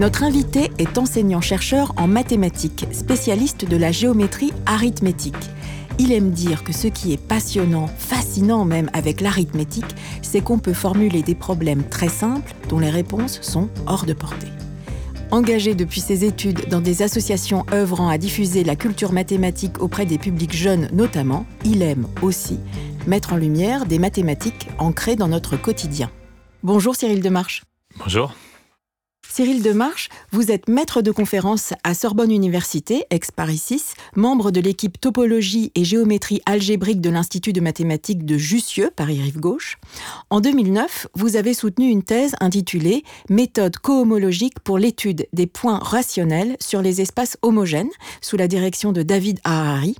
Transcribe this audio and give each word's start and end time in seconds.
Notre 0.00 0.22
invité 0.22 0.70
est 0.78 0.96
enseignant-chercheur 0.96 1.92
en 1.98 2.08
mathématiques, 2.08 2.86
spécialiste 2.90 3.68
de 3.68 3.76
la 3.76 3.92
géométrie 3.92 4.50
arithmétique. 4.64 5.34
Il 5.98 6.10
aime 6.10 6.30
dire 6.30 6.64
que 6.64 6.72
ce 6.72 6.86
qui 6.86 7.12
est 7.12 7.20
passionnant, 7.20 7.86
fascinant 7.86 8.64
même 8.64 8.88
avec 8.94 9.20
l'arithmétique, 9.20 9.94
c'est 10.22 10.40
qu'on 10.40 10.58
peut 10.58 10.72
formuler 10.72 11.20
des 11.20 11.34
problèmes 11.34 11.82
très 11.86 12.08
simples 12.08 12.54
dont 12.70 12.78
les 12.78 12.88
réponses 12.88 13.42
sont 13.42 13.68
hors 13.86 14.06
de 14.06 14.14
portée. 14.14 14.48
Engagé 15.32 15.74
depuis 15.74 16.00
ses 16.00 16.24
études 16.24 16.70
dans 16.70 16.80
des 16.80 17.02
associations 17.02 17.66
œuvrant 17.70 18.08
à 18.08 18.16
diffuser 18.16 18.64
la 18.64 18.76
culture 18.76 19.12
mathématique 19.12 19.82
auprès 19.82 20.06
des 20.06 20.16
publics 20.16 20.56
jeunes 20.56 20.88
notamment, 20.94 21.44
il 21.66 21.82
aime 21.82 22.08
aussi 22.22 22.58
mettre 23.06 23.34
en 23.34 23.36
lumière 23.36 23.84
des 23.84 23.98
mathématiques 23.98 24.68
ancrées 24.78 25.16
dans 25.16 25.28
notre 25.28 25.58
quotidien. 25.58 26.10
Bonjour 26.62 26.96
Cyril 26.96 27.20
Demarche. 27.20 27.64
Bonjour. 27.98 28.34
Cyril 29.32 29.62
Demarche, 29.62 30.08
vous 30.32 30.50
êtes 30.50 30.68
maître 30.68 31.02
de 31.02 31.12
conférence 31.12 31.72
à 31.84 31.94
Sorbonne 31.94 32.32
Université, 32.32 33.04
ex-Paris 33.10 33.58
6, 33.58 33.94
membre 34.16 34.50
de 34.50 34.60
l'équipe 34.60 35.00
topologie 35.00 35.70
et 35.76 35.84
géométrie 35.84 36.42
algébrique 36.46 37.00
de 37.00 37.10
l'Institut 37.10 37.52
de 37.52 37.60
mathématiques 37.60 38.24
de 38.24 38.36
Jussieu, 38.36 38.90
Paris-Rive 38.94 39.38
Gauche. 39.38 39.78
En 40.30 40.40
2009, 40.40 41.06
vous 41.14 41.36
avez 41.36 41.54
soutenu 41.54 41.88
une 41.88 42.02
thèse 42.02 42.34
intitulée 42.40 43.04
Méthode 43.28 43.76
cohomologique 43.76 44.58
pour 44.58 44.78
l'étude 44.78 45.28
des 45.32 45.46
points 45.46 45.78
rationnels 45.78 46.56
sur 46.58 46.82
les 46.82 47.00
espaces 47.00 47.38
homogènes, 47.42 47.90
sous 48.20 48.36
la 48.36 48.48
direction 48.48 48.90
de 48.90 49.04
David 49.04 49.38
Harari. 49.44 49.94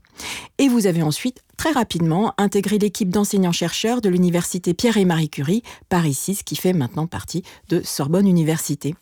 Et 0.58 0.66
vous 0.66 0.88
avez 0.88 1.04
ensuite 1.04 1.40
très 1.60 1.72
rapidement 1.72 2.32
intégré 2.38 2.78
l'équipe 2.78 3.10
d'enseignants-chercheurs 3.10 4.00
de 4.00 4.08
l'université 4.08 4.72
Pierre 4.72 4.96
et 4.96 5.04
Marie 5.04 5.28
Curie, 5.28 5.62
Paris 5.90 6.14
6, 6.14 6.42
qui 6.42 6.56
fait 6.56 6.72
maintenant 6.72 7.06
partie 7.06 7.42
de 7.68 7.82
Sorbonne 7.84 8.26
Université. 8.26 8.94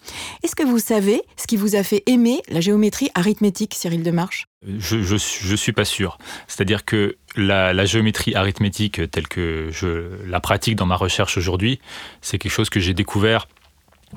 Est-ce 0.42 0.56
que 0.56 0.65
vous 0.65 0.81
savez 0.81 1.23
ce 1.37 1.47
qui 1.47 1.56
vous 1.56 1.77
a 1.77 1.84
fait 1.84 2.03
aimer 2.06 2.42
la 2.48 2.61
géométrie 2.61 3.11
arithmétique, 3.15 3.75
Cyril 3.77 4.03
Demarche? 4.03 4.48
Je, 4.67 5.00
je, 5.03 5.17
je 5.17 5.55
suis 5.55 5.70
pas 5.70 5.84
sûr. 5.84 6.19
C'est-à-dire 6.48 6.84
que 6.84 7.17
la, 7.37 7.73
la, 7.73 7.84
géométrie 7.84 8.34
arithmétique 8.34 9.09
telle 9.09 9.28
que 9.28 9.69
je 9.70 10.27
la 10.27 10.41
pratique 10.41 10.75
dans 10.75 10.87
ma 10.87 10.97
recherche 10.97 11.39
aujourd'hui, 11.39 11.78
c'est 12.22 12.39
quelque 12.39 12.50
chose 12.50 12.70
que 12.70 12.81
j'ai 12.81 12.93
découvert 12.93 13.47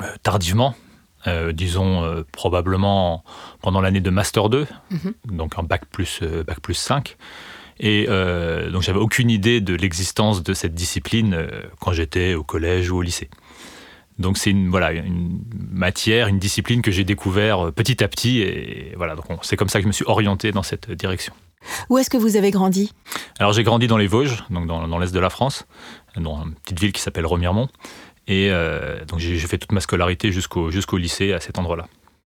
euh, 0.02 0.16
tardivement, 0.24 0.74
euh, 1.28 1.52
disons 1.52 2.04
euh, 2.04 2.24
probablement 2.32 3.24
pendant 3.62 3.82
l'année 3.82 4.02
de 4.02 4.10
Master 4.10 4.50
2, 4.50 4.66
mm 4.90 4.98
-hmm. 4.98 5.36
donc 5.38 5.60
en 5.60 5.64
bac 5.64 5.86
plus, 5.86 6.22
euh, 6.24 6.44
bac 6.44 6.60
plus 6.60 6.74
5. 6.74 7.18
Et 7.80 8.06
euh, 8.10 8.70
donc 8.70 8.82
j'avais 8.82 9.00
aucune 9.00 9.30
idée 9.30 9.62
de 9.62 9.76
l'existence 9.76 10.44
de 10.44 10.54
cette 10.54 10.74
discipline 10.74 11.34
euh, 11.34 11.48
quand 11.80 11.94
j'étais 11.94 12.34
au 12.34 12.44
collège 12.44 12.92
ou 12.92 12.98
au 12.98 13.02
lycée. 13.02 13.30
Donc 14.20 14.38
c'est 14.38 14.52
une 14.52 14.70
voilà 14.70 14.92
une 14.92 15.42
matière, 15.72 16.28
une 16.28 16.38
discipline 16.40 16.82
que 16.82 16.92
j'ai 16.92 17.04
découvert 17.04 17.68
euh, 17.68 17.72
petit 17.72 18.04
à 18.04 18.08
petit 18.08 18.42
et 18.42 18.94
voilà 18.98 19.16
donc 19.16 19.26
c'est 19.42 19.58
comme 19.58 19.70
ça 19.70 19.80
que 19.80 19.84
je 19.84 19.88
me 19.88 19.94
suis 19.94 20.06
orienté 20.06 20.52
dans 20.52 20.64
cette 20.64 20.92
direction. 20.92 21.34
Où 21.90 21.98
est-ce 21.98 22.10
que 22.10 22.18
vous 22.18 22.38
avez 22.38 22.52
grandi? 22.52 22.94
Alors 23.40 23.54
j'ai 23.54 23.64
grandi 23.64 23.88
dans 23.88 23.98
les 23.98 24.08
Vosges, 24.08 24.44
donc 24.50 24.68
dans, 24.68 24.88
dans 24.88 25.00
l'est 25.00 25.14
de 25.14 25.20
la 25.20 25.30
France, 25.30 25.66
dans 26.18 26.44
une 26.44 26.54
petite 26.56 26.80
ville 26.80 26.92
qui 26.92 27.02
s'appelle 27.02 27.26
Remiremont. 27.26 27.70
Et 28.28 28.50
euh, 28.52 29.04
donc 29.06 29.20
j'ai 29.20 29.38
fait 29.40 29.58
toute 29.58 29.72
ma 29.72 29.82
scolarité 29.82 30.32
jusqu'au 30.32 30.70
jusqu'au 30.72 30.98
lycée 30.98 31.34
à 31.34 31.40
cet 31.40 31.58
endroit-là. 31.58 31.88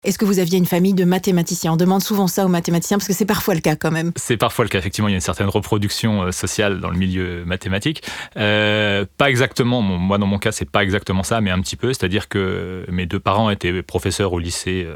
Est-ce 0.07 0.17
que 0.17 0.23
vous 0.23 0.39
aviez 0.39 0.57
une 0.57 0.65
famille 0.65 0.93
de 0.93 1.03
mathématiciens? 1.03 1.73
On 1.73 1.75
demande 1.75 2.01
souvent 2.01 2.27
ça 2.27 2.45
aux 2.45 2.47
mathématiciens 2.47 2.97
parce 2.97 3.09
que 3.09 3.13
c'est 3.13 3.25
parfois 3.25 3.55
le 3.55 3.59
cas 3.59 3.75
quand 3.75 3.91
même. 3.91 4.13
C'est 4.15 4.37
parfois 4.37 4.63
le 4.63 4.69
cas, 4.69 4.79
effectivement, 4.79 5.09
il 5.09 5.11
y 5.11 5.15
a 5.15 5.17
une 5.17 5.21
certaine 5.21 5.49
reproduction 5.49 6.23
euh, 6.23 6.31
sociale 6.31 6.79
dans 6.79 6.89
le 6.89 6.97
milieu 6.97 7.43
mathématique. 7.43 8.03
Euh, 8.37 9.05
pas 9.17 9.29
exactement, 9.29 9.81
moi 9.81 10.17
dans 10.17 10.25
mon 10.25 10.39
cas, 10.39 10.53
c'est 10.53 10.69
pas 10.69 10.81
exactement 10.81 11.23
ça, 11.23 11.41
mais 11.41 11.51
un 11.51 11.59
petit 11.59 11.75
peu. 11.75 11.91
C'est-à-dire 11.91 12.29
que 12.29 12.85
mes 12.87 13.05
deux 13.05 13.19
parents 13.19 13.49
étaient 13.49 13.83
professeurs 13.83 14.31
au 14.31 14.39
lycée 14.39 14.85
euh, 14.87 14.95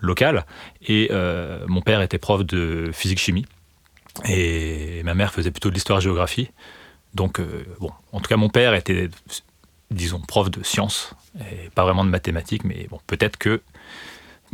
local 0.00 0.44
et 0.86 1.08
euh, 1.10 1.64
mon 1.66 1.80
père 1.80 2.02
était 2.02 2.18
prof 2.18 2.44
de 2.44 2.90
physique-chimie 2.92 3.46
et 4.28 5.02
ma 5.04 5.14
mère 5.14 5.32
faisait 5.32 5.52
plutôt 5.52 5.70
de 5.70 5.74
l'histoire-géographie. 5.74 6.50
Donc, 7.14 7.40
euh, 7.40 7.64
bon, 7.80 7.92
en 8.12 8.20
tout 8.20 8.28
cas, 8.28 8.36
mon 8.36 8.50
père 8.50 8.74
était, 8.74 9.08
disons, 9.90 10.20
prof 10.20 10.50
de 10.50 10.62
sciences 10.62 11.14
et 11.40 11.70
pas 11.70 11.84
vraiment 11.84 12.04
de 12.04 12.10
mathématiques, 12.10 12.64
mais 12.64 12.88
bon, 12.90 13.00
peut-être 13.06 13.38
que 13.38 13.62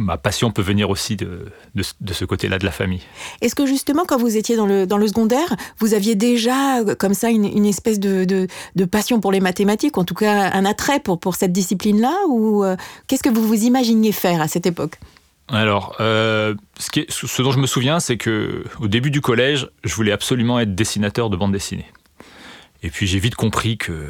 ma 0.00 0.16
passion 0.16 0.50
peut 0.50 0.62
venir 0.62 0.90
aussi 0.90 1.14
de, 1.14 1.46
de, 1.74 1.84
de 2.00 2.12
ce 2.12 2.24
côté-là 2.24 2.58
de 2.58 2.64
la 2.64 2.70
famille. 2.72 3.02
Est-ce 3.42 3.54
que 3.54 3.66
justement, 3.66 4.04
quand 4.06 4.18
vous 4.18 4.36
étiez 4.36 4.56
dans 4.56 4.66
le, 4.66 4.86
dans 4.86 4.96
le 4.96 5.06
secondaire, 5.06 5.54
vous 5.78 5.94
aviez 5.94 6.14
déjà 6.14 6.80
euh, 6.80 6.94
comme 6.94 7.14
ça 7.14 7.28
une, 7.28 7.44
une 7.44 7.66
espèce 7.66 8.00
de, 8.00 8.24
de, 8.24 8.48
de, 8.74 8.84
passion 8.86 9.20
pour 9.20 9.30
les 9.30 9.40
mathématiques, 9.40 9.98
en 9.98 10.04
tout 10.04 10.14
cas 10.14 10.50
un 10.52 10.64
attrait 10.64 11.00
pour, 11.00 11.20
pour 11.20 11.36
cette 11.36 11.52
discipline-là 11.52 12.14
Ou 12.28 12.64
euh, 12.64 12.76
qu'est-ce 13.06 13.22
que 13.22 13.28
vous 13.28 13.46
vous 13.46 13.64
imaginiez 13.64 14.12
faire 14.12 14.40
à 14.40 14.48
cette 14.48 14.66
époque? 14.66 14.98
Alors, 15.48 15.96
euh, 16.00 16.54
ce, 16.78 16.90
qui 16.90 17.00
est, 17.00 17.10
ce, 17.10 17.42
dont 17.42 17.52
je 17.52 17.58
me 17.58 17.66
souviens, 17.66 18.00
c'est 18.00 18.16
que 18.16 18.64
au 18.80 18.88
début 18.88 19.10
du 19.10 19.20
collège, 19.20 19.68
je 19.84 19.94
voulais 19.94 20.12
absolument 20.12 20.58
être 20.60 20.74
dessinateur 20.74 21.28
de 21.28 21.36
bande 21.36 21.52
dessinée. 21.52 21.86
Et 22.82 22.88
puis 22.88 23.06
j'ai 23.06 23.18
vite 23.18 23.34
compris 23.34 23.76
que 23.76 24.06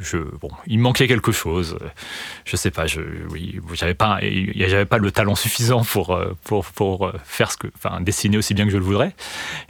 je, 0.00 0.18
bon, 0.18 0.50
il 0.66 0.78
manquait 0.78 1.08
quelque 1.08 1.32
chose. 1.32 1.78
Je 2.44 2.56
sais 2.56 2.70
pas, 2.70 2.86
je, 2.86 3.00
oui, 3.30 3.60
j'avais 3.72 3.94
pas, 3.94 4.18
j'avais 4.20 4.86
pas 4.86 4.98
le 4.98 5.10
talent 5.10 5.34
suffisant 5.34 5.82
pour, 5.84 6.18
pour, 6.44 6.64
pour 6.66 7.12
faire 7.24 7.50
ce 7.52 7.56
que, 7.56 7.68
enfin, 7.76 8.00
dessiner 8.00 8.38
aussi 8.38 8.54
bien 8.54 8.64
que 8.64 8.70
je 8.70 8.76
le 8.76 8.84
voudrais. 8.84 9.14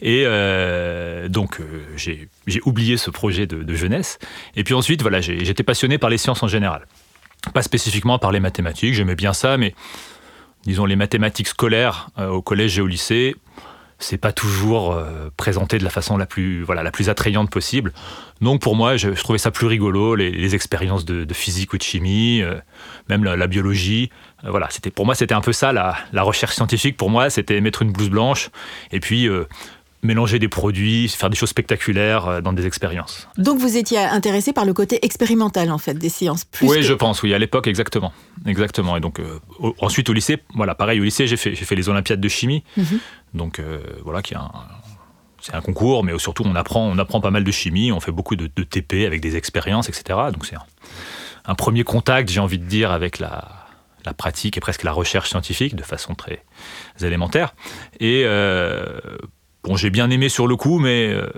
Et 0.00 0.24
euh, 0.26 1.28
donc, 1.28 1.60
euh, 1.60 1.84
j'ai 1.96 2.28
oublié 2.64 2.96
ce 2.96 3.10
projet 3.10 3.46
de, 3.46 3.62
de, 3.62 3.74
jeunesse. 3.74 4.18
Et 4.56 4.64
puis 4.64 4.74
ensuite, 4.74 5.02
voilà, 5.02 5.20
j'étais 5.20 5.62
passionné 5.62 5.98
par 5.98 6.10
les 6.10 6.18
sciences 6.18 6.42
en 6.42 6.48
général. 6.48 6.86
Pas 7.54 7.62
spécifiquement 7.62 8.18
par 8.18 8.32
les 8.32 8.40
mathématiques, 8.40 8.94
j'aimais 8.94 9.14
bien 9.14 9.32
ça, 9.32 9.56
mais 9.56 9.74
disons 10.64 10.84
les 10.84 10.96
mathématiques 10.96 11.48
scolaires 11.48 12.08
euh, 12.18 12.28
au 12.28 12.42
collège 12.42 12.78
et 12.78 12.82
au 12.82 12.86
lycée, 12.86 13.36
c'est 13.98 14.18
pas 14.18 14.32
toujours 14.32 14.92
euh, 14.92 15.30
présenté 15.36 15.78
de 15.78 15.84
la 15.84 15.90
façon 15.90 16.16
la 16.16 16.26
plus 16.26 16.62
voilà 16.62 16.82
la 16.82 16.92
plus 16.92 17.08
attrayante 17.08 17.50
possible. 17.50 17.92
Donc 18.40 18.60
pour 18.60 18.76
moi, 18.76 18.96
je, 18.96 19.10
trouvais 19.10 19.38
ça 19.38 19.50
plus 19.50 19.66
rigolo 19.66 20.14
les, 20.14 20.54
expériences 20.54 21.04
de, 21.04 21.24
de, 21.24 21.34
physique 21.34 21.72
ou 21.72 21.78
de 21.78 21.82
chimie, 21.82 22.40
euh, 22.42 22.54
même 23.08 23.24
la, 23.24 23.46
biologie. 23.48 24.10
Euh, 24.44 24.50
voilà, 24.50 24.68
c'était 24.70 24.90
pour 24.90 25.04
moi 25.04 25.16
c'était 25.16 25.34
un 25.34 25.40
peu 25.40 25.52
ça 25.52 25.72
la, 25.72 25.96
la, 26.12 26.22
recherche 26.22 26.54
scientifique. 26.54 26.96
Pour 26.96 27.10
moi, 27.10 27.28
c'était 27.28 27.60
mettre 27.60 27.82
une 27.82 27.92
blouse 27.92 28.10
blanche 28.10 28.50
et 28.92 29.00
puis 29.00 29.28
mélanger 30.02 30.38
des 30.38 30.48
produits, 30.48 31.08
faire 31.08 31.30
des 31.30 31.36
choses 31.36 31.48
spectaculaires 31.48 32.26
euh, 32.26 32.40
dans 32.40 32.52
des 32.52 32.66
expériences. 32.66 33.28
Donc 33.36 33.58
vous 33.58 33.76
étiez 33.76 33.98
intéressé 33.98 34.52
par 34.52 34.64
le 34.64 34.72
côté 34.72 35.04
expérimental 35.04 35.70
en 35.70 35.78
fait 35.78 35.94
des 35.94 36.08
sciences 36.08 36.44
plus 36.44 36.68
Oui, 36.68 36.76
que... 36.76 36.82
je 36.82 36.94
pense, 36.94 37.22
oui, 37.22 37.34
à 37.34 37.38
l'époque 37.38 37.66
exactement. 37.66 38.12
Exactement. 38.46 38.96
Et 38.96 39.00
donc 39.00 39.18
euh, 39.18 39.38
ensuite 39.80 40.08
au 40.08 40.12
lycée, 40.12 40.38
voilà, 40.54 40.74
pareil 40.74 41.00
au 41.00 41.04
lycée, 41.04 41.26
j'ai 41.26 41.36
fait, 41.36 41.54
fait 41.54 41.74
les 41.74 41.88
olympiades 41.88 42.20
de 42.20 42.28
chimie. 42.28 42.62
Mm 42.76 42.82
-hmm. 42.82 42.98
Donc 43.34 43.58
euh, 43.58 43.80
voilà 44.04 44.22
qui 44.22 44.34
est 44.34 44.38
un 44.38 44.50
c'est 45.40 45.54
un 45.54 45.60
concours, 45.60 46.02
mais 46.04 46.18
surtout 46.18 46.42
on 46.44 46.54
apprend, 46.56 46.84
on 46.94 46.98
apprend 46.98 47.20
pas 47.20 47.30
mal 47.30 47.44
de 47.44 47.52
chimie, 47.52 47.92
on 47.92 48.00
fait 48.00 48.12
beaucoup 48.12 48.36
de, 48.36 48.50
de 48.54 48.64
TP 48.64 49.06
avec 49.06 49.20
des 49.20 49.36
expériences, 49.36 49.88
etc. 49.88 50.18
Donc 50.32 50.44
c'est 50.46 50.56
un, 50.56 50.66
un, 51.46 51.54
premier 51.54 51.84
contact, 51.84 52.28
j'ai 52.28 52.40
envie 52.40 52.58
de 52.58 52.64
dire, 52.64 52.90
avec 52.90 53.18
la, 53.20 53.44
la 54.04 54.14
pratique 54.14 54.56
et 54.56 54.60
presque 54.60 54.82
la 54.82 54.92
recherche 54.92 55.28
scientifique 55.30 55.74
de 55.76 55.82
façon 55.82 56.14
très 56.14 56.42
élémentaire. 57.00 57.54
Et 58.00 58.22
euh, 58.24 58.98
Bon, 59.64 59.76
j'ai 59.76 59.90
bien 59.90 60.10
aimé 60.10 60.28
sur 60.28 60.46
le 60.46 60.56
coup, 60.56 60.78
mais, 60.78 61.08
euh, 61.08 61.28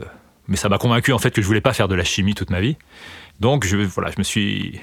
mais 0.48 0.56
ça 0.56 0.68
m'a 0.68 0.78
convaincu 0.78 1.12
en 1.12 1.18
fait 1.18 1.30
que 1.30 1.40
je 1.40 1.46
voulais 1.46 1.60
pas 1.60 1.72
faire 1.72 1.88
de 1.88 1.94
la 1.94 2.04
chimie 2.04 2.34
toute 2.34 2.50
ma 2.50 2.60
vie. 2.60 2.76
Donc 3.40 3.64
je, 3.64 3.76
voilà, 3.76 4.10
je 4.10 4.18
me 4.18 4.24
suis. 4.24 4.80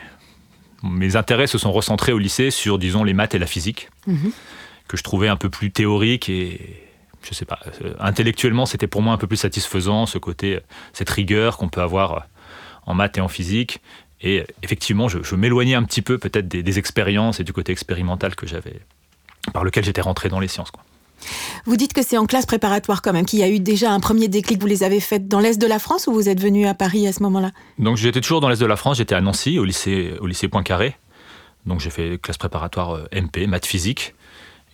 Mes 0.84 1.16
intérêts 1.16 1.48
se 1.48 1.58
sont 1.58 1.72
recentrés 1.72 2.12
au 2.12 2.20
lycée 2.20 2.52
sur, 2.52 2.78
disons, 2.78 3.04
les 3.04 3.14
maths 3.14 3.34
et 3.34 3.40
la 3.40 3.48
physique, 3.48 3.90
-hmm. 4.08 4.32
que 4.88 4.98
je 4.98 5.04
trouvais 5.04 5.28
un 5.28 5.36
peu 5.36 5.50
plus 5.50 5.72
théorique 5.72 6.30
et, 6.30 6.60
je 7.24 7.34
sais 7.34 7.46
pas, 7.46 7.60
euh, 7.82 7.94
intellectuellement, 8.00 8.66
c'était 8.66 8.88
pour 8.88 9.02
moi 9.02 9.14
un 9.14 9.18
peu 9.18 9.28
plus 9.28 9.38
satisfaisant, 9.38 10.06
ce 10.06 10.20
côté, 10.20 10.60
cette 10.94 11.10
rigueur 11.10 11.58
qu'on 11.58 11.70
peut 11.70 11.82
avoir 11.82 12.28
en 12.86 12.94
maths 12.94 13.18
et 13.18 13.22
en 13.22 13.28
physique. 13.28 13.82
Et 14.22 14.44
effectivement, 14.64 15.08
je, 15.10 15.22
je 15.22 15.36
m'éloignais 15.36 15.76
un 15.76 15.84
petit 15.84 16.02
peu 16.02 16.18
peut-être 16.18 16.48
des, 16.48 16.64
des, 16.64 16.80
expériences 16.80 17.40
et 17.40 17.44
du 17.44 17.54
côté 17.54 17.72
expérimental 17.72 18.36
que 18.36 18.48
j'avais, 18.48 18.80
par 19.54 19.64
lequel 19.64 19.84
j'étais 19.84 20.02
rentré 20.02 20.30
dans 20.30 20.40
les 20.40 20.48
sciences. 20.48 20.72
Quoi. 20.72 20.84
Vous 21.66 21.76
dites 21.76 21.94
que 21.94 22.02
c'est 22.02 22.18
en 22.18 22.26
classe 22.26 22.46
préparatoire 22.46 23.02
quand 23.02 23.14
même, 23.14 23.26
qu'il 23.26 23.40
y 23.40 23.44
a 23.44 23.50
eu 23.50 23.60
déjà 23.60 23.92
un 23.92 24.00
premier 24.00 24.28
déclic. 24.28 24.60
Vous 24.62 24.68
les 24.68 24.84
avez 24.84 25.00
faites 25.00 25.28
dans 25.28 25.40
l'Est 25.40 25.60
de 25.60 25.68
la 25.68 25.80
France 25.80 26.08
ou 26.08 26.14
vous 26.14 26.30
êtes 26.30 26.40
venu 26.40 26.68
à 26.68 26.74
Paris 26.74 27.08
à 27.08 27.14
ce 27.14 27.22
moment-là? 27.24 27.52
Donc 27.80 27.98
j'étais 27.98 28.22
toujours 28.22 28.42
dans 28.42 28.50
l'Est 28.50 28.62
de 28.62 28.66
la 28.66 28.76
France, 28.76 28.98
j'étais 28.98 29.16
à 29.16 29.22
Nancy, 29.22 29.60
au 29.60 29.66
lycée, 29.66 30.14
au 30.20 30.28
lycée 30.28 30.48
Poincaré. 30.48 30.96
Donc 31.66 31.80
j'ai 31.82 31.90
fait 31.90 32.18
classe 32.22 32.38
préparatoire 32.38 33.00
MP, 33.12 33.48
maths 33.48 33.66
physique. 33.66 34.16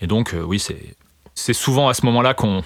Et 0.02 0.08
donc, 0.08 0.36
oui, 0.46 0.62
c'est 1.34 1.54
souvent 1.54 1.88
à 1.88 1.94
ce 1.94 2.06
moment-là 2.06 2.34
qu'on 2.34 2.62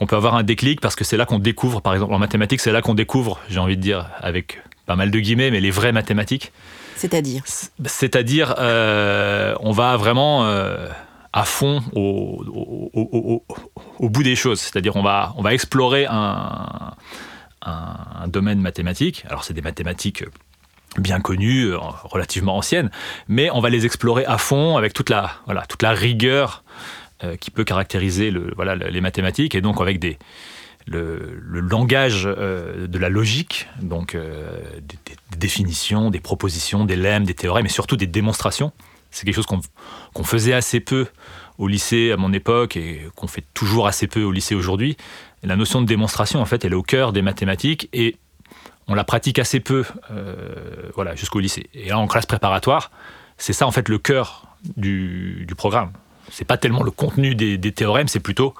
qu'on 0.00 0.06
peut 0.06 0.16
avoir 0.16 0.34
un 0.34 0.42
déclic 0.42 0.80
parce 0.80 0.96
que 0.96 1.04
c'est 1.04 1.18
là 1.18 1.26
qu'on 1.26 1.38
découvre, 1.38 1.82
par 1.82 1.92
exemple 1.92 2.14
en 2.14 2.18
mathématiques, 2.18 2.60
c'est 2.60 2.72
là 2.72 2.80
qu'on 2.80 2.94
découvre, 2.94 3.38
j'ai 3.50 3.58
envie 3.58 3.76
de 3.76 3.82
dire, 3.82 4.08
avec 4.20 4.62
pas 4.86 4.96
mal 4.96 5.10
de 5.10 5.18
guillemets, 5.20 5.50
mais 5.50 5.60
les 5.60 5.70
vraies 5.70 5.92
mathématiques. 5.92 6.52
C'est-à-dire? 6.96 7.42
C'est-à-dire, 7.84 8.54
on 8.58 9.72
va 9.72 9.98
vraiment 9.98 10.50
à 11.32 11.44
fond 11.44 11.82
au, 11.94 12.42
bout 14.00 14.22
des 14.22 14.36
choses. 14.36 14.60
C'est-à-dire 14.60 14.96
on 14.96 15.02
va, 15.02 15.32
on 15.36 15.42
va 15.42 15.54
explorer 15.54 16.06
un, 16.08 16.94
domaine 18.26 18.60
mathématique. 18.60 19.24
Alors 19.28 19.44
c'est 19.44 19.54
des 19.54 19.62
mathématiques 19.62 20.24
bien 20.98 21.20
connues, 21.20 21.72
euh, 21.72 21.78
relativement 21.78 22.56
anciennes, 22.56 22.90
mais 23.28 23.50
on 23.50 23.60
va 23.60 23.70
les 23.70 23.86
explorer 23.86 24.24
à 24.24 24.38
fond 24.38 24.76
avec 24.76 24.92
toute 24.92 25.08
la, 25.08 25.32
voilà, 25.46 25.64
toute 25.66 25.82
la 25.82 25.92
rigueur 25.92 26.64
euh, 27.22 27.36
qui 27.36 27.50
peut 27.50 27.64
caractériser 27.64 28.30
le, 28.30 28.52
voilà, 28.56 28.74
les 28.74 29.00
mathématiques, 29.00 29.54
et 29.54 29.60
donc 29.60 29.80
avec 29.80 29.98
des, 29.98 30.18
le, 30.86 31.40
langage 31.60 32.24
euh, 32.26 32.86
de 32.86 32.98
la 32.98 33.08
logique, 33.08 33.68
donc 33.80 34.16
des, 34.16 35.16
définitions, 35.36 36.10
des 36.10 36.20
propositions, 36.20 36.84
des 36.84 36.96
lemmes, 36.96 37.24
des 37.24 37.34
théorèmes, 37.34 37.66
et 37.66 37.70
surtout 37.70 37.96
des 37.96 38.08
démonstrations. 38.08 38.72
C'est 39.10 39.24
quelque 39.24 39.34
chose 39.34 39.46
qu'on 39.46 40.24
faisait 40.24 40.52
assez 40.52 40.80
peu 40.80 41.06
au 41.58 41.68
lycée 41.68 42.12
à 42.12 42.16
mon 42.16 42.32
époque 42.32 42.76
et 42.76 43.06
qu'on 43.16 43.26
fait 43.26 43.44
toujours 43.54 43.86
assez 43.86 44.06
peu 44.06 44.22
au 44.22 44.32
lycée 44.32 44.54
aujourd'hui. 44.54 44.96
La 45.42 45.56
notion 45.56 45.80
de 45.82 45.86
démonstration, 45.86 46.40
en 46.40 46.46
fait, 46.46 46.64
elle 46.64 46.72
est 46.72 46.76
au 46.76 46.82
cœur 46.82 47.12
des 47.12 47.22
mathématiques 47.22 47.88
et 47.92 48.16
on 48.88 48.94
la 48.94 49.04
pratique 49.04 49.38
assez 49.38 49.60
peu 49.60 49.84
euh, 50.10 50.90
voilà, 50.94 51.14
jusqu'au 51.14 51.40
lycée. 51.40 51.68
Et 51.74 51.88
là, 51.88 51.98
en 51.98 52.06
classe 52.06 52.26
préparatoire, 52.26 52.90
c'est 53.36 53.52
ça, 53.52 53.66
en 53.66 53.70
fait, 53.70 53.88
le 53.88 53.98
cœur 53.98 54.46
du, 54.76 55.44
du 55.46 55.54
programme. 55.54 55.92
C'est 56.30 56.44
pas 56.44 56.56
tellement 56.56 56.82
le 56.82 56.90
contenu 56.90 57.34
des, 57.34 57.72
théorèmes, 57.72 58.08
c'est 58.08 58.20
plutôt 58.20 58.54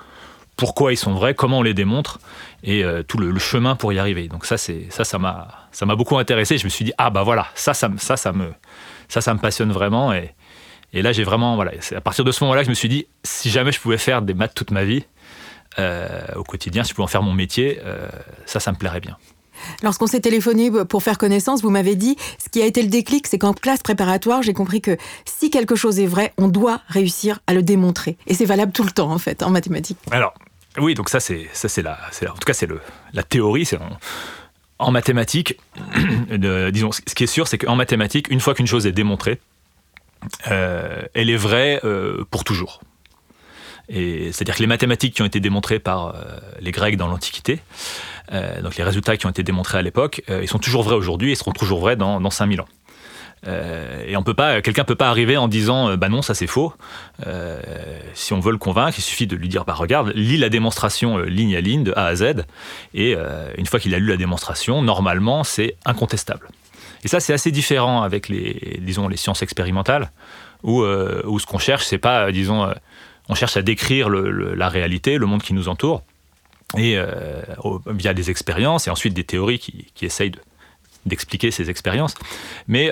pourquoi 0.57 0.93
ils 0.93 0.97
sont 0.97 1.15
vrais, 1.15 1.35
comment 1.35 1.61
on 1.61 1.63
les 1.63 1.73
démontre 1.73 2.21
et 2.63 2.85
euh, 2.85 3.03
tout 3.03 3.17
le, 3.17 3.39
chemin 3.39 3.77
pour 3.77 3.93
y 3.93 3.99
arriver. 3.99 4.29
Donc 4.29 4.45
ça, 4.45 4.59
c'est 4.59 4.87
ça, 4.91 5.05
ça 5.05 5.19
m'a 5.19 5.49
ça 5.73 5.87
m'a 5.87 5.97
beaucoup 5.97 6.19
intéressé. 6.19 6.59
Je 6.59 6.65
me 6.65 6.69
suis 6.69 6.85
dit 6.85 6.93
ah 6.99 7.09
bah 7.09 7.23
voilà, 7.23 7.47
ça, 7.55 7.73
ça, 7.73 7.89
ça, 7.97 8.17
ça 8.17 8.33
me 8.33 8.53
ça, 9.09 9.21
ça 9.21 9.33
me 9.33 9.39
passionne 9.39 9.73
vraiment 9.73 10.13
et 10.93 11.03
là, 11.03 11.13
j'ai 11.13 11.25
vraiment, 11.25 11.55
voilà, 11.55 11.73
c'est 11.81 11.95
à 11.95 12.01
partir 12.01 12.25
de 12.25 12.33
ce 12.33 12.43
moment-là 12.45 12.63
que 12.63 12.67
je 12.67 12.71
me 12.71 12.75
suis 12.75 12.89
dit, 12.89 13.07
si 13.23 13.51
jamais 13.51 13.73
je 13.73 13.81
pouvais 13.81 13.99
faire 13.99 14.23
des 14.23 14.35
maths 14.35 14.55
toute 14.55 14.71
ma 14.71 14.85
vie, 14.85 15.05
euh, 15.79 16.21
au 16.35 16.43
quotidien, 16.43 16.83
si 16.83 16.91
je 16.91 16.95
pouvais 16.95 17.05
en 17.05 17.09
faire 17.09 17.23
mon 17.23 17.33
métier, 17.33 17.81
euh, 17.85 18.09
ça, 18.45 18.59
ça 18.59 18.73
me 18.73 18.77
plairait 18.77 19.01
bien. 19.01 19.17
Lorsqu'on 19.83 20.07
s'est 20.07 20.21
téléphoné 20.21 20.71
pour 20.89 21.03
faire 21.03 21.19
connaissance, 21.19 21.63
vous 21.63 21.71
m'avez 21.71 21.95
dit, 21.95 22.17
ce 22.43 22.49
qui 22.49 22.63
a 22.63 22.67
été 22.67 22.83
le 22.83 22.89
déclic, 22.89 23.27
c'est 23.27 23.39
qu'en 23.39 23.53
classe 23.53 23.83
préparatoire, 23.83 24.43
j'ai 24.43 24.55
compris 24.55 24.81
que 24.81 24.97
si 25.27 25.51
quelque 25.51 25.77
chose 25.77 26.01
est 26.01 26.07
vrai, 26.07 26.33
on 26.39 26.49
doit 26.49 26.81
réussir 26.89 27.41
à 27.47 27.53
le 27.53 27.63
démontrer. 27.63 28.17
Et 28.27 28.35
c'est 28.35 28.47
valable 28.47 28.73
tout 28.73 28.85
le 28.85 28.91
temps, 28.91 29.11
en 29.11 29.19
fait, 29.19 29.43
en 29.43 29.51
mathématiques. 29.51 29.99
Alors, 30.11 30.35
oui, 30.79 30.95
donc 30.95 31.09
ça, 31.09 31.21
c'est, 31.21 31.49
ça, 31.53 31.69
c'est 31.69 31.83
la, 31.83 31.99
en 32.23 32.35
tout 32.35 32.47
cas, 32.47 32.53
c'est 32.53 32.67
le, 32.67 32.81
la 33.13 33.23
théorie, 33.23 33.65
c'est 33.65 33.79
en, 34.79 34.91
mathématiques, 34.91 35.59
disons, 36.73 36.91
ce 36.93 37.15
qui 37.15 37.25
est 37.25 37.29
sûr, 37.29 37.47
c'est 37.47 37.59
qu'en 37.59 37.77
mathématiques, 37.77 38.29
une 38.31 38.41
fois 38.41 38.55
qu'une 38.55 38.67
chose 38.67 38.87
est 38.87 38.93
démontrée, 38.93 39.41
euh, 40.51 41.03
elle 41.15 41.31
est 41.31 41.37
vraie 41.37 41.81
euh, 41.85 42.25
pour 42.31 42.45
toujours. 42.45 42.81
C'est-à-dire 43.93 44.55
que 44.55 44.61
les 44.61 44.69
mathématiques 44.69 45.15
qui 45.15 45.23
ont 45.23 45.27
été 45.27 45.41
démontrées 45.41 45.81
par 45.81 46.15
euh, 46.15 46.23
les 46.61 46.71
Grecs 46.71 46.97
dans 46.97 47.09
l'Antiquité, 47.09 47.59
donc 48.63 48.77
les 48.77 48.85
résultats 48.85 49.17
qui 49.17 49.27
ont 49.27 49.31
été 49.31 49.43
démontrés 49.43 49.79
à 49.79 49.83
l'époque, 49.83 50.23
ils 50.29 50.47
sont 50.47 50.61
toujours 50.61 50.85
vrais 50.85 50.95
aujourd'hui 50.95 51.33
et 51.33 51.35
seront 51.35 51.51
toujours 51.51 51.81
vrais 51.81 51.97
dans, 51.97 52.21
dans 52.21 52.31
5000 52.31 52.61
ans. 52.61 52.69
et 54.07 54.17
on 54.17 54.23
peut 54.23 54.35
pas, 54.35 54.63
quelqu'un 54.63 54.85
peut 54.85 54.95
pas 54.95 55.11
arriver 55.11 55.37
en 55.37 55.49
disant 55.49 55.97
bah 55.97 56.09
non 56.09 56.23
ça 56.23 56.35
c'est 56.35 56.47
faux. 56.47 56.73
si 58.15 58.33
on 58.33 58.39
veut 58.39 58.53
le 58.53 58.59
convaincre, 58.59 58.97
il 59.01 59.03
suffit 59.03 59.27
de 59.27 59.35
lui 59.35 59.49
dire 59.49 59.65
bah 59.65 59.75
regarde, 59.75 60.13
lis 60.15 60.37
la 60.37 60.51
démonstration 60.51 61.19
ligne 61.19 61.57
à 61.57 61.61
ligne 61.61 61.83
de 61.83 61.93
A 61.97 62.07
à 62.07 62.15
Z 62.15 62.45
et 62.95 63.17
une 63.59 63.67
fois 63.67 63.81
qu'il 63.81 63.93
a 63.97 63.99
lu 63.99 64.07
la 64.07 64.17
démonstration, 64.17 64.83
normalement 64.83 65.43
c'est 65.43 65.75
incontestable. 65.85 66.47
Et 67.05 67.09
ça, 67.09 67.21
c'est 67.21 67.33
assez 67.33 67.51
différent 67.51 68.03
avec 68.03 68.29
les, 68.29 68.79
disons, 68.81 69.09
les 69.09 69.17
sciences 69.17 69.43
expérimentales, 69.43 70.11
où, 70.63 70.83
euh, 70.83 71.23
où 71.27 71.39
ce 71.39 71.47
qu'on 71.47 71.59
cherche, 71.59 71.85
c'est 71.85 71.99
pas, 71.99 72.27
euh, 72.27 72.33
disons, 72.33 72.65
euh, 72.65 72.75
on 73.29 73.35
cherche 73.35 73.57
à 73.57 73.63
décrire 73.63 74.09
la 74.11 74.69
réalité, 74.69 75.17
le 75.17 75.27
monde 75.27 75.43
qui 75.43 75.55
nous 75.55 75.69
entoure, 75.69 76.03
et 76.77 76.99
via 77.87 78.13
des 78.13 78.29
expériences 78.31 78.89
et 78.89 78.91
ensuite 78.91 79.15
des 79.15 79.23
théories 79.23 79.61
qui, 79.61 79.87
qui 79.95 80.05
essayent 80.05 80.33
d'expliquer 81.07 81.53
ces 81.53 81.71
expériences. 81.71 82.15
Mais 82.67 82.91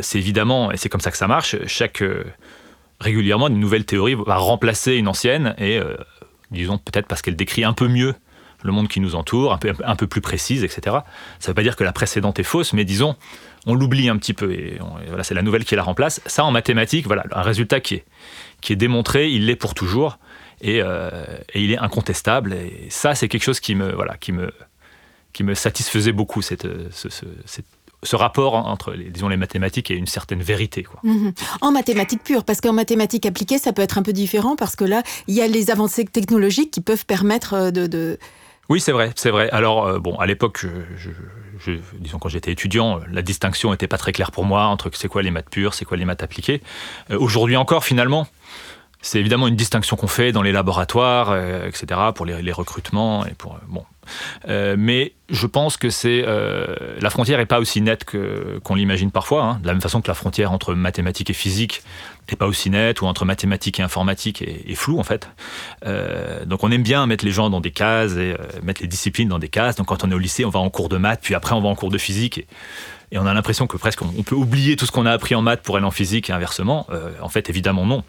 c'est 0.00 0.16
évidemment, 0.16 0.72
et 0.72 0.78
c'est 0.78 0.88
comme 0.88 1.02
ça 1.02 1.10
que 1.10 1.18
ça 1.18 1.26
marche, 1.26 1.56
chaque 1.66 2.02
régulièrement 3.00 3.48
une 3.48 3.60
nouvelle 3.60 3.84
théorie 3.84 4.14
va 4.14 4.36
remplacer 4.36 4.94
une 4.94 5.08
ancienne 5.08 5.54
et 5.58 5.78
disons 6.50 6.78
peut-être 6.78 7.06
parce 7.06 7.20
qu'elle 7.20 7.36
décrit 7.36 7.64
un 7.64 7.74
peu 7.74 7.88
mieux 7.88 8.14
le 8.66 8.72
monde 8.72 8.88
qui 8.88 9.00
nous 9.00 9.14
entoure, 9.14 9.52
un 9.52 9.58
peu, 9.58 9.72
un 9.84 9.96
peu 9.96 10.06
plus 10.06 10.20
précise, 10.20 10.64
etc. 10.64 10.80
Ça 10.84 11.00
ne 11.44 11.46
veut 11.48 11.54
pas 11.54 11.62
dire 11.62 11.76
que 11.76 11.84
la 11.84 11.92
précédente 11.92 12.38
est 12.38 12.44
fausse, 12.44 12.72
mais 12.72 12.84
disons, 12.84 13.16
on 13.66 13.74
l'oublie 13.74 14.08
un 14.08 14.16
petit 14.16 14.32
peu 14.32 14.52
et, 14.52 14.78
voilà, 15.08 15.24
c'est 15.24 15.34
la 15.34 15.42
nouvelle 15.42 15.64
qui 15.64 15.74
la 15.74 15.82
remplace. 15.82 16.20
Ça, 16.26 16.44
en 16.44 16.52
mathématiques, 16.52 17.06
voilà, 17.06 17.24
un 17.32 17.42
résultat 17.42 17.80
qui 17.80 17.96
est, 17.96 18.04
qui 18.60 18.72
est 18.72 18.76
démontré, 18.76 19.30
il 19.30 19.46
l'est 19.46 19.56
pour 19.56 19.74
toujours 19.74 20.18
et, 20.60 20.80
euh, 20.80 21.10
et, 21.52 21.62
il 21.62 21.72
est 21.72 21.78
incontestable. 21.78 22.54
Et 22.54 22.86
ça, 22.90 23.14
c'est 23.14 23.28
quelque 23.28 23.42
chose 23.42 23.60
qui 23.60 23.74
me, 23.74 23.92
voilà, 23.92 24.16
qui 24.16 24.32
me, 24.32 24.52
qui 25.32 25.42
me 25.42 25.54
satisfaisait 25.54 26.12
beaucoup, 26.12 26.42
cette, 26.42 26.66
ce, 26.92 27.08
ce, 28.02 28.16
rapport 28.16 28.54
entre 28.54 28.92
les, 28.92 29.10
disons, 29.10 29.28
les 29.28 29.36
mathématiques 29.36 29.90
et 29.90 29.94
une 29.94 30.06
certaine 30.06 30.42
vérité. 30.42 30.84
Quoi. 30.84 31.00
Mhm. 31.02 31.32
En 31.60 31.72
mathématiques 31.72 32.22
pures, 32.22 32.44
parce 32.44 32.60
qu'en 32.60 32.72
mathématiques 32.72 33.26
appliquées, 33.26 33.58
ça 33.58 33.72
peut 33.72 33.82
être 33.82 33.98
un 33.98 34.02
peu 34.02 34.12
différent, 34.12 34.54
parce 34.54 34.76
que 34.76 34.84
là, 34.84 35.02
il 35.26 35.34
y 35.34 35.42
a 35.42 35.48
les 35.48 35.70
avancées 35.70 36.04
technologiques 36.04 36.70
qui 36.70 36.80
peuvent 36.80 37.04
permettre 37.04 37.54
euh, 37.54 37.70
de 37.70 38.18
oui, 38.68 38.80
c'est 38.80 38.92
vrai, 38.92 39.12
c'est 39.14 39.30
vrai. 39.30 39.48
Alors, 39.50 39.86
euh, 39.86 39.98
bon, 39.98 40.16
à 40.16 40.26
l'époque, 40.26 40.66
disons 41.98 42.18
quand 42.18 42.28
j'étais 42.28 42.52
étudiant, 42.52 43.00
la 43.10 43.22
distinction 43.22 43.70
n'était 43.70 43.86
pas 43.86 43.98
très 43.98 44.12
claire 44.12 44.32
pour 44.32 44.44
moi 44.44 44.66
entre 44.66 44.90
c'est 44.94 45.08
quoi 45.08 45.22
les 45.22 45.30
maths 45.30 45.50
pures, 45.50 45.74
c'est 45.74 45.84
quoi 45.84 45.96
les 45.96 46.04
maths 46.04 46.22
appliquées. 46.22 46.62
Euh, 47.10 47.18
aujourd'hui 47.18 47.56
encore, 47.56 47.84
finalement, 47.84 48.26
c'est 49.02 49.20
évidemment 49.20 49.46
une 49.46 49.56
distinction 49.56 49.96
qu'on 49.96 50.08
fait 50.08 50.32
dans 50.32 50.42
les 50.42 50.52
laboratoires, 50.52 51.30
euh, 51.30 51.68
etc., 51.68 52.00
pour 52.14 52.26
les, 52.26 52.42
les, 52.42 52.52
recrutements 52.52 53.24
et 53.24 53.34
pour 53.34 53.58
bon, 53.68 53.84
euh, 54.48 54.76
mais 54.78 55.12
je 55.28 55.46
pense 55.46 55.76
que 55.76 55.90
c'est 55.90 56.24
euh, 56.26 56.66
la 57.00 57.10
frontière 57.10 57.38
n'est 57.38 57.46
pas 57.46 57.58
aussi 57.58 57.80
nette 57.80 58.04
qu'on 58.04 58.74
l'imagine 58.74 59.10
parfois. 59.10 59.44
Hein. 59.44 59.58
de 59.62 59.66
la 59.66 59.72
même 59.72 59.82
façon 59.82 60.00
que 60.00 60.08
la 60.08 60.14
frontière 60.14 60.52
entre 60.52 60.74
mathématiques 60.74 61.30
et 61.30 61.34
physique 61.34 61.82
n'est 62.30 62.36
pas 62.36 62.46
aussi 62.46 62.70
nette, 62.70 63.02
ou 63.02 63.06
entre 63.06 63.24
mathématiques 63.24 63.78
et 63.80 63.82
informatique 63.82 64.42
est, 64.42 64.74
floue 64.74 64.98
en 64.98 65.04
fait. 65.04 65.28
Euh, 65.84 66.44
donc 66.44 66.64
on 66.64 66.70
aime 66.70 66.82
bien 66.82 67.06
mettre 67.06 67.24
les 67.24 67.30
gens 67.30 67.50
dans 67.50 67.60
des 67.60 67.70
cases 67.70 68.16
et 68.16 68.36
mettre 68.62 68.82
les 68.82 68.88
disciplines 68.88 69.28
dans 69.28 69.38
des 69.38 69.48
cases. 69.48 69.76
Donc 69.76 69.86
quand 69.86 70.04
on 70.04 70.10
est 70.10 70.14
au 70.14 70.18
lycée, 70.18 70.44
on 70.44 70.50
va 70.50 70.60
en 70.60 70.70
cours 70.70 70.88
de 70.88 70.96
maths, 70.96 71.20
puis 71.22 71.34
après 71.34 71.54
on 71.54 71.60
va 71.60 71.68
en 71.68 71.74
cours 71.74 71.90
de 71.90 71.98
physique. 71.98 72.38
Et, 72.38 72.46
et 73.12 73.18
on 73.18 73.26
a 73.26 73.34
l'impression 73.34 73.68
que 73.68 73.76
presque 73.76 74.02
on 74.02 74.22
peut 74.22 74.34
oublier 74.34 74.74
tout 74.74 74.86
ce 74.86 74.90
qu'on 74.92 75.06
a 75.06 75.12
appris 75.12 75.34
en 75.36 75.42
maths 75.42 75.62
pour 75.62 75.76
aller 75.76 75.86
en 75.86 75.92
physique 75.92 76.30
et 76.30 76.32
inversement. 76.32 76.86
en 77.22 77.28
fait, 77.28 77.48
évidemment 77.48 77.86
non. 77.86 78.02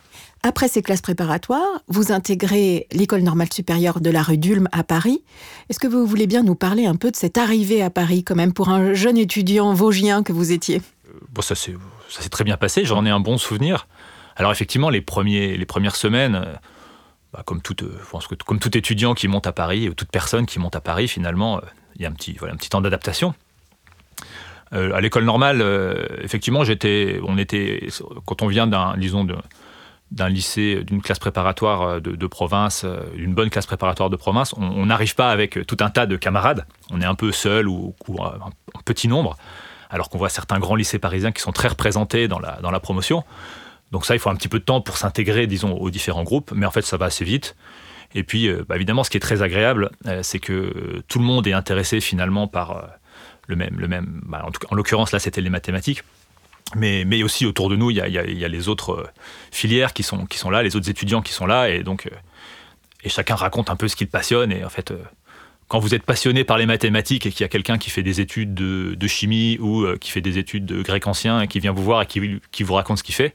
Après 0.44 0.68
ces 0.68 0.82
classes 0.82 1.02
préparatoires, 1.02 1.82
vous 1.88 2.12
intégrez 2.12 2.88
l'école 2.92 3.22
normale 3.22 3.52
supérieure 3.52 4.00
de 4.00 4.10
la 4.10 4.22
rue 4.22 4.38
d'Ulm 4.38 4.70
à 4.72 4.84
Paris. 4.84 5.24
Est-ce 5.70 5.80
que 5.80 5.88
vous 5.88 6.06
voulez 6.06 6.28
bien 6.28 6.44
nous 6.44 6.56
parler 6.56 6.86
un 6.86 6.96
peu 6.96 7.12
de 7.12 7.16
cette 7.16 7.38
arrivée 7.38 7.82
à 7.82 7.90
Paris, 7.90 8.24
quand 8.24 8.36
même, 8.36 8.54
pour 8.54 8.70
un 8.70 8.94
jeune 8.94 9.18
étudiant 9.18 9.74
vosgien 9.74 10.24
que 10.24 10.32
vous 10.32 10.52
étiez? 10.52 10.82
Euh, 11.08 11.20
bon, 11.32 11.42
Ça 11.42 11.56
s'est 11.56 11.76
très 12.30 12.44
bien 12.44 12.58
passé, 12.58 12.86
j'en 12.86 13.06
ai 13.06 13.10
un 13.10 13.20
bon 13.20 13.38
souvenir. 13.38 13.88
Alors 14.36 14.52
effectivement, 14.52 14.90
les, 14.90 15.02
premiers, 15.02 15.58
les 15.58 15.66
premières 15.66 15.96
semaines, 15.96 16.36
euh, 16.36 16.54
bah, 17.34 17.42
comme, 17.44 17.62
tout, 17.62 17.76
euh, 17.84 18.00
comme 18.46 18.60
tout 18.60 18.78
étudiant 18.78 19.16
qui 19.16 19.28
monte 19.28 19.48
à 19.48 19.52
Paris, 19.52 19.90
ou 19.90 19.96
toute 19.96 20.12
personne 20.12 20.46
qui 20.46 20.60
monte 20.60 20.76
à 20.76 20.82
Paris, 20.82 21.08
finalement, 21.08 21.62
il 21.96 22.04
y 22.04 22.06
a 22.06 22.10
un 22.10 22.14
petit, 22.14 22.34
voilà, 22.38 22.54
un 22.54 22.58
petit 22.58 22.70
temps 22.70 22.82
d'adaptation. 22.82 23.34
à 24.72 25.02
l'école 25.02 25.26
normale, 25.26 25.66
effectivement, 26.22 26.64
j'étais, 26.64 27.20
on 27.24 27.40
était, 27.40 27.88
quand 28.26 28.44
on 28.44 28.48
vient 28.48 28.68
d'un, 28.68 28.96
disons, 28.98 29.24
de, 29.24 29.36
d'un 30.12 30.30
lycée, 30.30 30.84
d'une 30.84 31.02
classe 31.02 31.20
préparatoire 31.20 31.82
euh, 31.82 32.00
de, 32.00 32.28
province, 32.28 32.84
euh, 32.86 33.00
d'une 33.16 33.34
bonne 33.34 33.50
classe 33.50 33.66
préparatoire 33.66 34.10
de 34.10 34.16
province, 34.16 34.54
on 34.58 34.86
n'arrive 34.86 35.16
pas 35.16 35.32
avec 35.32 35.66
tout 35.68 35.78
un 35.82 35.90
tas 35.90 36.06
de 36.06 36.16
camarades. 36.16 36.66
On 36.92 37.02
est 37.02 37.06
un 37.06 37.16
peu 37.16 37.32
seul 37.32 37.68
ou, 37.68 37.94
un, 38.20 38.50
petit 38.86 39.08
nombre, 39.08 39.38
alors 39.90 40.10
qu'on 40.10 40.18
voit 40.18 40.30
certains 40.30 40.60
grands 40.60 40.76
lycées 40.76 41.00
parisiens 41.00 41.32
qui 41.32 41.42
sont 41.42 41.52
très 41.52 41.68
représentés 41.68 42.28
dans 42.28 42.40
la, 42.40 42.60
dans 42.62 42.72
la 42.72 42.80
promotion. 42.80 43.24
Donc 43.92 44.06
ça, 44.06 44.16
il 44.16 44.20
faut 44.20 44.30
un 44.30 44.36
petit 44.36 44.48
peu 44.48 44.60
de 44.60 44.64
temps 44.64 44.82
pour 44.82 44.98
s'intégrer, 44.98 45.48
disons, 45.48 45.74
aux 45.74 45.90
différents 45.90 46.24
groupes, 46.24 46.52
mais 46.56 46.66
en 46.66 46.72
fait, 46.72 46.82
ça 46.82 46.98
va 46.98 47.08
assez 47.08 47.26
vite. 47.26 47.56
Et 48.16 48.24
puis, 48.24 48.48
euh, 48.48 48.64
bah, 48.68 48.76
évidemment, 48.76 49.04
ce 49.04 49.10
qui 49.10 49.18
est 49.18 49.22
très 49.22 49.42
agréable, 49.42 49.92
c'est 50.22 50.40
que 50.40 51.02
tout 51.08 51.20
le 51.20 51.26
monde 51.26 51.48
est 51.48 51.54
intéressé 51.54 52.00
finalement 52.00 52.48
par 52.48 52.88
le 53.48 53.56
même, 53.56 53.78
le 53.78 53.88
même. 53.88 54.22
Bah, 54.26 54.46
en, 54.46 54.74
en 54.74 54.76
l'occurrence, 54.76 55.12
là, 55.12 55.20
c'était 55.20 55.42
les 55.42 55.50
mathématiques 55.50 56.04
mais, 56.76 57.24
aussi 57.24 57.46
autour 57.46 57.70
de 57.70 57.76
nous, 57.76 57.92
il 57.92 57.98
y 57.98 58.02
a, 58.02 58.48
les 58.48 58.68
autres 58.68 58.92
euh, 58.92 59.08
filières 59.52 59.94
qui 59.94 60.04
sont, 60.04 60.50
là, 60.50 60.64
les 60.64 60.76
autres 60.76 60.90
étudiants 60.90 61.22
qui 61.22 61.34
sont 61.34 61.46
là, 61.46 61.70
et 61.70 61.84
donc 61.84 62.08
euh, 62.08 62.16
et 63.04 63.10
chacun 63.10 63.36
raconte 63.36 63.70
un 63.70 63.76
peu 63.76 63.88
ce 63.88 63.96
qu'il 63.96 64.08
passionne. 64.08 64.52
Et 64.52 64.66
en 64.66 64.70
fait, 64.70 64.92
euh, 64.92 64.98
quand 65.68 65.80
vous 65.80 65.94
êtes 65.94 66.04
passionné 66.04 66.44
par 66.44 66.58
les 66.58 66.66
mathématiques 66.66 67.26
et 67.26 67.32
qu'il 67.32 67.42
y 67.42 67.46
a 67.46 67.50
quelqu'un 67.50 67.78
qui 67.78 67.90
fait 67.90 68.04
des 68.04 68.22
études 68.22 68.54
de, 68.54 69.08
chimie 69.08 69.58
ou 69.60 69.86
qui 70.00 70.12
fait 70.12 70.22
des 70.22 70.38
études 70.38 70.66
de 70.66 70.82
grec 70.82 71.08
ancien 71.08 71.42
et 71.42 71.48
qui 71.48 71.60
vient 71.60 71.74
vous 71.74 71.84
voir 71.84 72.02
et 72.02 72.06
qui 72.06 72.64
vous 72.64 72.74
raconte 72.74 73.00
ce 73.00 73.04
qu'il 73.04 73.16
fait, 73.16 73.34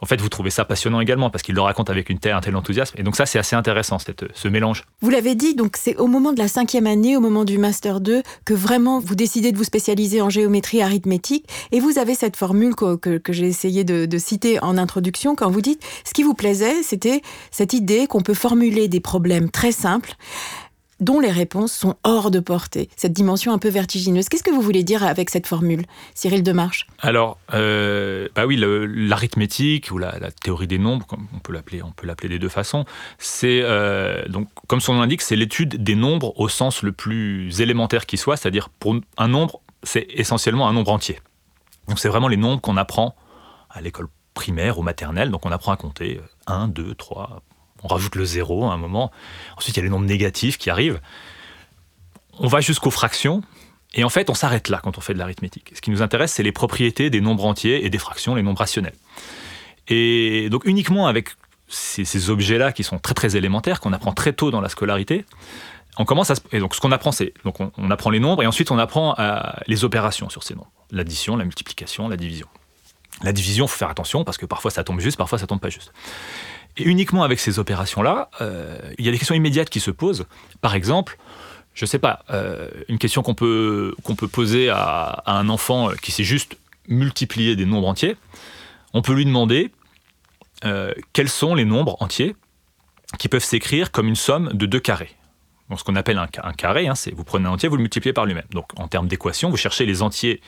en 0.00 0.06
fait, 0.06 0.20
vous 0.20 0.28
trouvez 0.28 0.50
ça 0.50 0.64
passionnant 0.64 1.00
également 1.00 1.30
parce 1.30 1.42
qu'il 1.42 1.54
le 1.54 1.60
raconte 1.60 1.90
avec 1.90 2.08
une 2.08 2.18
telle, 2.18 2.34
un 2.34 2.40
tel 2.40 2.54
enthousiasme. 2.54 2.94
Et 2.98 3.02
donc 3.02 3.16
ça, 3.16 3.26
c'est 3.26 3.38
assez 3.38 3.56
intéressant, 3.56 3.98
cette, 3.98 4.24
ce 4.32 4.48
mélange. 4.48 4.84
Vous 5.00 5.10
l'avez 5.10 5.34
dit, 5.34 5.54
donc 5.54 5.76
c'est 5.76 5.96
au 5.96 6.06
moment 6.06 6.32
de 6.32 6.38
la 6.38 6.48
cinquième 6.48 6.86
année, 6.86 7.16
au 7.16 7.20
moment 7.20 7.44
du 7.44 7.58
Master 7.58 8.00
2, 8.00 8.22
que 8.44 8.54
vraiment 8.54 9.00
vous 9.00 9.16
décidez 9.16 9.50
de 9.50 9.58
vous 9.58 9.64
spécialiser 9.64 10.22
en 10.22 10.30
géométrie 10.30 10.82
arithmétique. 10.82 11.46
Et 11.72 11.80
vous 11.80 11.98
avez 11.98 12.14
cette 12.14 12.36
formule 12.36 12.74
que, 12.74 12.96
que, 12.96 13.32
j'ai 13.32 13.46
essayé 13.46 13.84
de, 13.84 14.18
citer 14.18 14.60
en 14.62 14.78
introduction 14.78 15.34
quand 15.34 15.50
vous 15.50 15.60
dites, 15.60 15.82
ce 16.04 16.12
qui 16.12 16.22
vous 16.22 16.34
plaisait, 16.34 16.82
c'était 16.82 17.22
cette 17.50 17.72
idée 17.72 18.06
qu'on 18.06 18.20
peut 18.20 18.34
formuler 18.34 18.88
des 18.88 19.00
problèmes 19.00 19.50
très 19.50 19.72
simples 19.72 20.14
dont 21.00 21.20
les 21.20 21.30
réponses 21.30 21.72
sont 21.72 21.96
hors 22.02 22.30
de 22.30 22.40
portée, 22.40 22.88
cette 22.96 23.12
dimension 23.12 23.52
un 23.52 23.58
peu 23.58 23.68
vertigineuse. 23.68 24.28
Qu'est-ce 24.28 24.42
que 24.42 24.50
vous 24.50 24.60
voulez 24.60 24.82
dire 24.82 25.04
avec 25.04 25.30
cette 25.30 25.46
formule, 25.46 25.84
Cyril 26.14 26.42
Demarche? 26.42 26.86
Alors, 27.00 27.38
euh, 27.54 28.28
bah 28.34 28.46
oui, 28.46 28.56
l'arithmétique 28.58 29.90
ou 29.90 29.98
la, 29.98 30.30
théorie 30.42 30.66
des 30.66 30.78
nombres, 30.78 31.06
on 31.34 31.38
peut 31.38 31.52
l'appeler, 31.52 31.82
on 31.82 31.92
peut 31.92 32.06
l'appeler 32.06 32.28
des 32.28 32.38
deux 32.38 32.48
façons. 32.48 32.84
C'est 33.18 33.60
euh, 33.62 34.26
donc, 34.28 34.48
comme 34.66 34.80
son 34.80 34.94
nom 34.94 35.00
l'indique, 35.00 35.22
c'est 35.22 35.36
l'étude 35.36 35.82
des 35.82 35.94
nombres 35.94 36.38
au 36.40 36.48
sens 36.48 36.82
le 36.82 36.92
plus 36.92 37.60
élémentaire 37.60 38.06
qui 38.06 38.16
soit, 38.16 38.36
c'est-à-dire 38.36 38.68
pour 38.68 38.96
un 39.16 39.28
nombre, 39.28 39.60
c'est 39.82 40.06
essentiellement 40.10 40.68
un 40.68 40.72
nombre 40.72 40.92
entier. 40.92 41.20
Donc, 41.86 41.98
c'est 41.98 42.08
vraiment 42.08 42.28
les 42.28 42.36
nombres 42.36 42.60
qu'on 42.60 42.76
apprend 42.76 43.14
à 43.70 43.80
l'école 43.80 44.08
primaire 44.34 44.78
ou 44.78 44.82
maternelle. 44.82 45.30
Donc, 45.30 45.46
on 45.46 45.52
apprend 45.52 45.72
à 45.72 45.76
compter 45.76 46.20
1, 46.46 46.68
2, 46.68 46.94
3, 46.94 47.42
on 47.82 47.88
rajoute 47.88 48.14
le 48.14 48.24
zéro 48.24 48.66
à 48.66 48.72
un 48.72 48.76
moment. 48.76 49.10
Ensuite, 49.56 49.76
il 49.76 49.80
y 49.80 49.80
a 49.80 49.84
les 49.84 49.90
nombres 49.90 50.06
négatifs 50.06 50.58
qui 50.58 50.70
arrivent. 50.70 51.00
On 52.38 52.48
va 52.48 52.60
jusqu'aux 52.60 52.90
fractions. 52.90 53.42
Et 53.94 54.04
en 54.04 54.10
fait, 54.10 54.30
on 54.30 54.34
s'arrête 54.34 54.68
là 54.68 54.80
quand 54.82 54.98
on 54.98 55.00
fait 55.00 55.14
de 55.14 55.18
l'arithmétique. 55.18 55.72
Ce 55.74 55.80
qui 55.80 55.90
nous 55.90 56.02
intéresse, 56.02 56.32
c'est 56.32 56.42
les 56.42 56.52
propriétés 56.52 57.10
des 57.10 57.20
nombres 57.20 57.44
entiers 57.44 57.84
et 57.84 57.90
des 57.90 57.98
fractions, 57.98 58.34
les 58.34 58.42
nombres 58.42 58.58
rationnels. 58.58 58.94
Et 59.88 60.48
donc 60.50 60.64
uniquement 60.66 61.06
avec 61.06 61.30
ces, 61.68 62.30
objets-là 62.30 62.72
qui 62.72 62.84
sont 62.84 62.98
très 62.98 63.14
très 63.14 63.36
élémentaires, 63.36 63.80
qu'on 63.80 63.92
apprend 63.92 64.12
très 64.12 64.32
tôt 64.32 64.50
dans 64.50 64.60
la 64.60 64.68
scolarité, 64.68 65.24
on 65.96 66.04
commence 66.04 66.30
à 66.30 66.34
et 66.52 66.60
donc 66.60 66.74
ce 66.74 66.80
qu'on 66.80 66.92
apprend 66.92 67.10
c'est 67.10 67.34
donc 67.44 67.56
on, 67.60 67.90
apprend 67.90 68.10
les 68.10 68.20
nombres 68.20 68.42
et 68.42 68.46
ensuite 68.46 68.70
on 68.70 68.78
apprend 68.78 69.16
les 69.66 69.84
opérations 69.84 70.28
sur 70.28 70.42
ces 70.42 70.54
nombres, 70.54 70.70
l'addition, 70.90 71.36
la 71.36 71.44
multiplication, 71.44 72.08
la 72.08 72.16
division. 72.16 72.46
La 73.22 73.32
division, 73.32 73.66
faut 73.66 73.76
faire 73.76 73.90
attention 73.90 74.22
parce 74.22 74.38
que 74.38 74.46
parfois 74.46 74.70
ça 74.70 74.84
tombe 74.84 75.00
juste, 75.00 75.16
parfois 75.16 75.38
ça 75.38 75.46
tombe 75.48 75.58
pas 75.58 75.70
juste. 75.70 75.92
Et 76.78 76.84
uniquement 76.84 77.24
avec 77.24 77.40
ces 77.40 77.58
opérations-là, 77.58 78.30
euh, 78.40 78.78
il 78.98 79.04
y 79.04 79.08
a 79.08 79.12
des 79.12 79.18
questions 79.18 79.34
immédiates 79.34 79.68
qui 79.68 79.80
se 79.80 79.90
posent. 79.90 80.26
Par 80.60 80.74
exemple, 80.76 81.18
je 81.74 81.84
ne 81.84 81.88
sais 81.88 81.98
pas, 81.98 82.24
euh, 82.30 82.70
une 82.88 82.98
question 82.98 83.22
qu'on 83.22 83.34
peut, 83.34 83.94
peut 84.16 84.28
poser 84.28 84.70
à, 84.70 85.22
un 85.26 85.48
enfant 85.48 85.90
qui 86.00 86.12
sait 86.12 86.24
juste 86.24 86.56
multiplier 86.86 87.56
des 87.56 87.66
nombres 87.66 87.88
entiers, 87.88 88.16
on 88.94 89.02
peut 89.02 89.12
lui 89.12 89.24
demander 89.24 89.72
euh, 90.64 90.92
quels 91.12 91.28
sont 91.28 91.54
les 91.54 91.64
nombres 91.64 91.96
entiers 92.00 92.34
qui 93.18 93.28
peuvent 93.28 93.44
s'écrire 93.44 93.90
comme 93.90 94.06
une 94.06 94.16
somme 94.16 94.50
de 94.52 94.66
deux 94.66 94.80
carrés. 94.80 95.10
Donc, 95.68 95.80
ce 95.80 95.84
qu'on 95.84 95.96
appelle 95.96 96.18
un, 96.18 96.28
un 96.42 96.52
carré, 96.52 96.86
hein, 96.86 96.94
c'est 96.94 97.12
vous 97.12 97.24
prenez 97.24 97.46
un 97.46 97.50
entier, 97.50 97.68
vous 97.68 97.76
le 97.76 97.82
multipliez 97.82 98.12
par 98.12 98.24
lui-même. 98.24 98.46
Donc 98.52 98.70
en 98.76 98.88
termes 98.88 99.08
d'équation, 99.08 99.50
vous 99.50 99.56
cherchez 99.56 99.84
les 99.84 100.00
entiers 100.00 100.40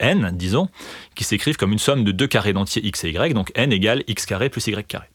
n, 0.00 0.30
disons, 0.34 0.68
qui 1.14 1.24
s'écrivent 1.24 1.56
comme 1.56 1.72
une 1.72 1.78
somme 1.78 2.04
de 2.04 2.12
deux 2.12 2.26
carrés 2.26 2.52
d'entiers 2.52 2.84
x 2.84 3.04
et 3.04 3.10
y, 3.10 3.32
donc 3.32 3.50
n 3.54 3.72
égale 3.72 4.04
x 4.06 4.26
carré 4.26 4.50
plus 4.50 4.66
y 4.66 4.84
carré. 4.84 5.06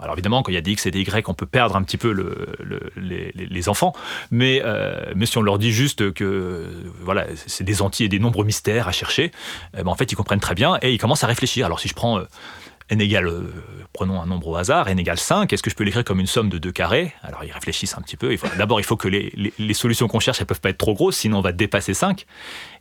Alors 0.00 0.14
évidemment, 0.14 0.42
quand 0.42 0.52
il 0.52 0.54
y 0.54 0.58
a 0.58 0.62
des 0.62 0.72
X 0.72 0.86
et 0.86 0.90
des 0.90 1.00
Y, 1.00 1.28
on 1.28 1.34
peut 1.34 1.46
perdre 1.46 1.76
un 1.76 1.82
petit 1.82 1.96
peu 1.96 2.14
les, 2.96 3.68
enfants, 3.68 3.92
mais, 4.30 4.62
euh, 4.64 5.12
mais 5.16 5.26
si 5.26 5.38
on 5.38 5.42
leur 5.42 5.58
dit 5.58 5.72
juste 5.72 6.12
que 6.12 6.66
voilà, 7.00 7.26
c'est 7.46 7.64
des 7.64 7.82
entiers 7.82 8.06
et 8.06 8.08
des 8.08 8.20
nombres 8.20 8.44
mystères 8.44 8.86
à 8.86 8.92
chercher, 8.92 9.32
eh 9.76 9.82
ben, 9.82 9.88
en 9.88 9.96
fait, 9.96 10.12
ils 10.12 10.14
comprennent 10.14 10.40
très 10.40 10.54
bien 10.54 10.78
et 10.82 10.92
ils 10.92 10.98
commencent 10.98 11.24
à 11.24 11.26
réfléchir. 11.26 11.66
Alors 11.66 11.80
si 11.80 11.88
je 11.88 11.94
prends 11.94 12.20
euh, 12.20 12.24
n 12.90 13.00
égale, 13.00 13.26
euh, 13.26 13.52
prenons 13.92 14.20
un 14.20 14.26
nombre 14.26 14.48
au 14.48 14.56
hasard, 14.56 14.88
n 14.88 14.98
égale 14.98 15.18
5, 15.18 15.52
est-ce 15.52 15.62
que 15.62 15.70
je 15.70 15.74
peux 15.74 15.84
l'écrire 15.84 16.04
comme 16.04 16.20
une 16.20 16.26
somme 16.26 16.48
de 16.48 16.58
deux 16.58 16.72
carrés? 16.72 17.12
Alors 17.22 17.44
ils 17.44 17.52
réfléchissent 17.52 17.96
un 17.98 18.02
petit 18.02 18.16
peu. 18.16 18.34
D'abord, 18.56 18.80
il 18.80 18.84
faut 18.84 18.96
que 18.96 19.08
les, 19.08 19.74
solutions 19.74 20.06
qu'on 20.06 20.20
cherche, 20.20 20.40
elles 20.40 20.46
peuvent 20.46 20.60
pas 20.60 20.70
être 20.70 20.78
trop 20.78 20.94
grosses, 20.94 21.16
sinon 21.16 21.38
on 21.38 21.42
va 21.42 21.52
dépasser 21.52 21.92
5. 21.92 22.24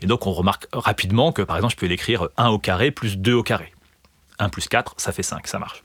Et 0.01 0.05
donc 0.05 0.27
on 0.27 0.33
remarque 0.33 0.67
rapidement 0.71 1.31
que 1.31 1.41
par 1.41 1.57
exemple, 1.57 1.73
je 1.73 1.79
peux 1.79 1.87
l'écrire 1.87 2.29
1 2.37 2.49
au 2.49 2.59
carré 2.59 2.91
plus 2.91 3.17
2 3.17 3.33
au 3.33 3.43
carré. 3.43 3.73
1 4.39 4.49
plus 4.49 4.67
4, 4.67 4.93
ça 4.97 5.11
fait 5.11 5.23
5, 5.23 5.47
ça 5.47 5.57
marche. 5.59 5.83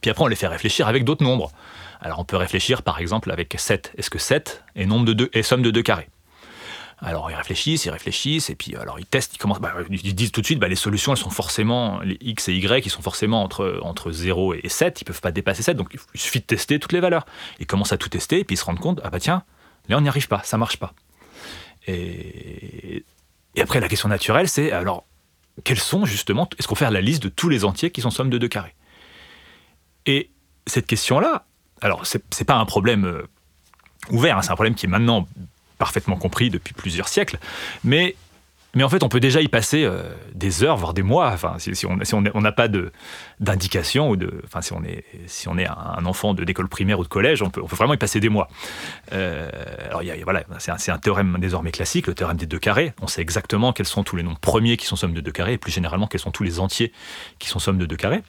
Puis 0.00 0.10
après, 0.10 0.24
on 0.24 0.28
les 0.28 0.36
fait 0.36 0.46
réfléchir 0.46 0.88
avec 0.88 1.04
d'autres 1.04 1.24
nombres. 1.24 1.52
Alors 2.00 2.20
on 2.20 2.24
peut 2.24 2.36
réfléchir 2.36 2.82
par 2.82 3.00
exemple 3.00 3.30
avec 3.30 3.54
7. 3.58 3.92
Est-ce 3.96 4.10
que 4.10 4.18
7 4.18 4.64
est, 4.76 4.86
nombre 4.86 5.12
de 5.12 5.30
est 5.32 5.42
somme 5.42 5.62
de 5.62 5.70
2 5.70 5.82
carrés? 5.82 6.08
Alors 7.00 7.30
ils 7.30 7.34
réfléchissent, 7.34 7.84
ils 7.84 7.90
réfléchissent, 7.90 8.50
et 8.50 8.56
puis 8.56 8.74
alors 8.74 8.98
ils 8.98 9.06
testent, 9.06 9.34
ils, 9.34 9.38
commencent, 9.38 9.60
bah, 9.60 9.72
ils 9.88 10.14
disent 10.14 10.32
tout 10.32 10.40
de 10.40 10.46
suite, 10.46 10.58
bah, 10.58 10.66
les 10.66 10.74
solutions, 10.74 11.12
elles 11.12 11.18
sont 11.18 11.30
forcément, 11.30 12.00
les 12.00 12.18
x 12.20 12.48
et 12.48 12.54
y, 12.54 12.84
ils 12.84 12.90
sont 12.90 13.02
forcément 13.02 13.42
entre, 13.42 13.78
entre 13.82 14.10
0 14.10 14.54
et 14.54 14.68
7, 14.68 15.00
ils 15.00 15.04
peuvent 15.04 15.20
pas 15.20 15.30
dépasser 15.30 15.62
7, 15.62 15.76
donc 15.76 15.90
il 15.92 16.20
suffit 16.20 16.40
de 16.40 16.44
tester 16.44 16.80
toutes 16.80 16.92
les 16.92 16.98
valeurs. 16.98 17.24
Ils 17.60 17.66
commencent 17.66 17.92
à 17.92 17.98
tout 17.98 18.08
tester, 18.08 18.40
et 18.40 18.44
puis 18.44 18.54
ils 18.54 18.58
se 18.58 18.64
rendent 18.64 18.80
compte, 18.80 19.00
ah 19.04 19.10
bah 19.10 19.20
tiens, 19.20 19.44
là 19.88 19.96
on 19.96 20.00
n'y 20.00 20.08
arrive 20.08 20.26
pas, 20.26 20.42
ça 20.42 20.58
marche 20.58 20.78
pas. 20.78 20.92
Et, 21.86 23.04
et 23.54 23.62
après 23.62 23.78
la 23.78 23.88
question 23.88 24.08
naturelle, 24.08 24.48
c'est 24.48 24.72
alors, 24.72 25.04
quels 25.62 25.78
sont 25.78 26.04
justement, 26.04 26.48
est-ce 26.58 26.66
qu'on 26.66 26.74
fait 26.74 26.90
la 26.90 27.00
liste 27.00 27.22
de 27.22 27.28
tous 27.28 27.48
les 27.48 27.64
entiers 27.64 27.92
qui 27.92 28.00
sont 28.00 28.10
somme 28.10 28.30
de 28.30 28.38
2 28.38 28.48
carrés? 28.48 28.74
Et 30.08 30.30
cette 30.66 30.86
question-là, 30.86 31.44
alors 31.82 32.04
c'est 32.06 32.44
pas 32.44 32.56
un 32.56 32.64
problème 32.64 33.04
euh, 33.04 33.28
ouvert, 34.10 34.38
hein, 34.38 34.42
c'est 34.42 34.50
un 34.50 34.54
problème 34.56 34.74
qui 34.74 34.86
est 34.86 34.88
maintenant 34.88 35.28
parfaitement 35.76 36.16
compris 36.16 36.50
depuis 36.50 36.72
plusieurs 36.74 37.08
siècles, 37.08 37.38
mais 37.84 38.16
mais 38.74 38.84
en 38.84 38.88
fait, 38.90 39.02
on 39.02 39.08
peut 39.08 39.18
déjà 39.18 39.40
y 39.40 39.48
passer 39.48 39.84
euh, 39.84 40.02
des 40.34 40.62
heures, 40.62 40.76
voire 40.76 40.92
des 40.92 41.02
mois. 41.02 41.30
Enfin, 41.32 41.56
si, 41.58 41.86
on 41.86 41.96
n'a 41.96 42.04
si 42.04 42.14
on, 42.14 42.22
pas 42.52 42.68
d'indication 43.40 44.10
ou 44.10 44.16
de, 44.16 44.42
enfin, 44.44 44.60
si 44.60 44.74
on 44.74 44.84
est 44.84 45.04
si 45.26 45.48
on 45.48 45.56
est 45.56 45.66
un 45.66 46.04
enfant 46.04 46.34
d'école 46.34 46.68
primaire 46.68 46.98
ou 46.98 47.02
de 47.02 47.08
collège, 47.08 47.42
on 47.42 47.48
peut, 47.48 47.62
on 47.62 47.66
peut, 47.66 47.76
vraiment 47.76 47.94
y 47.94 47.98
passer 47.98 48.20
des 48.20 48.28
mois. 48.28 48.48
Euh, 49.12 49.50
alors, 49.88 50.02
voilà, 50.22 50.44
c'est 50.58 50.70
un, 50.70 50.94
un, 50.94 50.98
théorème 50.98 51.38
désormais 51.40 51.70
classique, 51.70 52.06
le 52.06 52.14
théorème 52.14 52.36
des 52.36 52.46
deux 52.46 52.58
carrés. 52.58 52.92
On 53.00 53.06
sait 53.06 53.22
exactement 53.22 53.72
quels 53.72 53.86
sont 53.86 54.04
tous 54.04 54.16
les 54.16 54.22
nombres 54.22 54.38
premiers 54.38 54.76
qui 54.76 54.86
sont 54.86 54.96
somme 54.96 55.14
de 55.14 55.22
deux 55.22 55.32
carrés, 55.32 55.54
et 55.54 55.58
plus 55.58 55.72
généralement 55.72 56.06
quels 56.06 56.20
sont 56.20 56.30
tous 56.30 56.44
les 56.44 56.60
entiers 56.60 56.92
qui 57.38 57.48
sont 57.48 57.58
somme 57.58 57.78
de 57.78 57.86
deux 57.86 57.96
carrés. 57.96 58.22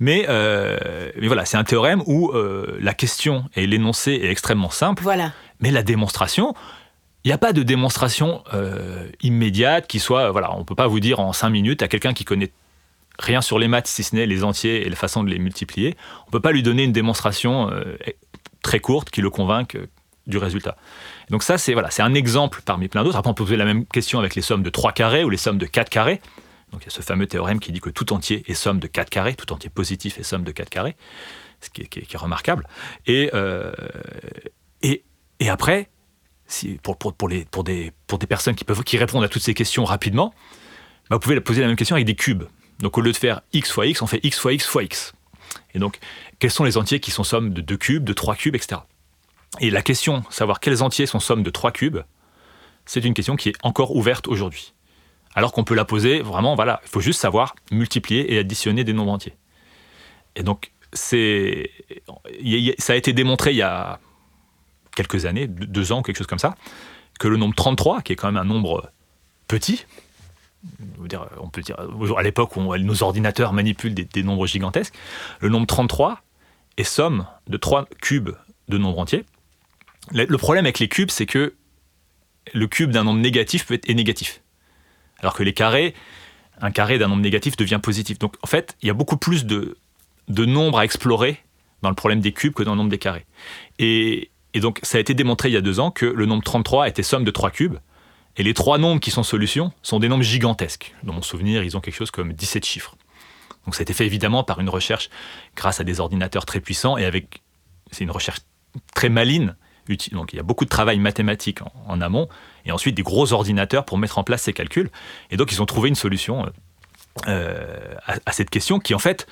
Mais, 0.00 0.26
euh, 0.28 1.10
mais 1.20 1.26
voilà, 1.26 1.44
c'est 1.44 1.56
un 1.56 1.64
théorème 1.64 2.02
où 2.06 2.30
euh, 2.30 2.78
la 2.80 2.94
question 2.94 3.44
et 3.54 3.66
l'énoncé 3.66 4.12
est 4.12 4.30
extrêmement 4.30 4.70
simple. 4.70 5.02
Voilà. 5.02 5.32
Mais 5.60 5.70
la 5.70 5.82
démonstration, 5.82 6.54
il 7.24 7.28
n'y 7.28 7.32
a 7.32 7.38
pas 7.38 7.52
de 7.52 7.62
démonstration 7.62 8.42
euh, 8.54 9.08
immédiate 9.22 9.86
qui 9.86 9.98
soit. 9.98 10.30
Voilà, 10.30 10.54
on 10.54 10.60
ne 10.60 10.64
peut 10.64 10.74
pas 10.74 10.86
vous 10.86 11.00
dire 11.00 11.20
en 11.20 11.32
cinq 11.32 11.50
minutes 11.50 11.82
à 11.82 11.88
quelqu'un 11.88 12.12
qui 12.12 12.24
connaît 12.24 12.52
rien 13.18 13.40
sur 13.40 13.58
les 13.58 13.66
maths, 13.66 13.88
si 13.88 14.04
ce 14.04 14.14
n'est 14.14 14.26
les 14.26 14.44
entiers 14.44 14.86
et 14.86 14.88
la 14.88 14.96
façon 14.96 15.24
de 15.24 15.30
les 15.30 15.38
multiplier. 15.38 15.96
On 16.22 16.26
ne 16.28 16.32
peut 16.32 16.40
pas 16.40 16.52
lui 16.52 16.62
donner 16.62 16.84
une 16.84 16.92
démonstration 16.92 17.70
très 18.62 18.78
courte 18.78 19.10
qui 19.10 19.22
le 19.22 19.30
convainque 19.30 19.76
du 20.28 20.38
résultat. 20.38 20.76
Donc 21.30 21.42
ça, 21.42 21.58
c'est 21.58 21.72
voilà, 21.72 21.90
c'est 21.90 22.02
un 22.02 22.14
exemple 22.14 22.60
parmi 22.64 22.86
plein 22.86 23.02
d'autres. 23.02 23.16
Après, 23.16 23.30
on 23.30 23.34
peut 23.34 23.44
poser 23.44 23.56
la 23.56 23.64
même 23.64 23.86
question 23.86 24.20
avec 24.20 24.36
les 24.36 24.42
sommes 24.42 24.62
de 24.62 24.70
3 24.70 24.92
carrés 24.92 25.24
ou 25.24 25.30
les 25.30 25.36
sommes 25.36 25.58
de 25.58 25.66
4 25.66 25.88
carrés. 25.88 26.20
Donc 26.72 26.82
il 26.82 26.84
y 26.84 26.88
a 26.88 26.90
ce 26.90 27.02
fameux 27.02 27.26
théorème 27.26 27.60
qui 27.60 27.72
dit 27.72 27.80
que 27.80 27.90
tout 27.90 28.12
entier 28.12 28.44
est 28.46 28.54
somme 28.54 28.78
de 28.78 28.86
4 28.86 29.08
carrés, 29.10 29.34
tout 29.34 29.52
entier 29.52 29.70
positif 29.70 30.18
est 30.18 30.22
somme 30.22 30.44
de 30.44 30.52
4 30.52 30.68
carrés, 30.68 30.96
ce 31.60 31.70
qui 31.70 31.82
est, 31.82 32.16
remarquable. 32.16 32.66
Euh, 33.08 33.72
et, 34.82 35.04
et, 35.40 35.48
après, 35.48 35.88
pour, 36.82 36.98
pour, 36.98 37.28
les, 37.28 37.44
pour 37.46 37.64
des 37.64 37.92
personnes 38.28 38.54
qui, 38.54 38.64
peuvent, 38.64 38.82
qui 38.84 38.98
répondent 38.98 39.24
à 39.24 39.28
toutes 39.28 39.42
ces 39.42 39.54
questions 39.54 39.84
rapidement, 39.84 40.34
bah, 41.08 41.16
vous 41.16 41.20
pouvez 41.20 41.40
poser 41.40 41.62
la 41.62 41.68
même 41.68 41.76
question 41.76 41.96
avec 41.96 42.06
des 42.06 42.14
cubes. 42.14 42.44
Donc 42.80 42.96
au 42.98 43.00
lieu 43.00 43.12
de 43.12 43.16
faire 43.16 43.40
x 43.52 43.72
fois 43.72 43.86
x, 43.86 44.02
on 44.02 44.06
fait 44.06 44.20
x 44.22 44.38
fois 44.38 44.52
x 44.52 44.66
fois 44.66 44.82
x. 44.82 45.12
Et 45.74 45.78
donc, 45.78 45.98
quels 46.38 46.50
sont 46.50 46.64
les 46.64 46.76
entiers 46.76 47.00
qui 47.00 47.10
sont 47.10 47.24
somme 47.24 47.52
de 47.52 47.60
2 47.60 47.76
cubes, 47.76 48.04
de 48.04 48.12
3 48.12 48.36
cubes, 48.36 48.54
etc. 48.54 48.82
Et 49.60 49.70
la 49.70 49.82
question, 49.82 50.22
savoir 50.30 50.60
quels 50.60 50.82
entiers 50.82 51.06
sont 51.06 51.20
somme 51.20 51.42
de 51.42 51.50
3 51.50 51.72
cubes, 51.72 51.98
c'est 52.84 53.04
une 53.04 53.14
question 53.14 53.36
qui 53.36 53.50
est 53.50 53.56
encore 53.62 53.96
ouverte 53.96 54.28
aujourd'hui 54.28 54.74
alors 55.38 55.52
qu'on 55.52 55.62
peut 55.62 55.76
la 55.76 55.84
poser 55.84 56.20
vraiment, 56.20 56.56
voilà, 56.56 56.80
il 56.82 56.88
faut 56.88 56.98
juste 56.98 57.20
savoir 57.20 57.54
multiplier 57.70 58.34
et 58.34 58.38
additionner 58.38 58.82
des 58.82 58.92
nombres 58.92 59.12
entiers. 59.12 59.36
Et 60.34 60.42
donc, 60.42 60.72
ça 60.92 61.14
a 61.16 62.96
été 62.96 63.12
démontré 63.12 63.52
il 63.52 63.56
y 63.56 63.62
a 63.62 64.00
quelques 64.96 65.26
années, 65.26 65.46
deux 65.46 65.92
ans, 65.92 66.02
quelque 66.02 66.18
chose 66.18 66.26
comme 66.26 66.40
ça, 66.40 66.56
que 67.20 67.28
le 67.28 67.36
nombre 67.36 67.54
33, 67.54 68.02
qui 68.02 68.14
est 68.14 68.16
quand 68.16 68.26
même 68.26 68.36
un 68.36 68.44
nombre 68.44 68.90
petit, 69.46 69.86
on 71.38 71.48
peut 71.50 71.62
dire, 71.62 71.76
à 72.16 72.22
l'époque 72.24 72.56
où 72.56 72.76
nos 72.76 73.02
ordinateurs 73.04 73.52
manipulent 73.52 73.94
des, 73.94 74.22
nombres 74.24 74.48
gigantesques, 74.48 74.94
le 75.38 75.50
nombre 75.50 75.68
33 75.68 76.20
est 76.78 76.82
somme 76.82 77.26
de 77.46 77.56
trois 77.56 77.86
cubes 78.02 78.30
de 78.66 78.76
nombres 78.76 78.98
entiers. 78.98 79.24
Le 80.10 80.36
problème 80.36 80.64
avec 80.64 80.80
les 80.80 80.88
cubes, 80.88 81.12
c'est 81.12 81.26
que 81.26 81.54
le 82.52 82.66
cube 82.66 82.90
d'un 82.90 83.04
nombre 83.04 83.20
négatif 83.20 83.66
peut 83.66 83.74
être 83.74 83.88
négatif. 83.88 84.42
Alors 85.18 85.34
que 85.34 85.42
les 85.42 85.52
carrés, 85.52 85.94
un 86.60 86.70
carré 86.70 86.98
d'un 86.98 87.08
nombre 87.08 87.22
négatif 87.22 87.56
devient 87.56 87.80
positif. 87.82 88.18
Donc 88.18 88.36
en 88.42 88.46
fait, 88.46 88.76
il 88.82 88.88
y 88.88 88.90
a 88.90 88.94
beaucoup 88.94 89.16
plus 89.16 89.46
de, 89.46 89.76
de 90.28 90.44
nombres 90.44 90.78
à 90.78 90.84
explorer 90.84 91.42
dans 91.82 91.88
le 91.88 91.94
problème 91.94 92.20
des 92.20 92.32
cubes 92.32 92.52
que 92.52 92.62
dans 92.62 92.72
le 92.72 92.78
nombre 92.78 92.90
des 92.90 92.98
carrés. 92.98 93.26
Et, 93.78 94.30
donc 94.54 94.80
ça 94.82 94.98
a 94.98 95.00
été 95.00 95.14
démontré 95.14 95.50
il 95.50 95.52
y 95.52 95.56
a 95.56 95.60
deux 95.60 95.78
ans 95.78 95.92
que 95.92 96.06
le 96.06 96.26
nombre 96.26 96.42
33 96.42 96.88
était 96.88 97.04
somme 97.04 97.24
de 97.24 97.30
trois 97.30 97.50
cubes. 97.50 97.76
Et 98.36 98.42
les 98.42 98.54
trois 98.54 98.78
nombres 98.78 99.00
qui 99.00 99.10
sont 99.10 99.22
solutions 99.22 99.72
sont 99.82 99.98
des 99.98 100.08
nombres 100.08 100.22
gigantesques. 100.22 100.94
Dans 101.02 101.12
mon 101.12 101.22
souvenir, 101.22 101.62
ils 101.64 101.76
ont 101.76 101.80
quelque 101.80 101.96
chose 101.96 102.10
comme 102.10 102.32
17 102.32 102.64
chiffres. 102.64 102.96
Donc 103.64 103.74
ça 103.74 103.80
a 103.80 103.82
été 103.82 103.92
fait 103.92 104.06
évidemment 104.06 104.44
par 104.44 104.60
une 104.60 104.68
recherche 104.68 105.10
grâce 105.56 105.80
à 105.80 105.84
des 105.84 106.00
ordinateurs 106.00 106.46
très 106.46 106.60
puissants 106.60 106.96
et 106.96 107.04
avec 107.04 107.42
c'est 107.90 108.04
une 108.04 108.10
recherche 108.10 108.40
très 108.94 109.08
maline. 109.08 109.56
Donc 110.12 110.32
il 110.32 110.36
y 110.36 110.40
a 110.40 110.42
beaucoup 110.42 110.64
de 110.64 110.70
travail 110.70 110.98
mathématique 110.98 111.60
en, 111.86 112.00
amont 112.00 112.28
et 112.64 112.72
ensuite 112.72 112.94
des 112.94 113.02
gros 113.02 113.32
ordinateurs 113.32 113.84
pour 113.84 113.98
mettre 113.98 114.18
en 114.18 114.24
place 114.24 114.42
ces 114.42 114.52
calculs. 114.52 114.90
Et 115.30 115.36
donc 115.36 115.52
ils 115.52 115.62
ont 115.62 115.66
trouvé 115.66 115.88
une 115.88 115.94
solution 115.94 116.46
euh, 116.46 116.50
euh, 117.28 117.94
à, 118.06 118.32
cette 118.32 118.50
question 118.50 118.78
qui 118.78 118.94
en 118.94 118.98
fait 118.98 119.26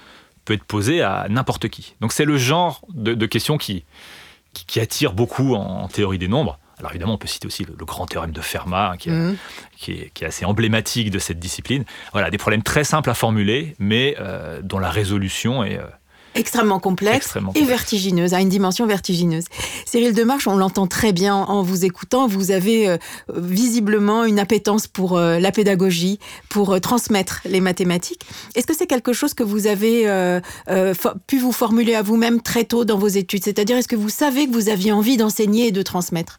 peut 0.44 0.54
être 0.54 0.64
posée 0.64 1.02
à 1.02 1.26
n'importe 1.28 1.68
qui. 1.68 1.94
Donc 2.00 2.12
c'est 2.12 2.24
le 2.24 2.38
genre 2.38 2.82
de, 2.94 3.26
question 3.26 3.58
qui, 3.58 3.84
qui, 4.52 4.80
attire 4.80 5.12
beaucoup 5.12 5.54
en, 5.54 5.88
théorie 5.88 6.18
des 6.18 6.28
nombres. 6.28 6.58
Alors 6.78 6.90
évidemment, 6.90 7.14
on 7.14 7.18
peut 7.18 7.26
citer 7.26 7.46
aussi 7.46 7.64
le, 7.64 7.72
grand 7.84 8.06
théorème 8.06 8.32
de 8.32 8.40
Fermat, 8.40 8.92
hein, 8.92 8.96
mmh. 9.06 9.34
qui, 9.76 9.92
est, 9.92 10.22
assez 10.22 10.44
emblématique 10.44 11.10
de 11.10 11.18
cette 11.18 11.38
discipline. 11.38 11.84
Voilà, 12.12 12.30
des 12.30 12.38
problèmes 12.38 12.62
très 12.62 12.84
simples 12.84 13.10
à 13.10 13.14
formuler, 13.14 13.74
mais 13.78 14.16
euh, 14.20 14.60
dont 14.62 14.78
la 14.78 14.90
résolution 14.90 15.64
est, 15.64 15.80
extrêmement 16.36 16.80
complexe 16.80 17.36
et 17.54 17.64
vertigineuse, 17.64 18.34
à 18.34 18.40
une 18.40 18.48
dimension 18.48 18.86
vertigineuse. 18.86 19.44
Cyril 19.84 20.14
Demarche, 20.14 20.46
on 20.46 20.56
l'entend 20.56 20.86
très 20.86 21.12
bien 21.12 21.34
en 21.34 21.62
vous 21.62 21.84
écoutant, 21.84 22.26
vous 22.26 22.50
avez 22.50 22.88
euh, 22.88 22.96
visiblement 23.34 24.24
une 24.24 24.38
appétence 24.38 24.86
pour 24.86 25.16
euh, 25.16 25.38
la 25.38 25.52
pédagogie, 25.52 26.18
pour 26.48 26.74
euh, 26.74 26.78
transmettre 26.78 27.40
les 27.44 27.60
mathématiques. 27.60 28.22
Est-ce 28.54 28.66
que 28.66 28.74
c'est 28.74 28.86
quelque 28.86 29.12
chose 29.12 29.34
que 29.34 29.42
vous 29.42 29.66
avez 29.66 29.86
pu 31.26 31.38
vous 31.38 31.52
formuler 31.52 31.94
à 31.94 32.02
vous-même 32.02 32.40
très 32.40 32.64
tôt 32.64 32.84
dans 32.84 32.98
vos 32.98 33.08
études? 33.08 33.44
C'est-à-dire, 33.44 33.76
est-ce 33.76 33.88
que 33.88 33.96
vous 33.96 34.08
savez 34.08 34.46
que 34.46 34.52
vous 34.52 34.68
aviez 34.68 34.92
envie 34.92 35.16
d'enseigner 35.16 35.68
et 35.68 35.72
de 35.72 35.82
transmettre? 35.82 36.38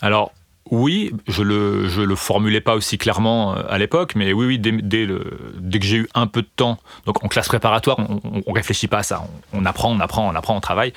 Alors, 0.00 0.32
oui, 0.70 1.12
je 1.26 1.42
le, 1.42 1.88
je 1.88 2.02
le 2.02 2.16
formulais 2.16 2.60
pas 2.60 2.74
aussi 2.74 2.98
clairement 2.98 3.56
euh, 3.56 3.62
à 3.68 3.78
l'époque, 3.78 4.14
mais 4.14 4.32
oui, 4.32 4.46
oui, 4.46 4.58
dès, 4.58 4.72
dès, 4.72 5.06
que 5.06 5.86
j'ai 5.86 5.98
eu 5.98 6.08
un 6.14 6.26
peu 6.26 6.42
de 6.42 6.48
temps, 6.54 6.78
donc 7.06 7.24
en 7.24 7.28
classe 7.28 7.48
préparatoire, 7.48 7.98
on, 7.98 8.20
on, 8.46 8.52
réfléchit 8.52 8.88
pas 8.88 8.98
à 8.98 9.02
ça, 9.02 9.26
on, 9.52 9.64
apprend, 9.64 9.90
on 9.90 10.00
apprend, 10.00 10.28
on 10.28 10.34
apprend, 10.34 10.56
on 10.56 10.60
travaille. 10.60 10.92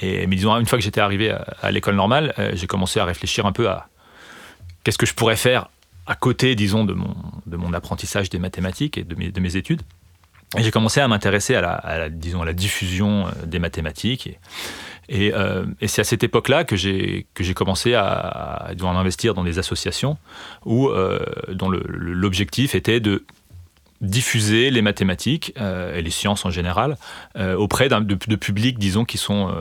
Et 0.00 0.26
mais 0.26 0.36
disons, 0.36 0.56
une 0.58 0.66
fois 0.66 0.78
que 0.78 0.84
j'étais 0.84 1.00
arrivé 1.00 1.34
à, 1.62 1.70
l'école 1.70 1.96
normale, 1.96 2.34
euh, 2.38 2.52
j'ai 2.54 2.66
commencé 2.66 3.00
à 3.00 3.04
réfléchir 3.04 3.46
un 3.46 3.52
peu 3.52 3.68
à 3.68 3.88
qu'est-ce 4.84 4.98
que 4.98 5.06
je 5.06 5.14
pourrais 5.14 5.36
faire 5.36 5.68
à 6.06 6.14
côté, 6.14 6.54
disons, 6.54 6.84
de 6.84 6.92
mon, 6.92 7.14
de 7.46 7.56
mon 7.56 7.72
apprentissage 7.72 8.30
des 8.30 8.38
mathématiques 8.38 8.98
et 8.98 9.04
de 9.04 9.14
mes, 9.14 9.32
de 9.32 9.40
mes 9.40 9.56
études. 9.56 9.82
Et 10.56 10.62
j'ai 10.62 10.70
commencé 10.70 11.00
à 11.00 11.08
m'intéresser 11.08 11.54
à 11.56 11.60
la, 11.60 11.72
à 11.72 11.98
la, 11.98 12.52
diffusion 12.52 13.26
euh, 13.26 13.30
des 13.46 13.58
mathématiques. 13.58 14.38
Euh, 15.12 15.64
et, 15.80 15.88
c'est 15.88 16.00
à 16.00 16.04
cette 16.04 16.24
époque-là 16.24 16.64
que 16.64 16.76
j'ai 16.76 17.26
commencé 17.54 17.94
à, 17.94 18.72
investir 18.82 19.34
dans 19.34 19.44
des 19.44 19.58
associations 19.58 20.16
euh, 20.66 21.20
dont 21.52 21.70
l'objectif 21.70 22.74
était 22.74 23.00
de 23.00 23.24
diffuser 24.00 24.70
les 24.70 24.82
mathématiques 24.82 25.54
euh, 25.58 25.96
et 25.96 26.02
les 26.02 26.10
sciences 26.10 26.44
en 26.44 26.50
général 26.50 26.96
auprès 27.38 27.88
de, 27.88 27.98
de, 27.98 28.36
publics, 28.36 28.78
disons, 28.78 29.04
qui 29.04 29.18
sont 29.18 29.54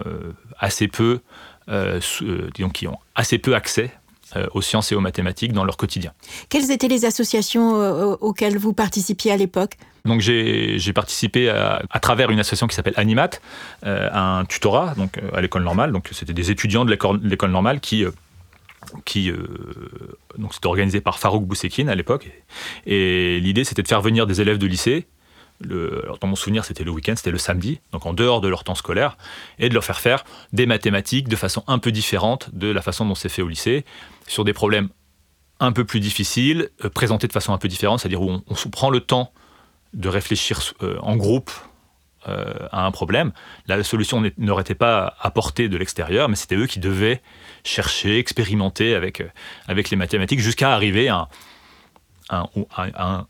assez 0.59 0.87
peu, 0.87 1.21
disons, 1.67 2.69
qui 2.69 2.87
ont 2.87 2.99
assez 3.15 3.37
peu 3.37 3.55
accès 3.55 3.91
aux 4.53 4.61
sciences 4.61 4.91
et 4.91 4.95
aux 4.95 5.01
mathématiques 5.01 5.53
dans 5.53 5.63
leur 5.63 5.77
quotidien. 5.77 6.11
Quelles 6.49 6.71
étaient 6.71 6.87
les 6.87 7.05
associations 7.05 7.75
auxquelles 8.21 8.57
vous 8.57 8.73
participiez 8.73 9.31
à 9.31 9.37
l'époque? 9.37 9.77
Donc 10.05 10.21
j'ai 10.21 10.93
participé 10.93 11.49
à, 11.49 11.99
travers 11.99 12.29
une 12.29 12.39
association 12.39 12.67
qui 12.67 12.75
s'appelle 12.75 12.93
Animat 12.95 13.31
euh, 13.85 14.07
à 14.11 14.37
un 14.39 14.45
tutorat 14.45 14.93
donc 14.95 15.17
euh, 15.17 15.29
à 15.33 15.41
l'école 15.41 15.63
normale. 15.63 15.91
Donc 15.91 16.09
c'était 16.11 16.33
des 16.33 16.51
étudiants 16.51 16.85
de 16.85 16.91
l'école 16.91 17.51
normale 17.51 17.79
qui 17.79 18.05
euh, 18.05 18.11
qui 19.03 19.31
donc 20.37 20.53
c'était 20.53 20.67
organisé 20.67 21.01
par 21.01 21.17
Farouk 21.17 21.43
Boussekine 21.43 21.89
à 21.89 21.95
l'époque 21.95 22.29
et 22.85 23.39
l'idée 23.39 23.63
c'était 23.63 23.81
de 23.81 23.87
faire 23.87 24.01
venir 24.01 24.27
des 24.27 24.41
élèves 24.41 24.59
de 24.59 24.67
lycée 24.67 25.07
dans 25.61 26.27
mon 26.27 26.35
souvenir, 26.35 26.65
c'était 26.65 26.83
le 26.83 26.91
week-end, 26.91 27.13
c'était 27.15 27.31
le 27.31 27.37
samedi, 27.37 27.79
donc 27.91 28.05
en 28.05 28.13
dehors 28.13 28.41
de 28.41 28.47
leur 28.47 28.63
temps 28.63 28.75
scolaire, 28.75 29.17
et 29.59 29.69
de 29.69 29.73
leur 29.73 29.83
faire 29.83 29.99
faire 29.99 30.25
des 30.53 30.65
mathématiques 30.65 31.27
de 31.27 31.35
façon 31.35 31.63
un 31.67 31.79
peu 31.79 31.91
différente 31.91 32.49
de 32.53 32.67
la 32.67 32.81
façon 32.81 33.05
dont 33.05 33.15
c'est 33.15 33.29
fait 33.29 33.41
au 33.41 33.47
lycée, 33.47 33.85
sur 34.27 34.43
des 34.43 34.53
problèmes 34.53 34.89
un 35.59 35.71
peu 35.71 35.85
plus 35.85 35.99
difficiles, 35.99 36.69
présentés 36.93 37.27
de 37.27 37.33
façon 37.33 37.53
un 37.53 37.57
peu 37.57 37.67
différente, 37.67 38.01
c'est-à-dire 38.01 38.21
où 38.21 38.31
on, 38.31 38.69
prend 38.69 38.89
le 38.89 38.99
temps 38.99 39.31
de 39.93 40.09
réfléchir 40.09 40.59
euh, 40.81 40.97
en 41.01 41.15
groupe 41.15 41.51
euh, 42.27 42.53
à 42.71 42.85
un 42.85 42.91
problème. 42.91 43.31
la 43.67 43.83
solution 43.83 44.23
n'aurait 44.37 44.63
été 44.63 44.73
pas 44.73 45.15
apportée 45.21 45.69
de 45.69 45.77
l'extérieur, 45.77 46.27
mais 46.27 46.35
c'était 46.35 46.55
eux 46.55 46.65
qui 46.65 46.79
devaient 46.79 47.21
chercher, 47.63 48.17
expérimenter 48.17 48.95
avec, 48.95 49.21
euh, 49.21 49.29
les 49.69 49.95
mathématiques 49.95 50.39
jusqu'à 50.39 50.73
arriver 50.73 51.07
à 51.07 51.29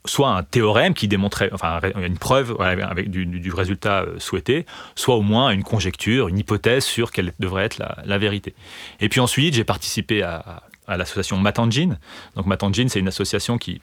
soit 0.06 0.30
un 0.30 0.44
théorème 0.44 0.94
qui 0.94 1.08
démontrait, 1.08 1.50
enfin 1.54 1.80
une 2.02 2.18
preuve 2.18 2.56
avec 2.60 3.10
du, 3.10 3.52
résultat 3.52 4.06
souhaité, 4.20 4.66
soit 4.96 5.16
au 5.16 5.22
moins 5.22 5.50
une 5.52 5.64
conjecture, 5.64 6.28
une 6.28 6.40
hypothèse 6.40 6.86
sur 6.86 7.12
quelle 7.12 7.34
devrait 7.40 7.66
être 7.66 7.78
la, 7.78 8.18
vérité. 8.18 8.56
Et 9.02 9.10
puis 9.10 9.20
ensuite, 9.20 9.54
j'ai 9.54 9.64
participé 9.64 10.24
à, 10.24 10.64
à 10.88 10.98
l'association 10.98 11.38
Matangine. 11.38 12.00
Donc 12.36 12.46
Matangine, 12.46 12.90
c'est 12.90 13.00
une 13.00 13.08
association 13.08 13.58
qui 13.58 13.82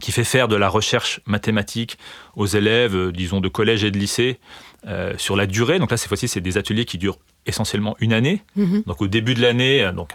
qui 0.00 0.12
fait 0.12 0.24
faire 0.24 0.48
de 0.48 0.56
la 0.56 0.68
recherche 0.68 1.20
mathématique 1.26 1.98
aux 2.36 2.46
élèves, 2.46 2.96
euh, 2.96 3.12
disons, 3.12 3.40
de 3.40 3.48
collège 3.48 3.84
et 3.84 3.90
de 3.90 3.98
lycée 3.98 4.38
euh, 4.86 5.14
sur 5.18 5.36
la 5.36 5.46
durée. 5.46 5.78
Donc 5.78 5.90
là, 5.90 5.96
cette 5.96 6.08
fois-ci, 6.08 6.28
c'est 6.28 6.40
des 6.40 6.56
ateliers 6.58 6.84
qui 6.84 6.98
durent 6.98 7.18
essentiellement 7.46 7.96
une 8.00 8.12
année. 8.12 8.42
Mhm. 8.56 8.84
Donc 8.86 9.02
au 9.02 9.08
début 9.08 9.34
de 9.34 9.42
l'année, 9.42 9.82
euh, 9.82 9.92
donc 9.92 10.12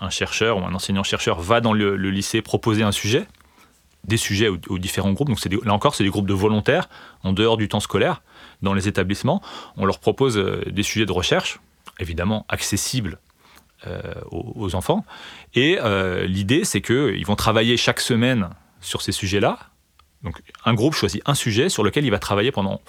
un, 0.00 0.10
chercheur 0.10 0.58
ou 0.58 0.64
un 0.64 0.74
enseignant-chercheur 0.74 1.40
va 1.40 1.60
dans 1.60 1.72
le, 1.72 1.96
lycée 1.96 2.40
proposer 2.40 2.82
un 2.82 2.92
sujet, 2.92 3.26
des 4.08 4.16
sujets 4.16 4.48
aux, 4.48 4.78
différents 4.78 5.12
groupes. 5.12 5.28
Donc 5.28 5.38
là 5.64 5.72
encore, 5.72 5.94
c'est 5.94 6.04
des 6.04 6.10
groupes 6.10 6.26
de 6.26 6.34
volontaires 6.34 6.88
en 7.22 7.32
dehors 7.32 7.56
du 7.56 7.68
temps 7.68 7.80
scolaire 7.80 8.22
dans 8.62 8.74
les 8.74 8.88
établissements. 8.88 9.42
On 9.76 9.84
leur 9.84 10.00
propose 10.00 10.36
des 10.36 10.82
sujets 10.82 11.06
de 11.06 11.12
recherche, 11.12 11.60
évidemment 12.00 12.44
accessibles 12.48 13.18
aux, 14.30 14.52
aux, 14.56 14.74
enfants. 14.74 15.04
Et 15.54 15.78
l'idée, 16.26 16.64
c'est 16.64 16.80
qu'ils 16.80 17.24
vont 17.26 17.36
travailler 17.36 17.76
chaque 17.76 18.00
semaine 18.00 18.50
sur 18.80 19.02
ces 19.02 19.12
sujets-là. 19.12 19.58
Donc 20.22 20.40
un 20.64 20.74
groupe 20.74 20.94
choisit 20.94 21.22
un 21.26 21.34
sujet 21.34 21.68
sur 21.68 21.84
lequel 21.84 22.04
il 22.04 22.10
va 22.10 22.18
travailler 22.18 22.50
pendant 22.50 22.80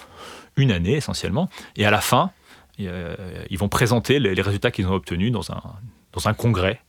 une 0.55 0.71
année 0.71 0.93
essentiellement, 0.93 1.49
et 1.75 1.86
à 1.86 1.91
la 1.91 2.01
fin, 2.01 2.32
euh, 2.79 3.15
ils 3.49 3.58
vont 3.58 3.69
présenter 3.69 4.19
les, 4.19 4.41
résultats 4.41 4.71
qu'ils 4.71 4.88
ont 4.88 4.93
obtenus 4.93 5.32
dans 5.32 5.51
un, 5.51 5.62
un 6.27 6.34
congrès 6.34 6.82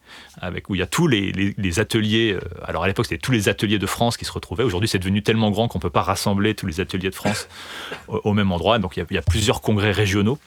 où 0.68 0.74
il 0.74 0.78
y 0.78 0.82
a 0.82 0.86
tous 0.86 1.06
les, 1.06 1.80
ateliers. 1.80 2.32
Euh, 2.32 2.40
alors 2.64 2.84
à 2.84 2.86
l'époque, 2.86 3.06
c'était 3.06 3.20
tous 3.20 3.32
les 3.32 3.48
ateliers 3.48 3.78
de 3.78 3.86
France 3.86 4.16
qui 4.16 4.24
se 4.24 4.32
retrouvaient. 4.32 4.64
Aujourd'hui, 4.64 4.88
c'est 4.88 4.98
devenu 4.98 5.22
tellement 5.22 5.50
grand 5.50 5.68
qu'on 5.68 5.78
ne 5.78 5.82
peut 5.82 5.90
pas 5.90 6.02
rassembler 6.02 6.54
tous 6.54 6.66
les 6.66 6.80
ateliers 6.80 7.10
de 7.10 7.14
France 7.14 7.48
au, 8.08 8.32
même 8.32 8.50
endroit. 8.52 8.78
Donc 8.78 8.96
il 8.96 9.06
y, 9.10 9.18
a, 9.18 9.22
plusieurs 9.22 9.60
congrès 9.60 9.92
régionaux 9.92 10.38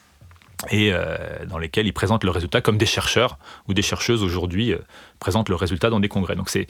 et 0.69 0.91
euh, 0.93 1.17
dans 1.45 1.57
lesquels 1.57 1.87
ils 1.87 1.93
présentent 1.93 2.23
le 2.23 2.31
résultat 2.31 2.61
comme 2.61 2.77
des 2.77 2.85
chercheurs 2.85 3.37
ou 3.67 3.73
des 3.73 3.81
chercheuses 3.81 4.23
aujourd'hui 4.23 4.73
présentent 5.19 5.49
le 5.49 5.55
résultat 5.55 5.89
dans 5.89 5.99
des 5.99 6.07
congrès. 6.07 6.35
Donc 6.35 6.49
c'est 6.49 6.67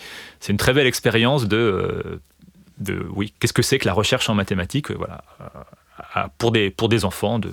une 0.49 0.57
très 0.57 0.73
belle 0.73 0.87
expérience 0.87 1.47
de, 1.47 2.19
euh, 2.89 3.07
oui, 3.13 3.33
qu'est-ce 3.39 3.53
que 3.53 3.61
c'est 3.61 3.79
que 3.79 3.85
la 3.85 3.93
recherche 3.93 4.29
en 4.29 4.35
mathématiques 4.35 4.91
euh, 4.91 4.95
voilà, 4.95 5.23
pour, 6.37 6.51
des, 6.51 6.69
pour 6.69 6.89
des 6.89 7.05
enfants 7.05 7.39
de, 7.39 7.51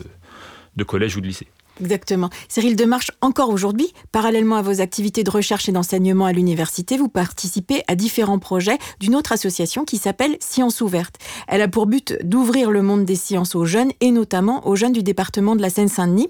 de 0.77 0.85
collège 0.85 1.17
ou 1.17 1.21
de 1.21 1.27
lycée. 1.27 1.49
Exactement. 1.81 2.31
Cyril 2.49 2.77
Demarche, 2.77 3.11
encore 3.21 3.51
aujourd'hui, 3.51 3.93
parallèlement 4.13 4.57
à 4.57 4.63
vos 4.63 4.81
activités 4.81 5.25
de 5.25 5.31
recherche 5.31 5.69
et 5.69 5.73
d'enseignement 5.73 6.27
à 6.27 6.33
l'université, 6.33 6.97
vous 6.97 7.09
participez 7.09 7.83
à 7.89 7.95
différents 7.95 8.39
projets 8.39 8.79
d'une 9.01 9.15
autre 9.15 9.33
association 9.33 9.85
qui 9.85 9.97
s'appelle 9.97 10.37
Sciences 10.41 10.81
ouvertes. 10.81 11.17
Elle 11.49 11.63
a 11.63 11.69
pour 11.69 11.87
but 11.87 12.19
d'ouvrir 12.23 12.71
le 12.71 12.83
monde 12.83 13.05
des 13.05 13.17
sciences 13.17 13.55
aux 13.55 13.65
jeunes 13.65 13.93
et 14.01 14.11
notamment 14.11 14.67
aux 14.67 14.77
jeunes 14.77 14.93
du 14.93 15.03
département 15.03 15.57
de 15.57 15.63
la 15.63 15.71
Seine-Saint-Denis. 15.71 16.29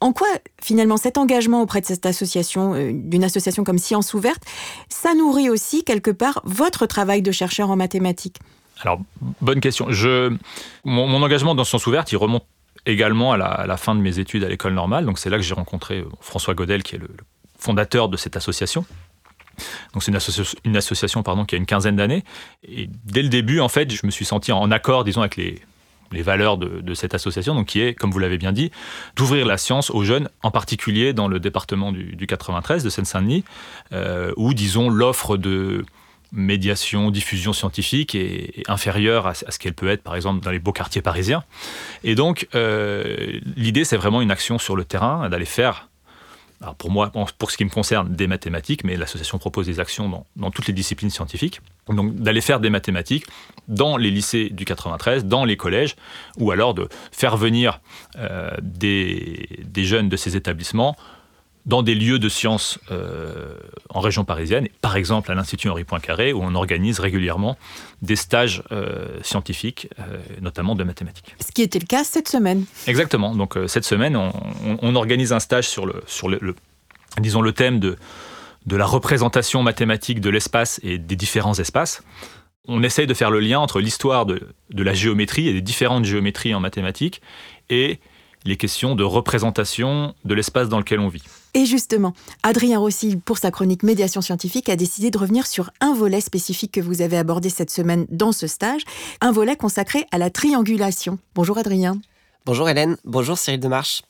En 0.00 0.12
quoi, 0.12 0.28
finalement, 0.60 0.96
cet 0.96 1.16
engagement 1.16 1.62
auprès 1.62 1.80
de 1.80 1.86
cette 1.86 2.06
association, 2.06 2.74
euh, 2.74 2.90
d'une 2.92 3.24
association 3.24 3.62
comme 3.62 3.78
Sciences 3.78 4.14
ouvertes, 4.14 4.42
ça 4.88 5.14
nourrit 5.14 5.48
aussi 5.48 5.84
quelque 5.84 6.10
part 6.10 6.40
votre 6.44 6.86
travail 6.86 7.22
de 7.22 7.30
chercheur 7.30 7.70
en 7.70 7.76
mathématiques? 7.76 8.38
Alors, 8.80 9.00
bonne 9.40 9.60
question. 9.60 9.86
Je, 9.90 10.36
mon, 10.84 11.06
mon 11.06 11.22
engagement 11.22 11.54
dans 11.54 11.62
Sciences 11.62 11.86
ouvertes, 11.86 12.10
il 12.10 12.16
remonte 12.16 12.44
également 12.86 13.32
à 13.32 13.66
la, 13.66 13.76
fin 13.76 13.94
de 13.94 14.00
mes 14.00 14.18
études 14.18 14.44
à 14.44 14.48
l'école 14.48 14.74
normale. 14.74 15.04
Donc 15.04 15.18
c'est 15.18 15.30
là 15.30 15.36
que 15.36 15.42
j'ai 15.42 15.54
rencontré 15.54 16.00
euh, 16.00 16.08
François 16.20 16.54
Godel, 16.54 16.82
qui 16.82 16.96
est 16.96 16.98
le, 16.98 17.08
fondateur 17.58 18.08
de 18.08 18.16
cette 18.16 18.36
association. 18.36 18.84
Donc 19.92 20.02
c'est 20.02 20.10
une, 20.64 20.76
association 20.76 21.22
pardon, 21.22 21.44
qui 21.44 21.54
a 21.54 21.58
une 21.58 21.66
quinzaine 21.66 21.96
d'années. 21.96 22.24
Et 22.66 22.88
dès 23.04 23.22
le 23.22 23.28
début, 23.28 23.60
en 23.60 23.68
fait, 23.68 23.92
je 23.92 24.04
me 24.04 24.10
suis 24.10 24.24
senti 24.24 24.50
en 24.50 24.70
accord, 24.70 25.04
disons, 25.04 25.20
avec 25.20 25.36
les, 25.36 25.62
les 26.12 26.22
valeurs 26.22 26.58
de, 26.58 26.94
cette 26.94 27.14
association, 27.14 27.54
donc 27.54 27.66
qui 27.66 27.80
est, 27.80 27.94
comme 27.94 28.10
vous 28.10 28.18
l'avez 28.18 28.38
bien 28.38 28.52
dit, 28.52 28.70
d'ouvrir 29.16 29.46
la 29.46 29.58
science 29.58 29.90
aux 29.90 30.02
jeunes, 30.02 30.28
en 30.42 30.50
particulier 30.50 31.12
dans 31.12 31.28
le 31.28 31.40
département 31.40 31.92
du, 31.92 32.26
93 32.26 32.84
de 32.84 32.90
Seine-Saint-Denis, 32.90 33.44
euh, 33.92 34.32
où, 34.36 34.54
disons, 34.54 34.88
l'offre 34.88 35.36
de 35.36 35.84
médiation, 36.32 37.10
diffusion 37.10 37.52
scientifique 37.52 38.14
est, 38.14 38.62
inférieure 38.68 39.26
à, 39.26 39.34
ce 39.34 39.58
qu'elle 39.58 39.74
peut 39.74 39.88
être, 39.88 40.02
par 40.02 40.16
exemple, 40.16 40.42
dans 40.42 40.50
les 40.50 40.58
beaux 40.58 40.72
quartiers 40.72 41.02
parisiens. 41.02 41.44
Et 42.04 42.14
donc, 42.14 42.48
euh, 42.54 43.38
l'idée, 43.56 43.84
c'est 43.84 43.96
vraiment 43.96 44.22
une 44.22 44.30
action 44.30 44.58
sur 44.58 44.76
le 44.76 44.84
terrain, 44.84 45.28
d'aller 45.28 45.44
faire 45.44 45.88
pour 46.78 46.90
moi, 46.90 47.10
pour 47.38 47.50
ce 47.50 47.56
qui 47.56 47.64
me 47.64 47.70
concerne, 47.70 48.14
des 48.14 48.26
mathématiques, 48.26 48.84
mais 48.84 48.96
l'association 48.96 49.38
propose 49.38 49.66
des 49.66 49.80
actions 49.80 50.24
dans, 50.36 50.50
toutes 50.50 50.66
les 50.66 50.72
disciplines 50.72 51.10
scientifiques. 51.10 51.60
Donc 51.88 52.14
d'aller 52.14 52.40
faire 52.40 52.60
des 52.60 52.70
mathématiques 52.70 53.26
dans 53.68 53.96
les 53.96 54.10
lycées 54.10 54.48
du 54.50 54.64
93, 54.64 55.24
dans 55.24 55.44
les 55.44 55.56
collèges, 55.56 55.96
ou 56.38 56.50
alors 56.50 56.74
de 56.74 56.88
faire 57.10 57.36
venir 57.36 57.80
euh, 58.16 58.50
des, 58.62 59.48
jeunes 59.76 60.08
de 60.08 60.16
ces 60.16 60.36
établissements 60.36 60.96
dans 61.64 61.82
des 61.82 61.94
lieux 61.94 62.18
de 62.18 62.28
sciences 62.28 62.78
euh, 62.90 63.54
en 63.88 64.00
région 64.00 64.24
parisienne, 64.24 64.68
par 64.80 64.96
exemple 64.96 65.30
à 65.30 65.34
l'Institut 65.34 65.68
Henri 65.68 65.84
Poincaré, 65.84 66.32
où 66.32 66.40
on 66.42 66.54
organise 66.54 66.98
régulièrement 66.98 67.56
des 68.00 68.16
stages 68.16 68.62
euh, 68.72 69.20
scientifiques, 69.22 69.88
notamment 70.40 70.74
de 70.74 70.84
mathématiques. 70.84 71.36
Ce 71.40 71.52
qui 71.52 71.62
était 71.62 71.78
le 71.78 71.86
cas 71.86 72.04
cette 72.04 72.28
semaine. 72.28 72.64
Exactement. 72.86 73.34
Donc 73.34 73.56
cette 73.68 73.84
semaine, 73.84 74.16
on, 74.16 74.94
organise 74.96 75.32
un 75.32 75.40
stage 75.40 75.68
sur 75.68 75.86
le, 75.86 76.02
sur 76.06 76.28
le 76.28 76.54
disons, 77.20 77.40
le 77.40 77.52
thème 77.52 77.78
de, 77.78 77.96
de 78.66 78.76
la 78.76 78.86
représentation 78.86 79.62
mathématique 79.62 80.20
de 80.20 80.30
l'espace 80.30 80.80
et 80.82 80.98
des 80.98 81.16
différents 81.16 81.54
espaces. 81.54 82.02
On 82.68 82.82
essaye 82.82 83.06
de 83.06 83.14
faire 83.14 83.30
le 83.30 83.40
lien 83.40 83.58
entre 83.58 83.80
l'histoire 83.80 84.24
de, 84.24 84.48
de, 84.70 84.82
la 84.82 84.94
géométrie 84.94 85.48
et 85.48 85.52
des 85.52 85.60
différentes 85.60 86.04
géométries 86.04 86.54
en 86.54 86.60
mathématiques 86.60 87.20
et 87.70 87.98
les 88.44 88.56
questions 88.56 88.94
de 88.94 89.04
représentation 89.04 90.14
de 90.24 90.34
l'espace 90.34 90.68
dans 90.68 90.78
lequel 90.78 91.00
on 91.00 91.08
vit. 91.08 91.22
Et 91.54 91.66
justement, 91.66 92.14
Adrien 92.42 92.78
Rossi, 92.78 93.16
pour 93.16 93.36
sa 93.36 93.50
chronique 93.50 93.82
Médiation 93.82 94.22
scientifique, 94.22 94.70
a 94.70 94.76
décidé 94.76 95.10
de 95.10 95.18
revenir 95.18 95.46
sur 95.46 95.70
un 95.80 95.92
volet 95.92 96.22
spécifique 96.22 96.72
que 96.72 96.80
vous 96.80 97.02
avez 97.02 97.18
abordé 97.18 97.50
cette 97.50 97.70
semaine 97.70 98.06
dans 98.08 98.32
ce 98.32 98.46
stage, 98.46 98.82
un 99.20 99.32
volet 99.32 99.54
consacré 99.54 100.06
à 100.12 100.18
la 100.18 100.30
triangulation. 100.30 101.18
Bonjour 101.34 101.58
Adrien. 101.58 102.00
Bonjour 102.46 102.70
Hélène, 102.70 102.96
bonjour 103.04 103.36
Cyril 103.36 103.60
Demarche. 103.60 104.02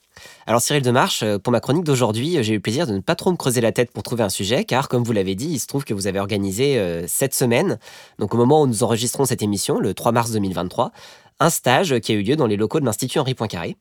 Alors 0.46 0.61
Cyril 0.61 0.83
Demarche, 0.83 1.24
euh, 1.24 1.38
pour 1.38 1.50
ma 1.50 1.59
chronique 1.59 1.83
d'aujourd'hui, 1.83 2.37
euh, 2.37 2.42
j'ai 2.42 2.52
eu 2.52 2.57
le 2.57 2.62
plaisir 2.62 2.87
de 2.87 2.92
ne 2.92 3.00
pas 3.00 3.16
trop 3.16 3.33
me 3.33 3.37
creuser 3.37 3.61
la 3.61 3.72
tête 3.72 3.90
pour 3.90 4.05
trouver 4.05 4.22
un 4.22 4.28
sujet, 4.28 4.64
car 4.64 4.88
comme 4.88 5.02
vous 5.02 5.12
l'avez 5.12 5.35
dit, 5.35 5.48
il 5.48 5.59
se 5.59 5.66
trouve 5.66 5.85
que 5.85 5.94
vous 5.94 6.07
avez 6.07 6.20
organisé 6.20 6.78
euh, 6.78 7.07
cette 7.09 7.35
semaine, 7.35 7.78
donc 8.20 8.35
au 8.35 8.37
moment 8.37 8.62
où 8.62 8.66
nous 8.68 8.85
enregistrons 8.85 9.24
cette 9.24 9.42
émission, 9.42 9.81
le 9.81 9.94
3 9.94 10.12
mars 10.12 10.31
2023, 10.31 10.92
un 11.40 11.50
stage 11.50 11.98
qui 12.00 12.12
a 12.12 12.14
eu 12.14 12.22
lieu 12.22 12.37
dans 12.37 12.46
les 12.46 12.57
locaux 12.57 12.78
de 12.78 12.85
l'Institut 12.85 13.18
Henri 13.18 13.35
Poincaré. 13.35 13.76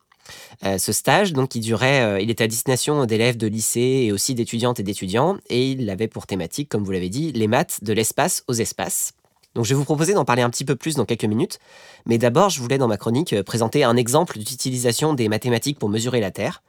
Ce 0.63 0.91
stage, 0.91 1.33
donc, 1.33 1.49
qui 1.49 1.59
durait, 1.59 2.21
il 2.21 2.29
était 2.29 2.43
à 2.43 2.47
destination 2.47 3.05
d'élèves 3.05 3.37
de 3.37 3.47
lycée 3.47 4.03
et 4.05 4.11
aussi 4.11 4.35
d'étudiantes 4.35 4.79
et 4.79 4.83
d'étudiants, 4.83 5.37
et 5.49 5.71
il 5.71 5.89
avait 5.89 6.07
pour 6.07 6.27
thématique, 6.27 6.69
comme 6.69 6.83
vous 6.83 6.91
l'avez 6.91 7.09
dit, 7.09 7.31
les 7.31 7.47
maths 7.47 7.83
de 7.83 7.93
l'espace 7.93 8.43
aux 8.47 8.53
espaces. 8.53 9.13
Donc 9.55 9.65
je 9.65 9.69
vais 9.69 9.75
vous 9.75 9.85
proposer 9.85 10.13
d'en 10.13 10.25
parler 10.25 10.41
un 10.41 10.49
petit 10.49 10.65
peu 10.65 10.75
plus 10.75 10.95
dans 10.95 11.05
quelques 11.05 11.25
minutes, 11.25 11.59
mais 12.05 12.17
d'abord 12.17 12.49
je 12.49 12.61
voulais 12.61 12.77
dans 12.77 12.87
ma 12.87 12.97
chronique 12.97 13.33
euh, 13.33 13.43
présenter 13.43 13.83
un 13.83 13.97
exemple 13.97 14.39
d'utilisation 14.39 15.13
des 15.13 15.27
mathématiques 15.27 15.77
pour 15.77 15.89
mesurer 15.89 16.21
la 16.21 16.31
Terre. 16.31 16.63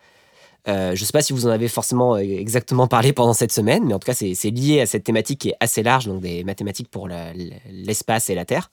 Euh, 0.69 0.95
je 0.95 1.03
ne 1.03 1.07
sais 1.07 1.13
pas 1.13 1.23
si 1.23 1.33
vous 1.33 1.47
en 1.47 1.51
avez 1.51 1.69
forcément 1.69 2.15
euh, 2.15 2.19
exactement 2.19 2.89
parlé 2.89 3.13
pendant 3.13 3.35
cette 3.35 3.53
semaine, 3.53 3.85
mais 3.85 3.95
en 3.95 3.99
tout 3.99 4.07
cas 4.07 4.15
c'est 4.15 4.51
lié 4.51 4.81
à 4.81 4.87
cette 4.87 5.05
thématique 5.05 5.41
qui 5.41 5.51
est 5.51 5.57
assez 5.61 5.83
large, 5.83 6.07
donc 6.07 6.21
des 6.21 6.43
mathématiques 6.45 6.89
pour 6.89 7.09
l'espace 7.09 8.31
et 8.31 8.35
la 8.35 8.45
Terre. 8.45 8.71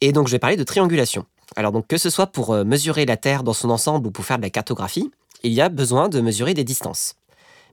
Et 0.00 0.12
donc 0.12 0.26
je 0.26 0.32
vais 0.32 0.40
parler 0.40 0.56
de 0.56 0.64
triangulation. 0.64 1.24
Alors 1.56 1.72
donc 1.72 1.86
que 1.86 1.98
ce 1.98 2.10
soit 2.10 2.26
pour 2.26 2.54
mesurer 2.64 3.06
la 3.06 3.16
Terre 3.16 3.42
dans 3.42 3.52
son 3.52 3.70
ensemble 3.70 4.06
ou 4.06 4.10
pour 4.10 4.24
faire 4.24 4.38
de 4.38 4.42
la 4.42 4.50
cartographie, 4.50 5.10
il 5.42 5.52
y 5.52 5.60
a 5.60 5.68
besoin 5.68 6.08
de 6.08 6.20
mesurer 6.20 6.54
des 6.54 6.64
distances. 6.64 7.14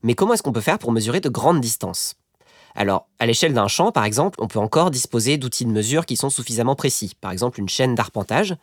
Mais 0.04 0.16
comment 0.16 0.34
est-ce 0.34 0.44
qu'on 0.44 0.52
peut 0.52 0.62
faire 0.62 0.80
pour 0.80 0.92
mesurer 0.92 1.20
de 1.20 1.30
grandes 1.30 1.62
distances? 1.62 2.16
Alors, 2.76 3.08
à 3.20 3.26
l'échelle 3.26 3.54
d'un 3.54 3.68
champ, 3.68 3.92
par 3.92 4.06
exemple, 4.06 4.40
on 4.42 4.48
peut 4.48 4.60
encore 4.60 4.92
disposer 4.92 5.38
d'outils 5.38 5.66
de 5.66 5.72
mesure 5.72 6.06
qui 6.06 6.16
sont 6.16 6.30
suffisamment 6.30 6.76
précis, 6.76 7.14
par 7.20 7.32
exemple 7.32 7.60
une 7.60 7.70
chaîne 7.70 7.96
d'arpentage. 7.96 8.56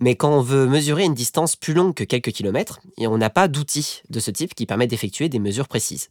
Mais 0.00 0.14
quand 0.14 0.30
on 0.30 0.42
veut 0.42 0.66
mesurer 0.66 1.04
une 1.04 1.14
distance 1.14 1.56
plus 1.56 1.74
longue 1.74 1.94
que 1.94 2.04
quelques 2.04 2.30
kilomètres, 2.30 2.80
on 2.98 3.18
n'a 3.18 3.30
pas 3.30 3.48
d'outils 3.48 4.02
de 4.10 4.20
ce 4.20 4.30
type 4.30 4.54
qui 4.54 4.66
permettent 4.66 4.90
d'effectuer 4.90 5.28
des 5.28 5.38
mesures 5.38 5.66
précises. 5.66 6.10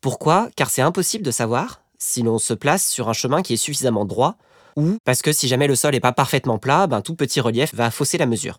Pourquoi? 0.00 0.50
Car 0.56 0.68
c'est 0.68 0.82
impossible 0.82 1.24
de 1.24 1.30
savoir 1.30 1.80
si 1.96 2.22
l'on 2.22 2.38
se 2.38 2.54
place 2.54 2.86
sur 2.86 3.08
un 3.08 3.14
chemin 3.14 3.42
qui 3.42 3.54
est 3.54 3.56
suffisamment 3.56 4.04
droit 4.04 4.36
ou 4.78 4.98
parce 5.04 5.22
que 5.22 5.32
si 5.32 5.48
jamais 5.48 5.66
le 5.66 5.74
sol 5.74 5.92
n'est 5.92 6.00
pas 6.00 6.12
parfaitement 6.12 6.58
plat, 6.58 6.86
ben, 6.86 7.02
tout 7.02 7.16
petit 7.16 7.40
relief 7.40 7.74
va 7.74 7.90
fausser 7.90 8.16
la 8.16 8.26
mesure. 8.26 8.58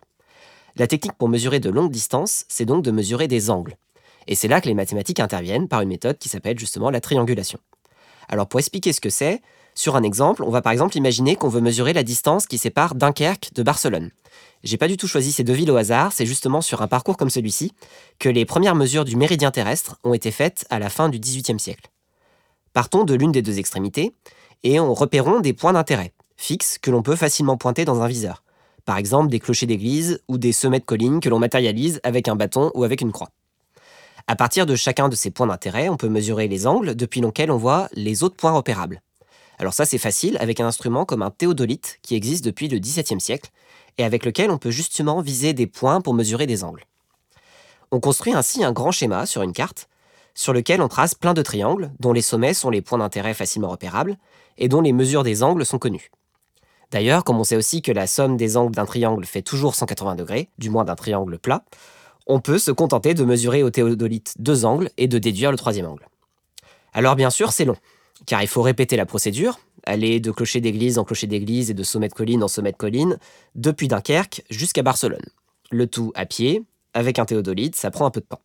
La 0.76 0.86
technique 0.86 1.14
pour 1.14 1.30
mesurer 1.30 1.60
de 1.60 1.70
longues 1.70 1.90
distances, 1.90 2.44
c'est 2.46 2.66
donc 2.66 2.84
de 2.84 2.90
mesurer 2.90 3.26
des 3.26 3.48
angles. 3.48 3.76
Et 4.26 4.34
c'est 4.34 4.46
là 4.46 4.60
que 4.60 4.68
les 4.68 4.74
mathématiques 4.74 5.18
interviennent 5.18 5.66
par 5.66 5.80
une 5.80 5.88
méthode 5.88 6.18
qui 6.18 6.28
s'appelle 6.28 6.58
justement 6.58 6.90
la 6.90 7.00
triangulation. 7.00 7.58
Alors 8.28 8.46
pour 8.46 8.60
expliquer 8.60 8.92
ce 8.92 9.00
que 9.00 9.08
c'est, 9.08 9.40
sur 9.74 9.96
un 9.96 10.02
exemple, 10.02 10.42
on 10.42 10.50
va 10.50 10.60
par 10.60 10.72
exemple 10.72 10.94
imaginer 10.98 11.36
qu'on 11.36 11.48
veut 11.48 11.62
mesurer 11.62 11.94
la 11.94 12.02
distance 12.02 12.46
qui 12.46 12.58
sépare 12.58 12.94
Dunkerque 12.94 13.54
de 13.54 13.62
Barcelone. 13.62 14.10
J'ai 14.62 14.76
pas 14.76 14.88
du 14.88 14.98
tout 14.98 15.08
choisi 15.08 15.32
ces 15.32 15.42
deux 15.42 15.54
villes 15.54 15.70
au 15.70 15.76
hasard, 15.76 16.12
c'est 16.12 16.26
justement 16.26 16.60
sur 16.60 16.82
un 16.82 16.86
parcours 16.86 17.16
comme 17.16 17.30
celui-ci 17.30 17.72
que 18.18 18.28
les 18.28 18.44
premières 18.44 18.74
mesures 18.74 19.06
du 19.06 19.16
méridien 19.16 19.50
terrestre 19.50 19.96
ont 20.04 20.12
été 20.12 20.30
faites 20.30 20.66
à 20.68 20.78
la 20.78 20.90
fin 20.90 21.08
du 21.08 21.18
XVIIIe 21.18 21.58
siècle. 21.58 21.90
Partons 22.72 23.04
de 23.04 23.14
l'une 23.14 23.32
des 23.32 23.42
deux 23.42 23.58
extrémités 23.58 24.14
et 24.62 24.78
on 24.78 24.94
repérons 24.94 25.40
des 25.40 25.52
points 25.52 25.72
d'intérêt 25.72 26.12
fixes 26.40 26.78
que 26.78 26.90
l'on 26.90 27.02
peut 27.02 27.16
facilement 27.16 27.56
pointer 27.56 27.84
dans 27.84 28.00
un 28.00 28.08
viseur. 28.08 28.42
Par 28.86 28.96
exemple 28.96 29.28
des 29.28 29.40
clochers 29.40 29.66
d'église 29.66 30.22
ou 30.28 30.38
des 30.38 30.52
sommets 30.52 30.80
de 30.80 30.84
collines 30.84 31.20
que 31.20 31.28
l'on 31.28 31.38
matérialise 31.38 32.00
avec 32.02 32.28
un 32.28 32.36
bâton 32.36 32.70
ou 32.74 32.82
avec 32.82 33.02
une 33.02 33.12
croix. 33.12 33.30
À 34.26 34.36
partir 34.36 34.64
de 34.64 34.74
chacun 34.74 35.08
de 35.08 35.14
ces 35.14 35.30
points 35.30 35.48
d'intérêt, 35.48 35.88
on 35.88 35.96
peut 35.96 36.08
mesurer 36.08 36.48
les 36.48 36.66
angles 36.66 36.94
depuis 36.94 37.20
lesquels 37.20 37.50
on 37.50 37.58
voit 37.58 37.88
les 37.92 38.22
autres 38.22 38.36
points 38.36 38.52
repérables. 38.52 39.02
Alors 39.58 39.74
ça 39.74 39.84
c'est 39.84 39.98
facile 39.98 40.38
avec 40.40 40.60
un 40.60 40.66
instrument 40.66 41.04
comme 41.04 41.22
un 41.22 41.30
théodolite 41.30 41.98
qui 42.00 42.14
existe 42.14 42.44
depuis 42.44 42.68
le 42.68 42.78
XVIIe 42.78 43.20
siècle 43.20 43.50
et 43.98 44.04
avec 44.04 44.24
lequel 44.24 44.50
on 44.50 44.58
peut 44.58 44.70
justement 44.70 45.20
viser 45.20 45.52
des 45.52 45.66
points 45.66 46.00
pour 46.00 46.14
mesurer 46.14 46.46
des 46.46 46.64
angles. 46.64 46.86
On 47.90 48.00
construit 48.00 48.32
ainsi 48.32 48.64
un 48.64 48.72
grand 48.72 48.92
schéma 48.92 49.26
sur 49.26 49.42
une 49.42 49.52
carte 49.52 49.89
sur 50.40 50.54
lequel 50.54 50.80
on 50.80 50.88
trace 50.88 51.14
plein 51.14 51.34
de 51.34 51.42
triangles 51.42 51.90
dont 52.00 52.14
les 52.14 52.22
sommets 52.22 52.54
sont 52.54 52.70
les 52.70 52.80
points 52.80 52.96
d'intérêt 52.96 53.34
facilement 53.34 53.68
repérables 53.68 54.16
et 54.56 54.68
dont 54.68 54.80
les 54.80 54.94
mesures 54.94 55.22
des 55.22 55.42
angles 55.42 55.66
sont 55.66 55.78
connues. 55.78 56.10
D'ailleurs, 56.90 57.24
comme 57.24 57.38
on 57.38 57.44
sait 57.44 57.56
aussi 57.56 57.82
que 57.82 57.92
la 57.92 58.06
somme 58.06 58.38
des 58.38 58.56
angles 58.56 58.74
d'un 58.74 58.86
triangle 58.86 59.26
fait 59.26 59.42
toujours 59.42 59.74
180 59.74 60.14
degrés, 60.14 60.48
du 60.56 60.70
moins 60.70 60.84
d'un 60.84 60.96
triangle 60.96 61.38
plat, 61.38 61.62
on 62.26 62.40
peut 62.40 62.56
se 62.56 62.70
contenter 62.70 63.12
de 63.12 63.22
mesurer 63.22 63.62
au 63.62 63.68
théodolite 63.68 64.32
deux 64.38 64.64
angles 64.64 64.88
et 64.96 65.08
de 65.08 65.18
déduire 65.18 65.50
le 65.50 65.58
troisième 65.58 65.84
angle. 65.84 66.08
Alors 66.94 67.16
bien 67.16 67.28
sûr, 67.28 67.52
c'est 67.52 67.66
long, 67.66 67.76
car 68.24 68.40
il 68.40 68.48
faut 68.48 68.62
répéter 68.62 68.96
la 68.96 69.04
procédure, 69.04 69.60
aller 69.84 70.20
de 70.20 70.30
clocher 70.30 70.62
d'église 70.62 70.98
en 70.98 71.04
clocher 71.04 71.26
d'église 71.26 71.70
et 71.70 71.74
de 71.74 71.82
sommet 71.82 72.08
de 72.08 72.14
colline 72.14 72.42
en 72.42 72.48
sommet 72.48 72.72
de 72.72 72.78
colline, 72.78 73.18
depuis 73.56 73.88
Dunkerque 73.88 74.42
jusqu'à 74.48 74.82
Barcelone. 74.82 75.26
Le 75.70 75.86
tout 75.86 76.12
à 76.14 76.24
pied, 76.24 76.64
avec 76.94 77.18
un 77.18 77.26
théodolite, 77.26 77.76
ça 77.76 77.90
prend 77.90 78.06
un 78.06 78.10
peu 78.10 78.20
de 78.20 78.26
temps. 78.26 78.40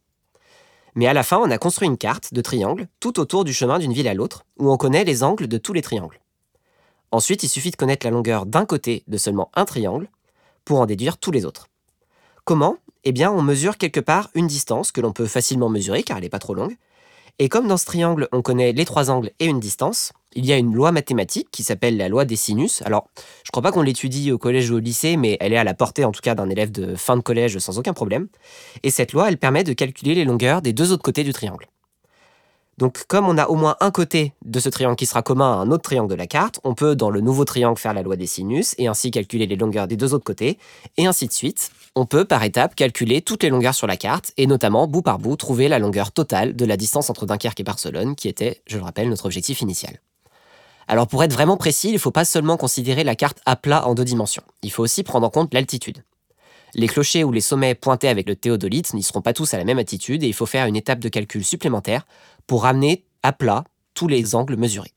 Mais 0.95 1.08
à 1.08 1.13
la 1.13 1.23
fin, 1.23 1.38
on 1.38 1.51
a 1.51 1.58
construit 1.58 1.88
une 1.88 1.97
carte 1.97 2.34
de 2.34 2.41
triangles 2.41 2.88
tout 2.99 3.19
autour 3.19 3.43
du 3.43 3.53
chemin 3.53 3.79
d'une 3.79 3.93
ville 3.93 4.08
à 4.08 4.13
l'autre, 4.13 4.45
où 4.58 4.71
on 4.71 4.77
connaît 4.77 5.03
les 5.03 5.23
angles 5.23 5.47
de 5.47 5.58
tous 5.58 5.73
les 5.73 5.81
triangles. 5.81 6.19
Ensuite, 7.12 7.43
il 7.43 7.49
suffit 7.49 7.71
de 7.71 7.75
connaître 7.75 8.05
la 8.05 8.12
longueur 8.12 8.45
d'un 8.45 8.65
côté 8.65 9.03
de 9.08 9.17
seulement 9.17 9.51
un 9.53 9.65
triangle 9.65 10.10
pour 10.63 10.79
en 10.79 10.86
déduire 10.86 11.17
tous 11.17 11.31
les 11.31 11.45
autres. 11.45 11.67
Comment? 12.45 12.77
Eh 13.03 13.12
bien, 13.12 13.31
on 13.31 13.41
mesure 13.41 13.77
quelque 13.77 13.99
part 13.99 14.29
une 14.34 14.47
distance 14.47 14.91
que 14.91 15.01
l'on 15.01 15.12
peut 15.12 15.27
facilement 15.27 15.69
mesurer 15.69 16.03
car 16.03 16.17
elle 16.17 16.23
n'est 16.23 16.29
pas 16.29 16.39
trop 16.39 16.53
longue. 16.53 16.75
Et 17.38 17.49
comme 17.49 17.67
dans 17.67 17.77
ce 17.77 17.86
triangle, 17.86 18.27
on 18.31 18.41
connaît 18.41 18.71
les 18.71 18.86
trois 18.86 19.12
angles 19.12 19.31
et 19.39 19.45
une 19.45 19.60
distance, 19.60 20.13
il 20.35 20.45
y 20.45 20.53
a 20.53 20.57
une 20.57 20.73
loi 20.73 20.91
mathématique 20.91 21.47
qui 21.51 21.63
s'appelle 21.63 21.97
la 21.97 22.09
loi 22.09 22.25
des 22.25 22.35
sinus. 22.35 22.81
Alors, 22.83 23.07
je 23.15 23.49
ne 23.49 23.51
crois 23.51 23.63
pas 23.63 23.71
qu'on 23.71 23.81
l'étudie 23.81 24.31
au 24.31 24.37
collège 24.37 24.69
ou 24.69 24.75
au 24.75 24.79
lycée, 24.79 25.17
mais 25.17 25.37
elle 25.39 25.53
est 25.53 25.57
à 25.57 25.63
la 25.63 25.73
portée 25.73 26.05
en 26.05 26.11
tout 26.11 26.21
cas 26.21 26.35
d'un 26.35 26.49
élève 26.49 26.71
de 26.71 26.95
fin 26.95 27.15
de 27.15 27.21
collège 27.21 27.57
sans 27.59 27.79
aucun 27.79 27.93
problème. 27.93 28.27
Et 28.83 28.91
cette 28.91 29.13
loi, 29.13 29.29
elle 29.29 29.37
permet 29.37 29.63
de 29.63 29.73
calculer 29.73 30.13
les 30.13 30.25
longueurs 30.25 30.61
des 30.61 30.73
deux 30.73 30.91
autres 30.91 31.03
côtés 31.03 31.23
du 31.23 31.33
triangle. 31.33 31.67
Donc 32.77 33.05
comme 33.07 33.27
on 33.27 33.37
a 33.37 33.47
au 33.47 33.55
moins 33.55 33.77
un 33.79 33.89
côté 33.89 34.33
de 34.43 34.59
ce 34.59 34.67
triangle 34.67 34.97
qui 34.97 35.05
sera 35.05 35.21
commun 35.21 35.53
à 35.53 35.55
un 35.55 35.71
autre 35.71 35.83
triangle 35.83 36.09
de 36.09 36.15
la 36.15 36.27
carte, 36.27 36.59
on 36.65 36.73
peut 36.73 36.95
dans 36.95 37.09
le 37.09 37.21
nouveau 37.21 37.45
triangle 37.45 37.79
faire 37.79 37.93
la 37.93 38.01
loi 38.01 38.17
des 38.17 38.27
sinus 38.27 38.75
et 38.77 38.87
ainsi 38.87 39.11
calculer 39.11 39.47
les 39.47 39.55
longueurs 39.55 39.87
des 39.87 39.95
deux 39.95 40.13
autres 40.13 40.25
côtés, 40.25 40.57
et 40.97 41.05
ainsi 41.05 41.27
de 41.27 41.31
suite. 41.31 41.71
On 41.95 42.05
peut 42.05 42.25
par 42.25 42.43
étape 42.43 42.75
calculer 42.75 43.21
toutes 43.21 43.43
les 43.43 43.49
longueurs 43.49 43.75
sur 43.75 43.87
la 43.87 43.95
carte 43.95 44.33
et 44.35 44.47
notamment 44.47 44.87
bout 44.87 45.01
par 45.01 45.19
bout 45.19 45.37
trouver 45.37 45.69
la 45.69 45.79
longueur 45.79 46.11
totale 46.11 46.53
de 46.53 46.65
la 46.65 46.75
distance 46.75 47.09
entre 47.09 47.25
Dunkerque 47.25 47.61
et 47.61 47.63
Barcelone 47.63 48.15
qui 48.15 48.27
était, 48.27 48.61
je 48.67 48.77
le 48.77 48.83
rappelle, 48.83 49.07
notre 49.07 49.25
objectif 49.25 49.61
initial. 49.61 50.01
Alors 50.87 51.07
pour 51.07 51.23
être 51.23 51.33
vraiment 51.33 51.57
précis, 51.57 51.89
il 51.89 51.93
ne 51.93 51.99
faut 51.99 52.11
pas 52.11 52.25
seulement 52.25 52.57
considérer 52.57 53.03
la 53.03 53.15
carte 53.15 53.39
à 53.45 53.55
plat 53.55 53.87
en 53.87 53.95
deux 53.95 54.05
dimensions, 54.05 54.43
il 54.61 54.71
faut 54.71 54.83
aussi 54.83 55.03
prendre 55.03 55.25
en 55.25 55.29
compte 55.29 55.53
l'altitude. 55.53 56.03
Les 56.73 56.87
clochers 56.87 57.23
ou 57.23 57.31
les 57.31 57.41
sommets 57.41 57.73
pointés 57.73 58.09
avec 58.09 58.27
le 58.27 58.35
théodolite 58.35 58.93
n'y 58.93 59.01
seront 59.01 59.21
pas 59.21 59.31
tous 59.31 59.53
à 59.53 59.57
la 59.57 59.63
même 59.63 59.79
altitude 59.79 60.23
et 60.23 60.27
il 60.27 60.33
faut 60.33 60.45
faire 60.45 60.67
une 60.67 60.75
étape 60.75 60.99
de 60.99 61.07
calcul 61.07 61.43
supplémentaire 61.43 62.05
pour 62.47 62.63
ramener 62.63 63.05
à 63.23 63.31
plat 63.31 63.63
tous 63.93 64.09
les 64.09 64.35
angles 64.35 64.57
mesurés. 64.57 64.91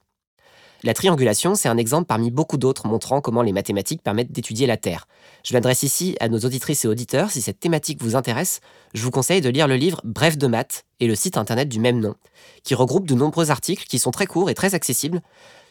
La 0.84 0.94
triangulation, 0.94 1.56
c'est 1.56 1.68
un 1.68 1.76
exemple 1.76 2.06
parmi 2.06 2.30
beaucoup 2.30 2.56
d'autres 2.56 2.86
montrant 2.86 3.20
comment 3.20 3.42
les 3.42 3.52
mathématiques 3.52 4.02
permettent 4.02 4.30
d'étudier 4.30 4.66
la 4.66 4.76
Terre. 4.76 5.08
Je 5.44 5.52
m'adresse 5.52 5.82
ici 5.82 6.16
à 6.20 6.28
nos 6.28 6.38
auditrices 6.38 6.84
et 6.84 6.88
auditeurs. 6.88 7.32
Si 7.32 7.42
cette 7.42 7.58
thématique 7.58 8.00
vous 8.00 8.14
intéresse, 8.14 8.60
je 8.94 9.02
vous 9.02 9.10
conseille 9.10 9.40
de 9.40 9.48
lire 9.48 9.66
le 9.66 9.74
livre 9.74 10.00
Bref 10.04 10.38
de 10.38 10.46
maths 10.46 10.84
et 11.00 11.08
le 11.08 11.16
site 11.16 11.36
internet 11.36 11.68
du 11.68 11.80
même 11.80 11.98
nom, 11.98 12.14
qui 12.62 12.76
regroupe 12.76 13.08
de 13.08 13.14
nombreux 13.14 13.50
articles 13.50 13.86
qui 13.88 13.98
sont 13.98 14.12
très 14.12 14.26
courts 14.26 14.50
et 14.50 14.54
très 14.54 14.76
accessibles 14.76 15.20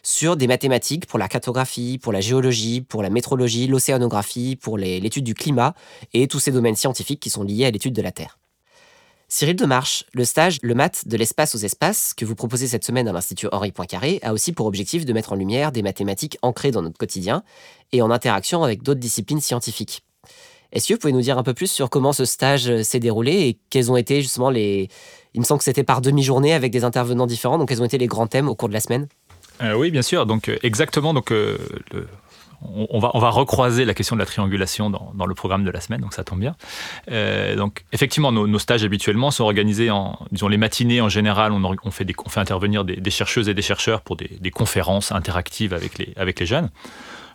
sur 0.08 0.38
des 0.38 0.46
mathématiques 0.46 1.04
pour 1.04 1.18
la 1.18 1.28
cartographie, 1.28 1.98
pour 1.98 2.14
la 2.14 2.22
géologie, 2.22 2.80
pour 2.80 3.02
la 3.02 3.10
métrologie, 3.10 3.66
l'océanographie, 3.66 4.56
pour 4.56 4.78
l'étude 4.78 5.22
du 5.22 5.34
climat 5.34 5.74
et 6.14 6.26
tous 6.28 6.40
ces 6.40 6.50
domaines 6.50 6.76
scientifiques 6.76 7.20
qui 7.20 7.28
sont 7.28 7.42
liés 7.42 7.66
à 7.66 7.70
l'étude 7.70 7.92
de 7.92 8.00
la 8.00 8.10
Terre. 8.10 8.38
Cyril 9.28 9.54
Demarche, 9.54 10.06
le 10.14 10.24
stage 10.24 10.60
Le 10.62 10.74
maths 10.74 11.06
de 11.06 11.18
l'espace 11.18 11.54
aux 11.54 11.58
espaces 11.58 12.14
que 12.14 12.24
vous 12.24 12.34
proposez 12.34 12.66
cette 12.68 12.84
semaine 12.84 13.06
à 13.06 13.12
l'Institut 13.12 13.48
Henri 13.52 13.70
Poincaré 13.70 14.18
a 14.22 14.32
aussi 14.32 14.52
pour 14.52 14.64
objectif 14.64 15.04
de 15.04 15.12
mettre 15.12 15.34
en 15.34 15.36
lumière 15.36 15.72
des 15.72 15.82
mathématiques 15.82 16.38
ancrées 16.40 16.70
dans 16.70 16.80
notre 16.80 16.96
quotidien 16.96 17.42
et 17.92 18.00
en 18.00 18.10
interaction 18.10 18.64
avec 18.64 18.82
d'autres 18.82 19.00
disciplines 19.00 19.42
scientifiques. 19.42 20.04
Est-ce 20.72 20.88
que 20.88 20.94
vous 20.94 21.00
pouvez 21.00 21.12
nous 21.12 21.20
dire 21.20 21.36
un 21.36 21.42
peu 21.42 21.52
plus 21.52 21.70
sur 21.70 21.90
comment 21.90 22.14
ce 22.14 22.24
stage 22.24 22.80
s'est 22.80 22.98
déroulé 22.98 23.32
et 23.32 23.58
quels 23.68 23.92
ont 23.92 23.96
été 23.98 24.22
justement 24.22 24.48
les... 24.48 24.88
Il 25.34 25.40
me 25.40 25.44
semble 25.44 25.58
que 25.58 25.64
c'était 25.64 25.84
par 25.84 26.00
demi-journée 26.00 26.54
avec 26.54 26.72
des 26.72 26.84
intervenants 26.84 27.26
différents, 27.26 27.58
donc 27.58 27.68
quels 27.68 27.82
ont 27.82 27.86
été 27.86 27.98
les 27.98 28.06
grands 28.06 28.26
thèmes 28.26 28.48
au 28.48 28.54
cours 28.54 28.68
de 28.68 28.74
la 28.74 28.80
semaine? 28.80 29.06
Euh, 29.62 29.74
Oui, 29.74 29.90
bien 29.90 30.02
sûr. 30.02 30.26
Donc 30.26 30.48
euh, 30.48 30.58
exactement. 30.62 31.14
Donc 31.14 31.30
euh, 31.30 31.58
on, 32.62 32.98
va, 32.98 33.10
on 33.14 33.18
va 33.18 33.30
recroiser 33.30 33.84
la 33.84 33.94
question 33.94 34.16
de 34.16 34.20
la 34.20 34.26
triangulation 34.26 34.90
dans, 34.90 35.26
le 35.26 35.34
programme 35.34 35.64
de 35.64 35.70
la 35.70 35.80
semaine, 35.80 36.00
donc 36.00 36.12
ça 36.12 36.24
tombe 36.24 36.40
bien. 36.40 36.56
Donc 37.56 37.84
effectivement, 37.92 38.32
nos, 38.32 38.58
stages 38.58 38.82
habituellement 38.82 39.30
sont 39.30 39.44
organisés 39.44 39.90
en, 39.90 40.18
disons 40.32 40.48
les 40.48 40.56
matinées 40.56 41.00
en 41.00 41.08
général, 41.08 41.52
on, 41.52 41.90
fait, 41.92 42.04
des, 42.04 42.14
fait 42.28 42.40
intervenir 42.40 42.84
des, 42.84 43.10
chercheuses 43.10 43.48
et 43.48 43.54
des 43.54 43.62
chercheurs 43.62 44.00
pour 44.00 44.16
des, 44.16 44.50
conférences 44.50 45.12
interactives 45.12 45.72
avec 45.72 45.98
les, 45.98 46.12
avec 46.16 46.40
les 46.40 46.46
jeunes. 46.46 46.70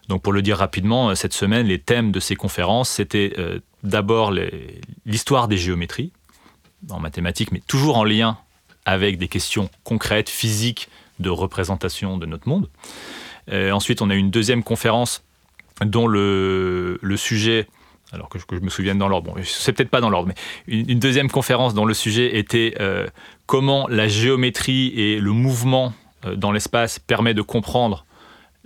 Donc 0.09 0.21
pour 0.21 0.33
le 0.33 0.41
dire 0.41 0.57
rapidement, 0.57 1.15
cette 1.15 1.33
semaine, 1.33 1.67
les 1.67 1.79
thèmes 1.79 2.11
de 2.11 2.19
ces 2.19 2.35
conférences, 2.35 2.89
c'était 2.89 3.33
d'abord 3.81 4.33
l'histoire 5.05 5.47
des 5.47 5.57
géométries 5.57 6.11
en 6.89 6.99
mathématiques, 6.99 7.53
mais 7.53 7.61
toujours 7.65 7.97
en 7.97 8.03
lien 8.03 8.37
avec 8.85 9.17
des 9.17 9.27
questions 9.27 9.69
concrètes, 9.83 10.29
physiques, 10.29 10.89
de 11.23 11.31
représentation 11.31 12.17
de 12.19 12.27
notre 12.27 12.47
monde. 12.47 12.69
Euh, 13.51 13.71
ensuite, 13.71 14.01
on 14.01 14.09
a 14.09 14.15
eu 14.15 14.19
une 14.19 14.31
deuxième 14.31 14.63
conférence 14.63 15.23
dont 15.83 16.07
le, 16.07 16.99
sujet 17.17 17.67
alors 18.11 18.29
que 18.29 18.37
je, 18.37 18.59
me 18.59 18.69
souvienne 18.69 18.99
dans 18.99 19.07
l'ordre, 19.07 19.33
bon, 19.33 19.41
c'est 19.43 19.73
peut-être 19.73 19.89
pas 19.89 20.01
dans 20.01 20.11
l'ordre, 20.11 20.27
mais 20.27 20.35
une, 20.67 20.99
deuxième 20.99 21.31
conférence 21.31 21.73
dont 21.73 21.85
le 21.85 21.95
sujet 21.95 22.37
était 22.37 22.75
euh, 22.79 23.07
comment 23.47 23.87
la 23.87 24.07
géométrie 24.07 24.93
et 24.95 25.19
le 25.19 25.31
mouvement 25.31 25.93
euh, 26.25 26.35
dans 26.35 26.51
l'espace 26.51 26.99
permet 26.99 27.33
de 27.33 27.41
comprendre 27.41 28.05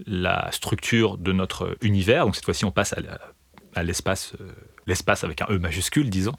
la 0.06 0.50
structure 0.52 1.17
de 1.17 1.32
notre 1.32 1.78
univers. 1.82 2.26
Donc 2.26 2.36
cette 2.36 2.46
fois-ci, 2.46 2.65
on 2.65 2.72
passe 2.72 2.93
à, 3.74 3.84
l'espace, 3.84 4.34
l'espace 4.86 5.24
avec 5.24 5.41
un 5.41 5.48
E 5.50 5.58
majuscule, 5.58 6.10
disons, 6.10 6.36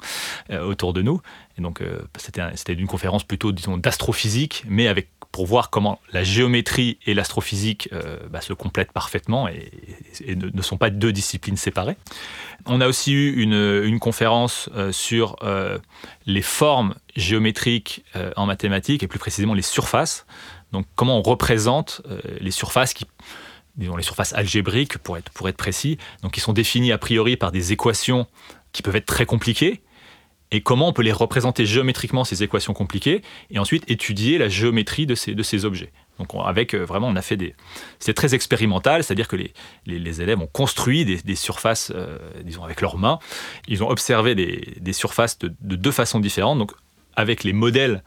autour 0.48 0.92
de 0.92 1.02
nous. 1.02 1.20
Et 1.57 1.62
donc 1.62 1.83
c'était, 2.16 2.42
c'était 2.54 2.74
une 2.74 2.87
conférence 2.87 3.24
plutôt, 3.24 3.50
disons, 3.50 3.76
d'astrophysique, 3.76 4.64
mais 4.68 4.87
avec 4.87 5.09
pour 5.32 5.46
voir 5.46 5.70
comment 5.70 6.00
la 6.12 6.24
géométrie 6.24 6.98
et 7.06 7.14
l'astrophysique 7.14 7.88
euh, 7.92 8.18
bah, 8.30 8.40
se 8.40 8.52
complètent 8.52 8.92
parfaitement 8.92 9.48
et, 9.48 9.70
ne, 10.34 10.62
sont 10.62 10.76
pas 10.76 10.90
deux 10.90 11.12
disciplines 11.12 11.56
séparées. 11.56 11.96
On 12.66 12.80
a 12.80 12.88
aussi 12.88 13.12
eu 13.12 13.40
une, 13.40 13.98
conférence 14.00 14.70
euh, 14.74 14.92
sur 14.92 15.36
euh, 15.42 15.78
les 16.26 16.42
formes 16.42 16.94
géométriques 17.16 18.04
en 18.36 18.46
mathématiques 18.46 19.02
et 19.02 19.08
plus 19.08 19.18
précisément 19.18 19.54
les 19.54 19.62
surfaces. 19.62 20.26
Donc 20.72 20.86
comment 20.94 21.18
on 21.18 21.22
représente 21.22 22.02
les 22.40 22.50
surfaces 22.50 22.94
qui 22.94 23.06
les 23.78 24.02
surfaces 24.02 24.32
algébriques 24.32 24.98
pour 24.98 25.16
être, 25.16 25.30
pour 25.30 25.48
être 25.48 25.56
précis, 25.56 25.98
donc 26.22 26.32
qui 26.32 26.40
sont 26.40 26.52
définies 26.52 26.90
a 26.90 26.98
priori 26.98 27.36
par 27.36 27.52
des 27.52 27.72
équations 27.72 28.26
qui 28.72 28.82
peuvent 28.82 28.96
être 28.96 29.06
très 29.06 29.24
compliquées, 29.24 29.82
et 30.50 30.61
comment 30.62 30.88
on 30.88 30.92
peut 30.92 31.02
les 31.02 31.12
représenter 31.12 31.66
géométriquement, 31.66 32.24
ces 32.24 32.42
équations 32.42 32.72
compliquées, 32.72 33.22
et 33.50 33.58
ensuite 33.58 33.88
étudier 33.90 34.38
la 34.38 34.48
géométrie 34.48 35.06
de 35.06 35.14
ces, 35.14 35.64
objets. 35.64 35.92
Donc 36.18 36.28
avec 36.44 36.74
euh, 36.74 36.84
vraiment, 36.84 37.08
on 37.08 37.16
a 37.16 37.22
fait 37.22 37.37
des... 37.37 37.54
C'est 37.98 38.14
très 38.14 38.34
expérimental, 38.34 39.04
c'est-à-dire 39.04 39.28
que 39.28 39.37
les, 39.37 40.22
élèves 40.22 40.40
ont 40.40 40.46
construit 40.46 41.04
des, 41.04 41.34
surfaces, 41.34 41.92
euh, 41.94 42.18
disons, 42.44 42.64
avec 42.64 42.80
leurs 42.80 42.98
mains. 42.98 43.18
Ils 43.66 43.82
ont 43.82 43.90
observé 43.90 44.34
des, 44.34 44.74
des 44.80 44.92
surfaces 44.92 45.38
de, 45.38 45.54
de, 45.61 45.76
deux 45.76 45.92
façons 45.92 46.20
différentes, 46.20 46.58
donc 46.58 46.72
avec 47.14 47.44
les 47.44 47.52
modèles 47.52 48.02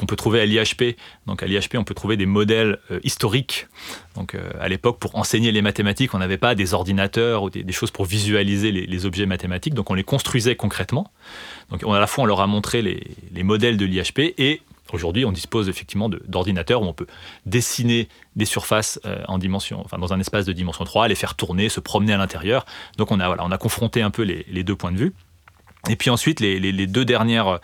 qu'on 0.00 0.06
peut 0.06 0.16
trouver 0.16 0.40
à 0.40 0.46
l'IHP. 0.46 0.96
Donc 1.26 1.42
à 1.42 1.46
l'IHP, 1.46 1.76
on 1.76 1.84
peut 1.84 1.94
trouver 1.94 2.16
des 2.16 2.24
modèles 2.24 2.78
euh, 2.90 3.00
historiques. 3.04 3.68
Donc 4.16 4.34
euh, 4.34 4.50
à 4.58 4.68
l'époque, 4.68 4.98
pour 4.98 5.14
enseigner 5.14 5.52
les 5.52 5.60
mathématiques, 5.60 6.14
on 6.14 6.18
n'avait 6.18 6.38
pas 6.38 6.54
des 6.54 6.72
ordinateurs 6.72 7.42
ou 7.42 7.50
des, 7.50 7.72
choses 7.72 7.90
pour 7.90 8.06
visualiser 8.06 8.72
les, 8.72 9.06
objets 9.06 9.26
mathématiques. 9.26 9.74
Donc 9.74 9.90
on 9.90 9.94
les 9.94 10.02
construisait 10.02 10.56
concrètement. 10.56 11.12
Donc 11.70 11.82
on, 11.84 11.92
à 11.92 12.00
la 12.00 12.06
fois, 12.06 12.24
on 12.24 12.26
leur 12.26 12.40
a 12.40 12.46
montré 12.46 12.80
les, 12.80 13.42
modèles 13.42 13.76
de 13.76 13.84
l'IHP 13.84 14.34
et 14.38 14.62
Aujourd'hui, 14.92 15.24
on 15.24 15.30
dispose 15.30 15.68
effectivement 15.68 16.08
d'ordinateurs 16.08 16.82
où 16.82 16.84
on 16.84 16.92
peut 16.92 17.06
dessiner 17.46 18.08
des 18.34 18.44
surfaces 18.44 18.98
euh, 19.04 19.22
en 19.28 19.38
dimension, 19.38 19.80
enfin 19.84 19.98
dans 19.98 20.12
un 20.12 20.18
espace 20.18 20.46
de 20.46 20.52
dimension 20.52 20.84
3, 20.84 21.06
les 21.06 21.14
faire 21.14 21.36
tourner, 21.36 21.68
se 21.68 21.78
promener 21.78 22.12
à 22.12 22.16
l'intérieur. 22.16 22.66
Donc 22.96 23.12
on 23.12 23.20
a, 23.20 23.28
voilà, 23.28 23.44
on 23.44 23.52
a 23.52 23.56
confronté 23.56 24.02
un 24.02 24.10
peu 24.10 24.22
les, 24.22 24.64
deux 24.64 24.74
points 24.74 24.90
de 24.90 24.98
vue. 24.98 25.12
Et 25.88 25.94
puis 25.94 26.10
ensuite, 26.10 26.40
les, 26.40 26.58
les 26.58 26.86
deux 26.88 27.04
dernières 27.04 27.60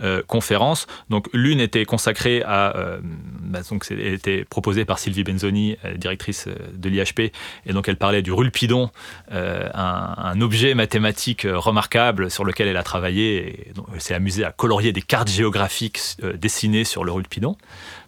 euh, 0.00 0.22
conférences. 0.24 0.86
Donc 1.10 1.28
l'une 1.32 1.58
était 1.58 1.84
consacrée 1.84 2.44
à, 2.44 2.76
euh, 2.76 3.00
bah, 3.02 3.62
donc 3.68 3.84
elle 3.90 4.00
était 4.00 4.44
proposée 4.44 4.84
par 4.84 5.00
Sylvie 5.00 5.24
Benzoni, 5.24 5.76
euh, 5.84 5.94
directrice 5.94 6.46
de 6.72 6.88
l'IHP, 6.88 7.32
et 7.66 7.72
donc 7.72 7.88
elle 7.88 7.96
parlait 7.96 8.22
du 8.22 8.30
rulpidon, 8.30 8.90
un, 9.28 10.40
objet 10.40 10.74
mathématique 10.74 11.48
remarquable 11.50 12.30
sur 12.30 12.44
lequel 12.44 12.68
elle 12.68 12.76
a 12.76 12.84
travaillé. 12.84 13.68
Et 13.68 13.72
donc, 13.72 13.86
elle 13.92 14.00
s'est 14.00 14.14
amusée 14.14 14.44
à 14.44 14.52
colorier 14.52 14.92
des 14.92 15.02
cartes 15.02 15.28
géographiques 15.28 15.98
dessinées 16.36 16.84
sur 16.84 17.02
le 17.02 17.10
rulpidon. 17.10 17.56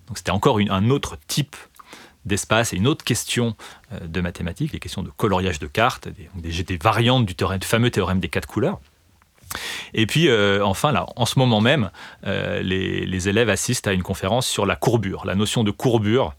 Donc 0.06 0.18
c'était 0.18 0.30
encore 0.30 0.60
un 0.60 0.90
autre 0.90 1.18
type 1.26 1.56
d'espace 2.24 2.72
et 2.72 2.76
une 2.76 2.86
autre 2.86 3.04
question 3.04 3.56
de 4.00 4.20
mathématiques, 4.20 4.72
les 4.72 4.78
questions 4.78 5.02
de 5.02 5.10
coloriage 5.10 5.58
de 5.58 5.66
cartes, 5.66 6.08
des, 6.08 6.78
variantes 6.80 7.26
du, 7.26 7.34
du 7.34 7.66
fameux 7.66 7.90
théorème 7.90 8.20
des 8.20 8.28
quatre 8.28 8.46
couleurs. 8.46 8.78
Et 9.94 10.06
puis, 10.06 10.28
euh, 10.28 10.64
enfin, 10.64 10.92
là, 10.92 11.06
en 11.16 11.26
ce 11.26 11.38
moment 11.38 11.60
même, 11.60 11.90
euh, 12.26 12.62
les, 12.62 13.28
élèves 13.28 13.50
assistent 13.50 13.86
à 13.86 13.92
une 13.92 14.02
conférence 14.02 14.46
sur 14.46 14.66
la 14.66 14.76
courbure, 14.76 15.24
la 15.26 15.34
notion 15.34 15.64
de 15.64 15.70
courbure 15.70 16.34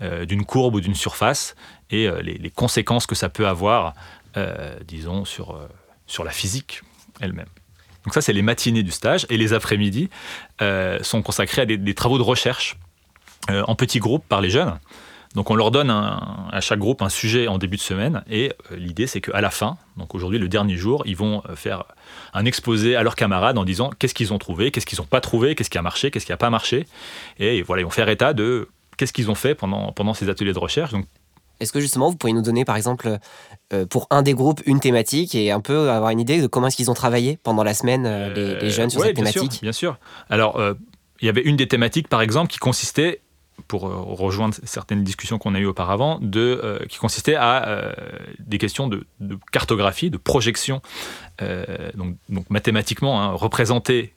euh, 0.00 0.24
d'une 0.24 0.44
courbe 0.44 0.76
ou 0.76 0.80
d'une 0.80 0.94
surface 0.94 1.54
et 1.90 2.08
les, 2.22 2.50
conséquences 2.50 3.06
que 3.06 3.14
ça 3.14 3.28
peut 3.28 3.46
avoir, 3.46 3.92
disons, 4.86 5.26
sur, 5.26 5.60
sur 6.06 6.24
la 6.24 6.30
physique 6.30 6.80
elle-même. 7.20 7.48
Donc 8.04 8.14
ça, 8.14 8.22
c'est 8.22 8.32
les 8.32 8.40
matinées 8.40 8.82
du 8.82 8.90
stage. 8.90 9.26
Et 9.28 9.36
les 9.36 9.52
après-midi 9.52 10.08
sont 11.02 11.20
consacrés 11.20 11.62
à 11.62 11.66
des 11.66 11.94
travaux 11.94 12.16
de 12.16 12.22
recherche 12.22 12.78
en 13.50 13.74
petits 13.74 13.98
groupes 13.98 14.24
par 14.26 14.40
les 14.40 14.48
jeunes. 14.48 14.78
Donc 15.34 15.50
on 15.50 15.54
leur 15.54 15.70
donne 15.70 15.90
à 15.90 16.60
chaque 16.60 16.78
groupe 16.78 17.00
un 17.00 17.08
sujet 17.08 17.48
en 17.48 17.58
début 17.58 17.76
de 17.76 17.82
semaine 17.82 18.22
et 18.30 18.52
euh, 18.70 18.76
l'idée 18.76 19.06
c'est 19.06 19.20
qu'à 19.20 19.40
la 19.40 19.50
fin, 19.50 19.78
donc 19.96 20.14
aujourd'hui 20.14 20.38
le 20.38 20.48
dernier 20.48 20.76
jour, 20.76 21.02
ils 21.06 21.16
vont 21.16 21.42
euh, 21.48 21.56
faire 21.56 21.84
un 22.34 22.44
exposé 22.44 22.96
à 22.96 23.02
leurs 23.02 23.16
camarades 23.16 23.56
en 23.56 23.64
disant 23.64 23.90
qu'est-ce 23.98 24.14
qu'ils 24.14 24.32
ont 24.32 24.38
trouvé, 24.38 24.70
qu'est-ce 24.70 24.86
qu'ils 24.86 25.00
n'ont 25.00 25.06
pas 25.06 25.20
trouvé, 25.20 25.54
qu'est-ce 25.54 25.70
qui 25.70 25.78
a 25.78 25.82
marché, 25.82 26.10
qu'est-ce 26.10 26.26
qui 26.26 26.32
n'a 26.32 26.36
pas 26.36 26.50
marché. 26.50 26.86
Et 27.38 27.62
voilà, 27.62 27.80
ils 27.80 27.84
vont 27.84 27.90
faire 27.90 28.08
état 28.10 28.34
de 28.34 28.68
qu'est-ce 28.98 29.12
qu'ils 29.12 29.30
ont 29.30 29.34
fait 29.34 29.54
pendant, 29.54 29.92
pendant 29.92 30.12
ces 30.12 30.28
ateliers 30.28 30.52
de 30.52 30.58
recherche. 30.58 30.92
Donc, 30.92 31.06
est-ce 31.60 31.72
que 31.72 31.80
justement 31.80 32.10
vous 32.10 32.16
pourriez 32.16 32.34
nous 32.34 32.42
donner 32.42 32.64
par 32.64 32.76
exemple 32.76 33.18
euh, 33.72 33.86
pour 33.86 34.08
un 34.10 34.22
des 34.22 34.34
groupes 34.34 34.60
une 34.66 34.80
thématique 34.80 35.34
et 35.34 35.50
un 35.50 35.60
peu 35.60 35.90
avoir 35.90 36.10
une 36.10 36.20
idée 36.20 36.42
de 36.42 36.46
comment 36.46 36.66
est-ce 36.66 36.76
qu'ils 36.76 36.90
ont 36.90 36.94
travaillé 36.94 37.38
pendant 37.42 37.62
la 37.62 37.72
semaine 37.72 38.32
les, 38.34 38.70
jeunes 38.70 38.90
sur 38.90 39.00
cette 39.00 39.16
thématique? 39.16 39.60
Bien 39.62 39.72
sûr. 39.72 39.98
Alors 40.28 40.60
il 41.20 41.26
y 41.26 41.28
avait 41.28 41.42
une 41.42 41.56
des 41.56 41.68
thématiques 41.68 42.08
par 42.08 42.20
exemple 42.20 42.50
qui 42.50 42.58
consistait 42.58 43.20
pour 43.68 43.86
euh, 43.86 43.94
rejoindre 43.96 44.54
certaines 44.64 45.04
discussions 45.04 45.38
qu'on 45.38 45.54
a 45.54 45.60
eues 45.60 45.66
auparavant, 45.66 46.18
de, 46.20 46.60
euh, 46.62 46.78
qui 46.86 46.98
consistaient 46.98 47.34
à 47.34 47.68
euh, 47.68 47.92
des 48.38 48.58
questions 48.58 48.88
de, 48.88 49.06
cartographie, 49.50 50.10
de 50.10 50.16
projection, 50.16 50.82
donc, 51.94 52.16
mathématiquement, 52.50 53.20
hein, 53.20 53.32
représenter 53.32 54.14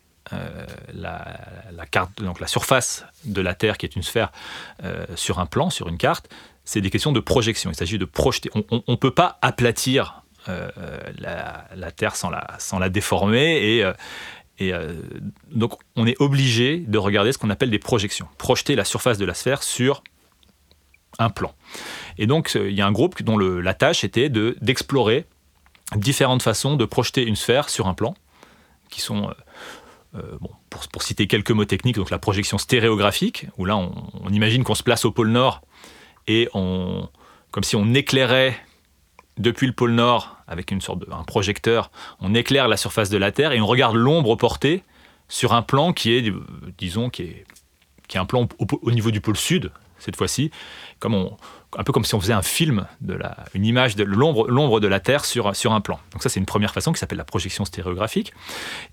la, 0.93 1.85
carte, 1.89 2.21
donc 2.21 2.39
la 2.39 2.47
surface 2.47 3.05
de 3.23 3.41
la 3.41 3.55
Terre, 3.55 3.77
qui 3.77 3.85
est 3.85 3.95
une 3.95 4.03
sphère, 4.03 4.31
sur 5.15 5.39
un 5.39 5.47
plan, 5.47 5.69
sur 5.69 5.87
une 5.87 5.97
carte, 5.97 6.29
c'est 6.65 6.81
des 6.81 6.91
questions 6.91 7.11
de 7.11 7.19
projection. 7.19 7.71
Il 7.71 7.75
s'agit 7.75 7.97
de 7.97 8.05
projeter. 8.05 8.51
On 8.53 8.83
ne 8.87 8.95
peut 8.95 9.13
pas 9.13 9.39
aplatir 9.41 10.23
la, 10.47 11.65
la, 11.75 11.91
Terre 11.91 12.15
sans 12.15 12.29
la, 12.29 12.47
sans 12.59 12.77
la 12.77 12.89
déformer 12.89 13.77
et 13.77 13.91
et 14.57 14.73
euh, 14.73 14.93
donc, 15.51 15.73
on 15.95 16.07
est 16.07 16.19
obligé 16.21 16.77
de 16.77 16.97
regarder 16.97 17.31
ce 17.31 17.37
qu'on 17.37 17.49
appelle 17.49 17.69
des 17.69 17.79
projections, 17.79 18.27
projeter 18.37 18.75
la 18.75 18.85
surface 18.85 19.17
de 19.17 19.25
la 19.25 19.33
sphère 19.33 19.63
sur 19.63 20.03
un 21.19 21.29
plan. 21.29 21.53
Et 22.17 22.27
donc, 22.27 22.55
euh, 22.55 22.69
il 22.69 22.75
y 22.75 22.81
a 22.81 22.87
un 22.87 22.91
groupe 22.91 23.21
dont 23.21 23.37
la 23.37 23.73
tâche 23.73 24.03
était 24.03 24.29
d'explorer 24.29 25.25
différentes 25.95 26.41
façons 26.41 26.77
de 26.77 26.85
projeter 26.85 27.23
une 27.23 27.35
sphère 27.35 27.69
sur 27.69 27.87
un 27.87 27.93
plan, 27.93 28.15
qui 28.89 29.01
sont, 29.01 29.29
euh, 30.15 30.21
bon, 30.39 30.49
pour, 30.69 31.03
citer 31.03 31.27
quelques 31.27 31.51
mots 31.51 31.65
techniques, 31.65 31.97
donc 31.97 32.09
la 32.09 32.19
projection 32.19 32.57
stéréographique, 32.57 33.47
où 33.57 33.65
là, 33.65 33.75
on, 33.77 33.93
on 34.23 34.29
imagine 34.29 34.63
qu'on 34.63 34.75
se 34.75 34.83
place 34.83 35.05
au 35.05 35.11
pôle 35.11 35.29
Nord 35.29 35.61
et 36.27 36.49
on, 36.53 37.09
comme 37.51 37.63
si 37.63 37.75
on 37.75 37.93
éclairait 37.93 38.57
depuis 39.37 39.67
le 39.67 39.73
pôle 39.73 39.91
Nord, 39.91 40.37
avec 40.47 40.71
une 40.71 40.81
sorte 40.81 40.99
de 40.99 41.11
un 41.11 41.23
projecteur, 41.23 41.91
on 42.19 42.33
éclaire 42.33 42.67
la 42.67 42.77
surface 42.77 43.09
de 43.09 43.17
la 43.17 43.31
Terre 43.31 43.51
et 43.51 43.59
on 43.59 43.67
regarde 43.67 43.95
l'ombre 43.95 44.35
portée 44.35 44.83
sur 45.27 45.53
un 45.53 45.61
plan 45.61 45.93
qui 45.93 46.13
est, 46.13 46.33
disons, 46.77 47.09
qui 47.09 47.23
est, 47.23 47.45
qui 48.07 48.17
est 48.17 48.19
un 48.19 48.25
plan 48.25 48.47
au, 48.59 48.91
niveau 48.91 49.11
du 49.11 49.21
pôle 49.21 49.37
Sud, 49.37 49.71
cette 49.97 50.15
fois-ci, 50.15 50.51
comme 50.99 51.15
on, 51.15 51.35
un 51.77 51.83
peu 51.83 51.91
comme 51.91 52.05
si 52.05 52.15
on 52.15 52.21
faisait 52.21 52.33
un 52.33 52.41
film, 52.41 52.85
de 53.01 53.13
la, 53.13 53.37
une 53.53 53.65
image 53.65 53.95
de 53.95 54.03
l'ombre, 54.03 54.79
de 54.79 54.87
la 54.87 54.99
Terre 54.99 55.25
sur, 55.25 55.55
sur 55.55 55.73
un 55.73 55.81
plan. 55.81 55.99
Donc 56.11 56.23
ça, 56.23 56.29
c'est 56.29 56.39
une 56.39 56.45
première 56.45 56.73
façon 56.73 56.93
qui 56.93 56.99
s'appelle 56.99 57.17
la 57.17 57.25
projection 57.25 57.65
stéréographique. 57.65 58.33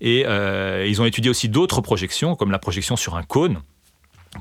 Et 0.01 0.25
euh, 0.25 0.85
ils 0.87 1.01
ont 1.01 1.05
étudié 1.05 1.29
aussi 1.29 1.49
d'autres 1.49 1.81
projections, 1.81 2.35
comme 2.35 2.51
la 2.51 2.59
projection 2.59 2.95
sur 2.95 3.15
un 3.15 3.23
cône, 3.23 3.61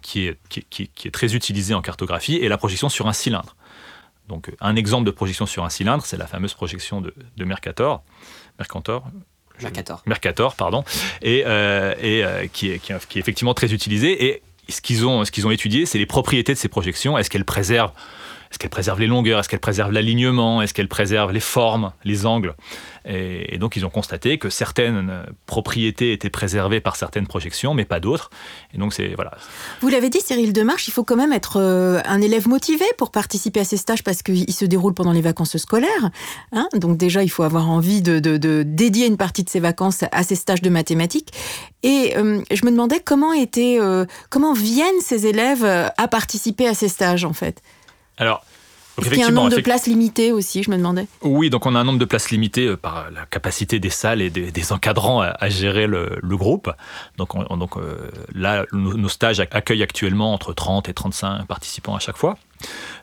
qui 0.01 0.27
est, 0.27 0.38
qui, 0.49 0.91
est 1.05 1.11
très 1.11 1.35
utilisée 1.35 1.75
en 1.75 1.83
cartographie, 1.83 2.37
et 2.37 2.49
la 2.49 2.57
projection 2.57 2.88
sur 2.88 3.09
un 3.09 3.12
cylindre. 3.12 3.55
Donc 4.33 4.51
un 4.61 4.77
exemple 4.77 5.05
de 5.05 5.11
projection 5.11 5.45
sur 5.45 5.62
un 5.62 5.68
cylindre, 5.68 6.07
c'est 6.07 6.16
la 6.16 6.27
fameuse 6.27 6.55
projection 6.55 7.03
de, 7.03 7.12
Mercator. 7.45 8.03
Mercator, 8.59 9.05
Mercator. 9.61 10.03
Mercator, 10.07 10.55
pardon, 10.55 10.85
et, 11.21 11.42
euh, 11.45 11.95
et 12.01 12.25
euh, 12.25 12.47
qui, 12.51 12.71
est, 12.71 12.79
qui, 12.79 12.92
est, 12.92 13.16
effectivement 13.21 13.53
très 13.53 13.75
utilisée. 13.75 14.25
Et 14.25 14.42
ce 14.71 14.81
qu'ils 14.81 15.05
ont, 15.07 15.27
ce 15.27 15.31
qu'ils 15.31 15.47
ont 15.47 15.51
étudié, 15.51 15.85
c'est 15.85 15.99
les 15.99 16.07
propriétés 16.07 16.55
de 16.55 16.59
ces 16.59 16.68
projections. 16.68 17.18
Est-ce 17.18 17.29
qu'elles 17.29 17.45
préservent 17.45 17.92
est-ce 18.53 18.59
qu'elle 18.59 18.71
préserve 18.71 19.01
les 19.01 19.07
longueurs? 19.07 19.41
Est-ce 19.41 19.49
qu'elle 19.49 19.61
préserve 19.61 19.93
l'alignement? 19.93 20.61
Est-ce 20.61 20.75
qu'elle 20.75 20.88
préserve 20.88 21.33
les 21.33 21.41
formes, 21.41 21.93
les 22.05 22.27
angles? 22.27 22.55
Et, 23.07 23.57
donc 23.57 23.77
ils 23.77 23.87
ont 23.87 23.91
constaté 23.91 24.37
que 24.37 24.51
certaines 24.51 25.25
propriétés 25.47 26.12
étaient 26.12 26.29
préservées 26.29 26.81
par 26.81 26.97
certaines 26.97 27.27
projections, 27.27 27.73
mais 27.73 27.87
pas 27.87 27.99
d'autres. 27.99 28.29
Et 28.75 28.79
donc 28.79 28.93
c'est 28.93 29.15
voilà. 29.15 29.33
Vous 29.81 29.88
l'avez 29.88 30.11
dit, 30.11 30.21
Cyril 30.21 30.53
Demarche, 30.53 30.87
il 30.87 30.91
faut 30.91 31.03
quand 31.03 31.17
même 31.17 31.33
être 31.33 31.59
euh, 31.59 32.03
un 32.05 32.21
élève 32.21 32.47
motivé 32.47 32.85
pour 32.99 33.11
participer 33.11 33.61
à 33.61 33.65
ces 33.65 33.79
stages 33.79 34.05
parce 34.05 34.23
qu'ils 34.23 34.53
se 34.53 34.67
déroulent 34.67 34.93
pendant 34.93 35.12
les 35.12 35.23
vacances 35.23 35.57
scolaires. 35.57 36.11
Hein. 36.53 36.69
donc 36.75 36.99
déjà, 36.99 37.23
il 37.23 37.31
faut 37.31 37.45
avoir 37.45 37.71
envie 37.71 38.03
de, 38.03 38.19
dédier 38.65 39.07
une 39.07 39.17
partie 39.17 39.45
de 39.45 39.49
ses 39.49 39.61
vacances 39.61 40.05
à 40.12 40.23
ces 40.25 40.35
stages 40.35 40.61
de 40.61 40.69
mathématiques. 40.69 41.33
Et 41.83 42.12
euh, 42.19 42.43
je 42.53 42.67
me 42.67 42.71
demandais 42.71 43.01
comment 43.01 43.33
étaient, 43.33 43.79
euh, 43.81 44.05
comment 44.29 44.53
viennent 44.53 45.01
ces 45.01 45.27
élèves 45.27 45.65
à 45.65 46.09
participer 46.09 46.69
à 46.69 46.75
ces 46.75 46.88
stages 46.88 47.25
en 47.25 47.33
fait? 47.33 47.62
Alors, 48.18 48.44
il 49.01 49.16
y 49.16 49.22
a 49.22 49.29
un 49.29 49.31
nombre 49.31 49.51
de 49.51 49.61
places 49.61 49.87
limitées 49.87 50.33
aussi, 50.33 50.62
je 50.62 50.70
me 50.70 50.77
demandais. 50.77 51.07
Oui, 51.22 51.51
donc 51.51 51.66
on 51.66 51.75
a 51.75 51.81
un 51.81 51.85
nombre 51.85 51.98
de 51.98 52.05
places 52.05 52.31
limitées 52.31 52.66
euh, 52.66 52.77
par 52.77 53.11
la 53.11 53.25
capacité 53.27 53.79
des 53.79 53.90
salles 53.90 54.20
et 54.20 54.31
des, 54.31 54.72
encadrants 54.72 55.22
à, 55.22 55.48
gérer 55.48 55.87
le, 55.87 56.20
groupe. 56.37 56.70
Donc, 57.16 57.31
donc 57.59 57.77
euh, 57.77 58.11
là, 58.35 58.66
nos, 58.72 59.09
stages 59.09 59.40
accueillent 59.40 59.83
actuellement 59.83 60.35
entre 60.35 60.53
30 60.53 60.88
et 60.88 60.94
35 60.94 61.46
participants 61.46 61.96
à 61.96 61.98
chaque 61.98 62.18
fois. 62.18 62.37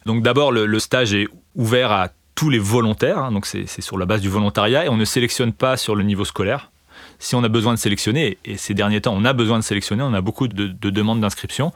Donc 0.06 0.22
d'abord, 0.24 0.52
le, 0.52 0.80
stage 0.80 1.14
est 1.14 1.28
ouvert 1.56 1.92
à 1.92 2.10
tous 2.36 2.50
les 2.50 2.60
volontaires, 2.60 3.18
hein. 3.18 3.32
donc 3.32 3.46
c'est 3.46 3.82
sur 3.82 3.98
la 3.98 4.06
base 4.06 4.22
du 4.22 4.30
volontariat 4.30 4.86
et 4.86 4.90
on 4.90 4.96
ne 4.96 5.06
sélectionne 5.06 5.52
pas 5.52 5.76
sur 5.76 5.96
le 5.96 6.04
niveau 6.04 6.24
scolaire. 6.24 6.72
Si 7.18 7.36
on 7.36 7.44
a 7.44 7.50
besoin 7.50 7.74
de 7.74 7.80
sélectionner, 7.80 8.38
et 8.46 8.56
ces 8.56 8.74
derniers 8.74 9.02
temps 9.02 9.14
on 9.14 9.26
a 9.26 9.34
besoin 9.34 9.60
de 9.60 9.64
sélectionner, 9.64 10.04
on 10.04 10.14
a 10.14 10.22
beaucoup 10.22 10.48
de, 10.48 10.68
de 10.68 10.90
demandes 10.90 11.20
d'inscription, 11.20 11.74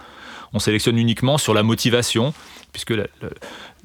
on 0.53 0.59
sélectionne 0.59 0.97
uniquement 0.97 1.37
sur 1.37 1.53
la 1.53 1.63
motivation, 1.63 2.33
puisque 2.71 2.93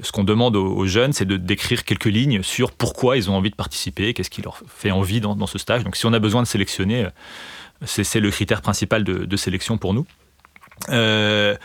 ce 0.00 0.12
qu'on 0.12 0.24
demande 0.24 0.56
aux, 0.56 0.86
jeunes, 0.86 1.12
c'est 1.12 1.24
de 1.24 1.36
décrire 1.36 1.84
quelques 1.84 2.06
lignes 2.06 2.42
sur 2.42 2.72
pourquoi 2.72 3.16
ils 3.16 3.30
ont 3.30 3.34
envie 3.34 3.50
de 3.50 3.56
participer, 3.56 4.14
qu'est-ce 4.14 4.30
qui 4.30 4.42
leur 4.42 4.58
fait 4.66 4.90
envie 4.90 5.20
dans, 5.20 5.46
ce 5.46 5.58
stage. 5.58 5.84
Donc 5.84 5.96
si 5.96 6.06
on 6.06 6.12
a 6.12 6.18
besoin 6.18 6.42
de 6.42 6.46
sélectionner, 6.46 7.06
euh, 7.06 7.10
c'est 7.84 8.20
le 8.20 8.30
critère 8.30 8.62
principal 8.62 9.04
de, 9.04 9.36
sélection 9.36 9.78
pour 9.78 9.94
nous. 9.94 10.06
Euh, 10.90 11.56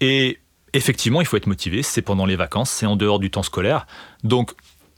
et 0.00 0.38
effectivement, 0.72 1.20
il 1.20 1.26
faut 1.26 1.36
être 1.36 1.46
motivé, 1.46 1.82
c'est 1.82 2.02
pendant 2.02 2.26
les 2.26 2.36
vacances, 2.36 2.70
c'est 2.70 2.86
en 2.86 2.96
dehors 2.96 3.18
du 3.18 3.30
temps 3.30 3.42
scolaire. 3.42 3.86
Donc 4.24 4.52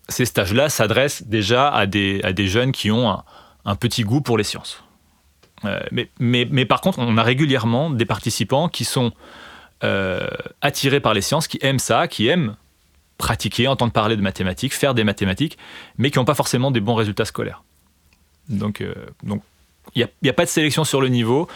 ces 0.09 0.25
stages-là 0.25 0.69
s'adressent 0.69 1.23
déjà 1.23 1.69
à 1.69 1.87
des, 1.87 2.21
jeunes 2.39 2.73
qui 2.73 2.91
ont 2.91 3.17
un, 3.65 3.77
petit 3.77 4.03
goût 4.03 4.21
pour 4.21 4.37
les 4.37 4.45
sciences. 4.45 4.83
Euh, 5.65 5.81
mais, 6.19 6.65
par 6.65 6.81
contre, 6.81 6.99
on 6.99 7.17
a 7.17 7.23
régulièrement 7.23 7.91
des 7.91 8.07
participants 8.07 8.69
qui 8.69 8.85
sont 8.85 9.13
euh, 9.83 10.27
attirés 10.61 11.01
par 11.01 11.15
les 11.15 11.23
sciences, 11.23 11.49
qui 11.49 11.59
aiment 11.63 11.79
ça, 11.79 12.07
qui 12.07 12.29
aiment 12.29 12.57
pratiquer, 13.17 13.67
entendre 13.67 13.93
parler 13.93 14.17
de 14.17 14.23
mathématiques, 14.23 14.75
faire 14.75 14.95
des 14.95 15.05
mathématiques, 15.05 15.59
mais 15.99 16.11
qui 16.11 16.19
n'ont 16.19 16.25
pas 16.25 16.35
forcément 16.35 16.71
des 16.71 16.81
bons 16.81 16.95
résultats 16.95 17.25
scolaires. 17.25 17.63
Donc, 18.49 18.81
euh, 18.81 18.95
donc 19.23 19.43
il 19.95 20.07
n'y 20.23 20.29
a, 20.29 20.33
pas 20.33 20.45
de 20.45 20.51
sélection 20.51 20.85
sur 20.85 21.01
le 21.01 21.09
niveau, 21.09 21.49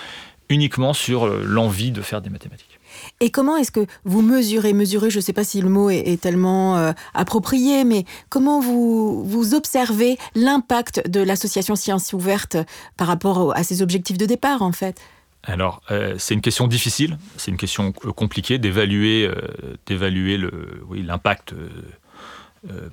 uniquement 0.48 0.92
sur 0.92 1.26
euh, 1.26 1.42
l'envie 1.44 1.90
de 1.90 2.00
faire 2.00 2.22
des 2.22 2.30
mathématiques. 2.30 2.80
Et 3.20 3.30
comment 3.30 3.56
est-ce 3.56 3.72
que 3.72 3.86
vous 4.04 4.22
mesurez, 4.22 4.72
mesurez, 4.72 5.10
je 5.10 5.16
ne 5.16 5.22
sais 5.22 5.32
pas 5.32 5.44
si 5.44 5.60
le 5.60 5.68
mot 5.68 5.90
est, 5.90 6.20
tellement 6.20 6.94
approprié, 7.12 7.82
mais 7.82 8.04
comment 8.28 8.60
vous, 8.60 9.24
vous 9.24 9.54
observez 9.54 10.16
l'impact 10.36 11.10
de 11.10 11.20
l'association 11.20 11.74
Sciences 11.74 12.12
Ouvertes 12.12 12.56
par 12.96 13.08
rapport 13.08 13.54
à 13.56 13.64
ses 13.64 13.82
objectifs 13.82 14.16
de 14.16 14.26
départ, 14.26 14.62
en 14.62 14.70
fait? 14.70 15.00
Alors, 15.46 15.82
euh, 15.90 16.14
c'est 16.18 16.34
une 16.34 16.40
question 16.40 16.66
difficile, 16.66 17.18
c'est 17.36 17.50
une 17.50 17.56
question 17.56 17.92
euh, 18.04 18.12
compliquée 18.12 18.58
d'évaluer, 18.58 19.28
euh, 19.28 20.46
l'impact 20.90 21.54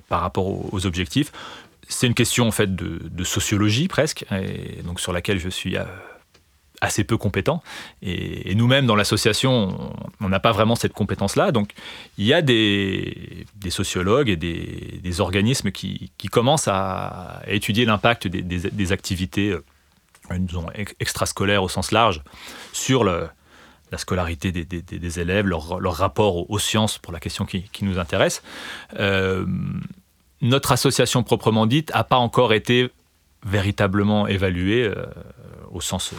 par 0.08 0.20
rapport 0.20 0.74
aux, 0.74 0.86
objectifs. 0.86 1.32
C'est 1.88 2.06
une 2.06 2.14
question 2.14 2.46
en 2.46 2.50
fait 2.50 2.74
de, 2.74 3.24
sociologie 3.24 3.88
presque, 3.88 4.24
donc 4.84 5.00
sur 5.00 5.12
laquelle 5.12 5.38
je 5.38 5.48
suis 5.48 5.76
assez 6.82 7.04
peu 7.04 7.16
compétent. 7.16 7.62
Et, 8.02 8.54
nous-mêmes 8.54 8.86
dans 8.86 8.96
l'association, 8.96 9.94
on 10.20 10.28
n'a 10.28 10.40
pas 10.40 10.52
vraiment 10.52 10.74
cette 10.74 10.92
compétence-là. 10.92 11.52
Donc, 11.52 11.70
il 12.18 12.26
y 12.26 12.34
a 12.34 12.42
des, 12.42 13.46
sociologues 13.70 14.28
et 14.28 14.36
des, 14.36 15.20
organismes 15.20 15.70
qui, 15.70 16.10
commencent 16.30 16.68
à 16.68 17.42
étudier 17.46 17.86
l'impact 17.86 18.26
des, 18.28 18.42
des 18.42 18.92
activités 18.92 19.56
disons, 20.38 20.66
extrascolaire 21.00 21.62
au 21.62 21.68
sens 21.68 21.92
large, 21.92 22.22
sur 22.72 23.04
la 23.04 23.30
scolarité 23.98 24.52
des, 24.52 25.20
élèves, 25.20 25.46
leur, 25.46 25.94
rapport 25.94 26.50
aux, 26.50 26.58
sciences 26.58 26.98
pour 26.98 27.12
la 27.12 27.20
question 27.20 27.44
qui, 27.44 27.84
nous 27.84 27.98
intéresse. 27.98 28.42
Euh, 28.98 29.46
notre 30.40 30.72
association 30.72 31.22
proprement 31.22 31.66
dite 31.66 31.92
n'a 31.94 32.04
pas 32.04 32.16
encore 32.16 32.52
été 32.52 32.90
véritablement 33.44 34.26
évaluée 34.26 34.84
euh, 34.84 35.06
au 35.70 35.80
sens... 35.80 36.14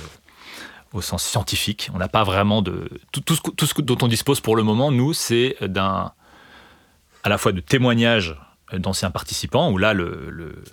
au 0.94 1.02
sens 1.02 1.24
scientifique. 1.24 1.90
On 1.94 1.98
n'a 1.98 2.08
pas 2.08 2.24
vraiment 2.24 2.62
de... 2.62 2.90
Tout, 3.12 3.36
ce, 3.36 3.82
dont 3.82 3.98
on 4.02 4.08
dispose 4.08 4.40
pour 4.40 4.56
le 4.56 4.64
moment, 4.64 4.92
nous, 4.92 5.14
c'est 5.14 5.58
à 5.60 7.30
la 7.30 7.38
fois 7.38 7.52
de 7.52 7.60
témoignages 7.60 8.36
d'anciens 8.72 9.12
participants, 9.12 9.72
où 9.72 9.78
là, 9.78 9.94
le, 9.94 10.30
le, 10.30 10.64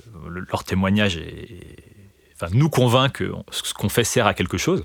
leur 0.50 0.64
témoignage 0.64 1.16
est, 1.16 1.89
nous 2.52 2.70
convainc 2.70 3.12
que 3.12 3.32
ce 3.50 3.74
qu'on 3.74 3.88
fait 3.88 4.04
sert 4.04 4.26
à 4.26 4.34
quelque 4.34 4.58
chose. 4.58 4.84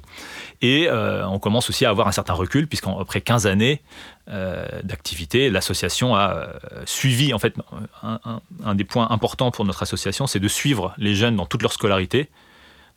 Et 0.62 0.88
euh, 0.90 1.28
on 1.28 1.40
commence 1.40 1.70
aussi 1.70 1.86
à 1.86 1.90
avoir 1.90 2.08
un 2.08 2.12
certain 2.12 2.34
recul, 2.34 2.68
puisqu'après 2.68 3.22
15 3.22 3.48
années 3.48 3.82
euh, 4.30 4.68
d'activité, 4.84 5.50
l'association 5.50 6.16
a 6.16 6.34
euh, 6.34 6.84
suivi, 6.86 7.34
en 7.34 7.40
fait, 7.40 7.56
un, 8.04 8.76
des 8.76 8.84
points 8.84 9.10
importants 9.10 9.52
pour 9.52 9.66
notre 9.66 9.84
association, 9.84 10.28
c'est 10.28 10.40
de 10.40 10.48
suivre 10.48 10.94
les 10.98 11.16
jeunes 11.16 11.36
dans 11.36 11.46
toute 11.46 11.62
leur 11.62 11.74
scolarité. 11.74 12.30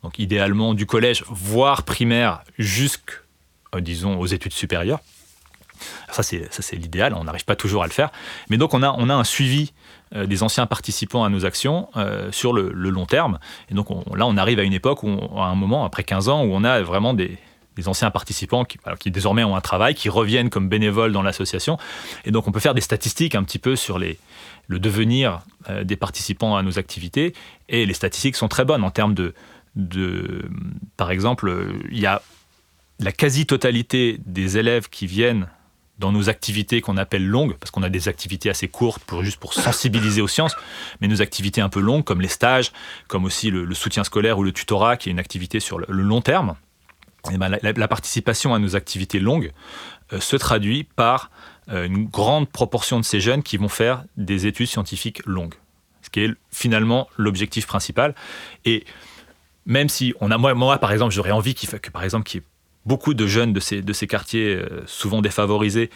Donc 0.03 0.18
idéalement 0.18 0.75
du 0.75 0.87
collège, 0.87 1.25
voire 1.29 1.83
primaire, 1.83 2.42
jusqu'aux 2.59 3.81
disons, 3.81 4.18
aux 4.18 4.27
études 4.27 4.53
supérieures. 4.53 5.01
Ça, 6.11 6.23
c'est 6.23 6.77
l'idéal, 6.77 7.14
on 7.14 7.25
n'arrive 7.25 7.44
pas 7.44 7.57
toujours 7.57 7.83
à 7.83 7.87
le 7.87 7.92
faire. 7.92 8.11
Mais 8.49 8.57
donc, 8.57 8.75
on 8.75 8.83
a, 8.83 8.90
on 8.99 9.09
a 9.09 9.14
un 9.14 9.25
suivi 9.25 9.73
des 10.14 10.42
anciens 10.42 10.66
participants 10.66 11.25
à 11.25 11.29
nos 11.29 11.44
actions 11.44 11.88
euh, 11.97 12.31
sur 12.33 12.53
le, 12.53 12.71
long 12.73 13.07
terme. 13.07 13.38
Et 13.71 13.75
donc 13.75 13.88
là, 14.14 14.27
on 14.27 14.37
arrive 14.37 14.59
à 14.59 14.62
une 14.62 14.73
époque, 14.73 15.03
où 15.03 15.18
à 15.37 15.47
un 15.47 15.55
moment, 15.55 15.85
après 15.85 16.05
15 16.05 16.29
ans, 16.29 16.44
où 16.44 16.51
on 16.53 16.64
a 16.64 16.81
vraiment 16.83 17.14
des, 17.14 17.38
anciens 17.87 18.11
participants 18.11 18.64
qui, 18.64 19.11
désormais 19.11 19.44
ont 19.44 19.55
un 19.55 19.61
travail, 19.61 19.94
qui 19.94 20.09
reviennent 20.09 20.51
comme 20.51 20.68
bénévoles 20.68 21.12
dans 21.12 21.23
l'association. 21.23 21.79
Et 22.25 22.33
donc 22.33 22.49
on 22.49 22.53
peut 22.53 22.59
faire 22.59 22.75
des 22.75 22.81
statistiques 22.81 23.37
un 23.37 23.44
petit 23.44 23.61
peu 23.61 23.77
sur 23.77 24.01
le 24.01 24.16
devenir 24.81 25.40
euh, 25.71 25.85
des 25.85 25.94
participants 25.94 26.57
à 26.57 26.62
nos 26.62 26.81
activités. 26.81 27.35
Et 27.68 27.87
les 27.87 27.94
statistiques 27.94 28.35
sont 28.35 28.49
très 28.49 28.64
bonnes 28.64 28.83
en 28.83 28.90
termes 28.90 29.14
de... 29.14 29.33
de 29.77 30.51
par 30.97 31.12
exemple, 31.12 31.73
il 31.92 32.01
y 32.01 32.07
a 32.07 32.21
la 32.99 33.12
quasi-totalité 33.12 34.18
des 34.27 34.59
élèves 34.59 34.88
qui 34.88 35.07
viennent 35.07 35.47
dans 35.99 36.13
nos 36.13 36.29
activités 36.29 36.81
qu'on 36.81 36.97
appelle 36.97 37.27
longues, 37.27 37.55
parce 37.55 37.71
qu'on 37.71 37.83
a 37.83 37.89
des 37.89 38.09
activités 38.09 38.51
assez 38.51 38.69
courtes 38.69 39.03
pour 39.05 39.23
juste 39.25 39.39
pour 39.39 39.55
sensibiliser 39.55 40.21
aux 40.21 40.29
sciences, 40.29 40.57
mais 41.01 41.09
nos 41.09 41.21
activités 41.23 41.61
un 41.61 41.69
peu 41.69 41.81
longues, 41.81 42.05
comme 42.05 42.21
les 42.21 42.29
stages, 42.29 42.73
comme 43.09 43.25
aussi 43.25 43.51
le, 43.51 43.73
soutien 43.75 44.05
scolaire 44.05 44.38
ou 44.38 44.42
le 44.42 44.53
tutorat, 44.53 44.96
qui 44.96 45.09
est 45.09 45.13
une 45.13 45.19
activité 45.19 45.61
sur 45.61 45.79
le, 45.79 45.87
long 45.88 46.21
terme, 46.21 46.55
eh 47.33 47.37
ben, 47.37 47.59
la, 47.61 47.88
participation 47.88 48.55
à 48.55 48.59
nos 48.59 48.77
activités 48.77 49.19
longues 49.19 49.53
euh, 50.13 50.21
se 50.21 50.37
traduit 50.37 50.85
par 50.85 51.31
euh, 51.69 51.87
une 51.87 52.07
grande 52.07 52.49
proportion 52.49 53.01
de 53.01 53.05
ces 53.05 53.21
jeunes 53.21 53.42
qui 53.42 53.57
vont 53.57 53.69
faire 53.69 54.05
des 54.17 54.46
études 54.46 54.69
scientifiques 54.69 55.21
longues, 55.27 55.55
ce 56.03 56.11
qui 56.11 56.21
est 56.21 56.31
finalement 56.53 57.09
l'objectif 57.17 57.67
principal. 57.67 58.15
Et 58.65 58.85
même 59.67 59.88
si 59.88 60.15
on 60.21 60.31
a 60.31 60.38
moi, 60.38 60.79
par 60.79 60.92
exemple, 60.92 61.13
j'aurais 61.13 61.33
envie 61.33 61.55
que 61.55 61.90
par 61.90 62.05
exemple 62.05 62.25
beaucoup 62.87 63.14
de 63.14 63.26
jeunes 63.26 63.52
de 63.52 63.60
ces, 63.60 63.83
de 63.83 63.92
ces 63.92 64.06
quartiers 64.06 64.54
euh, 64.56 64.83
souvent 64.87 65.20
défavorisés 65.22 65.90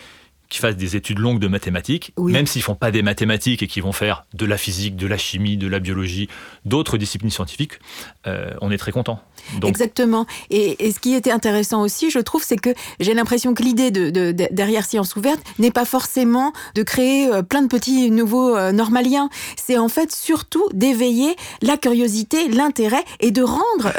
qui 0.53 0.59
fassent 0.59 0.76
des 0.76 0.96
études 0.96 1.18
longues 1.18 1.38
de 1.38 1.48
mathématiques, 1.48 2.12
même 2.18 2.46
s'ils 2.46 2.61
font 2.61 2.74
pas 2.74 2.90
des 2.90 3.00
mathématiques 3.00 3.62
et 3.62 3.66
qui 3.66 3.80
vont 3.80 3.92
faire 3.92 4.26
de 4.34 4.44
la 4.44 4.59
physique, 4.59 4.96
de 4.96 5.07
la 5.07 5.16
chimie, 5.16 5.57
de 5.57 5.66
la 5.66 5.78
biologie, 5.78 6.28
d'autres 6.66 6.98
disciplines 6.98 7.30
scientifiques, 7.30 7.78
euh, 8.26 8.50
on 8.61 8.70
est 8.70 8.76
très 8.76 8.92
content. 8.92 9.18
Exactement. 9.64 10.26
Et, 10.50 10.92
ce 10.92 11.00
qui 11.00 11.14
était 11.14 11.30
intéressant 11.30 11.80
aussi, 11.80 12.11
je 12.11 12.18
trouve, 12.18 12.44
c'est 12.44 12.59
que 12.59 12.68
j'ai 13.00 13.14
l'impression 13.14 13.55
que 13.55 13.62
l'idée 13.62 13.90
de, 13.90 14.30
derrière 14.30 14.84
Science 14.84 15.16
ouverte 15.16 15.40
n'est 15.59 15.70
pas 15.70 15.86
forcément 15.86 16.53
de 16.74 16.82
créer 16.82 17.32
euh, 17.32 17.40
plein 17.42 17.62
de 17.62 17.68
petits 17.68 18.11
nouveaux 18.11 18.55
euh, 18.55 18.72
normaliens. 18.72 19.30
C'est 19.57 19.78
en 19.78 19.88
fait 19.88 20.12
surtout 20.12 20.68
d'éveiller 20.74 21.34
la 21.62 21.78
curiosité, 21.78 22.48
l'intérêt 22.48 23.05
et 23.20 23.30
de 23.30 23.42
rendre 23.42 23.90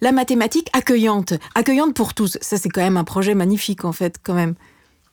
la 0.00 0.12
mathématique 0.12 0.68
accueillante, 0.72 1.34
accueillante 1.56 1.94
pour 1.94 2.14
tous. 2.14 2.38
Ça, 2.40 2.58
c'est 2.58 2.68
quand 2.68 2.82
même 2.82 2.96
un 2.96 3.04
projet 3.04 3.34
magnifique 3.34 3.84
en 3.84 3.92
fait, 3.92 4.20
quand 4.22 4.34
même. 4.34 4.54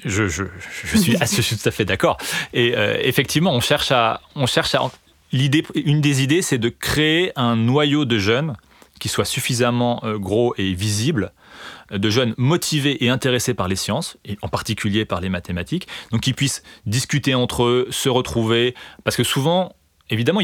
Je, 0.06 0.28
je, 0.28 0.43
je, 0.86 1.41
suis, 1.41 1.58
tout 1.58 1.68
à 1.68 1.72
fait 1.72 1.86
d'accord. 1.86 2.18
Et 2.54 2.76
euh, 2.76 2.97
effectivement, 3.01 3.54
on 3.54 3.62
cherche 3.62 3.91
à, 3.91 4.22
on 4.36 4.45
cherche 4.45 4.76
à 4.76 4.82
l'idée, 5.32 5.66
une 5.76 6.01
des 6.01 6.24
idées, 6.24 6.41
c'est 6.41 6.58
de 6.58 6.70
créer 6.70 7.32
un 7.36 7.56
noyau 7.56 8.06
de 8.06 8.18
jeunes 8.18 8.56
qui 8.99 9.10
soit 9.10 9.26
suffisamment 9.26 10.01
euh, 10.04 10.18
gros 10.18 10.54
et 10.58 10.74
visible, 10.74 11.34
de 11.91 12.10
jeunes 12.10 12.34
motivés 12.38 13.04
et 13.04 13.10
intéressés 13.10 13.54
par 13.54 13.68
les 13.68 13.76
sciences, 13.76 14.18
et 14.26 14.38
en 14.41 14.47
particulier 14.47 15.06
par 15.06 15.22
les 15.22 15.30
mathématiques, 15.30 15.88
donc 16.12 16.22
qui 16.22 16.34
puissent 16.34 16.64
discuter 16.86 17.36
entre 17.36 17.64
eux, 17.64 17.88
se 17.89 18.10
retrouver, 18.10 18.74
parce 19.04 19.18
que 19.18 19.24
souvent 19.24 19.74
Évidemment, 20.14 20.41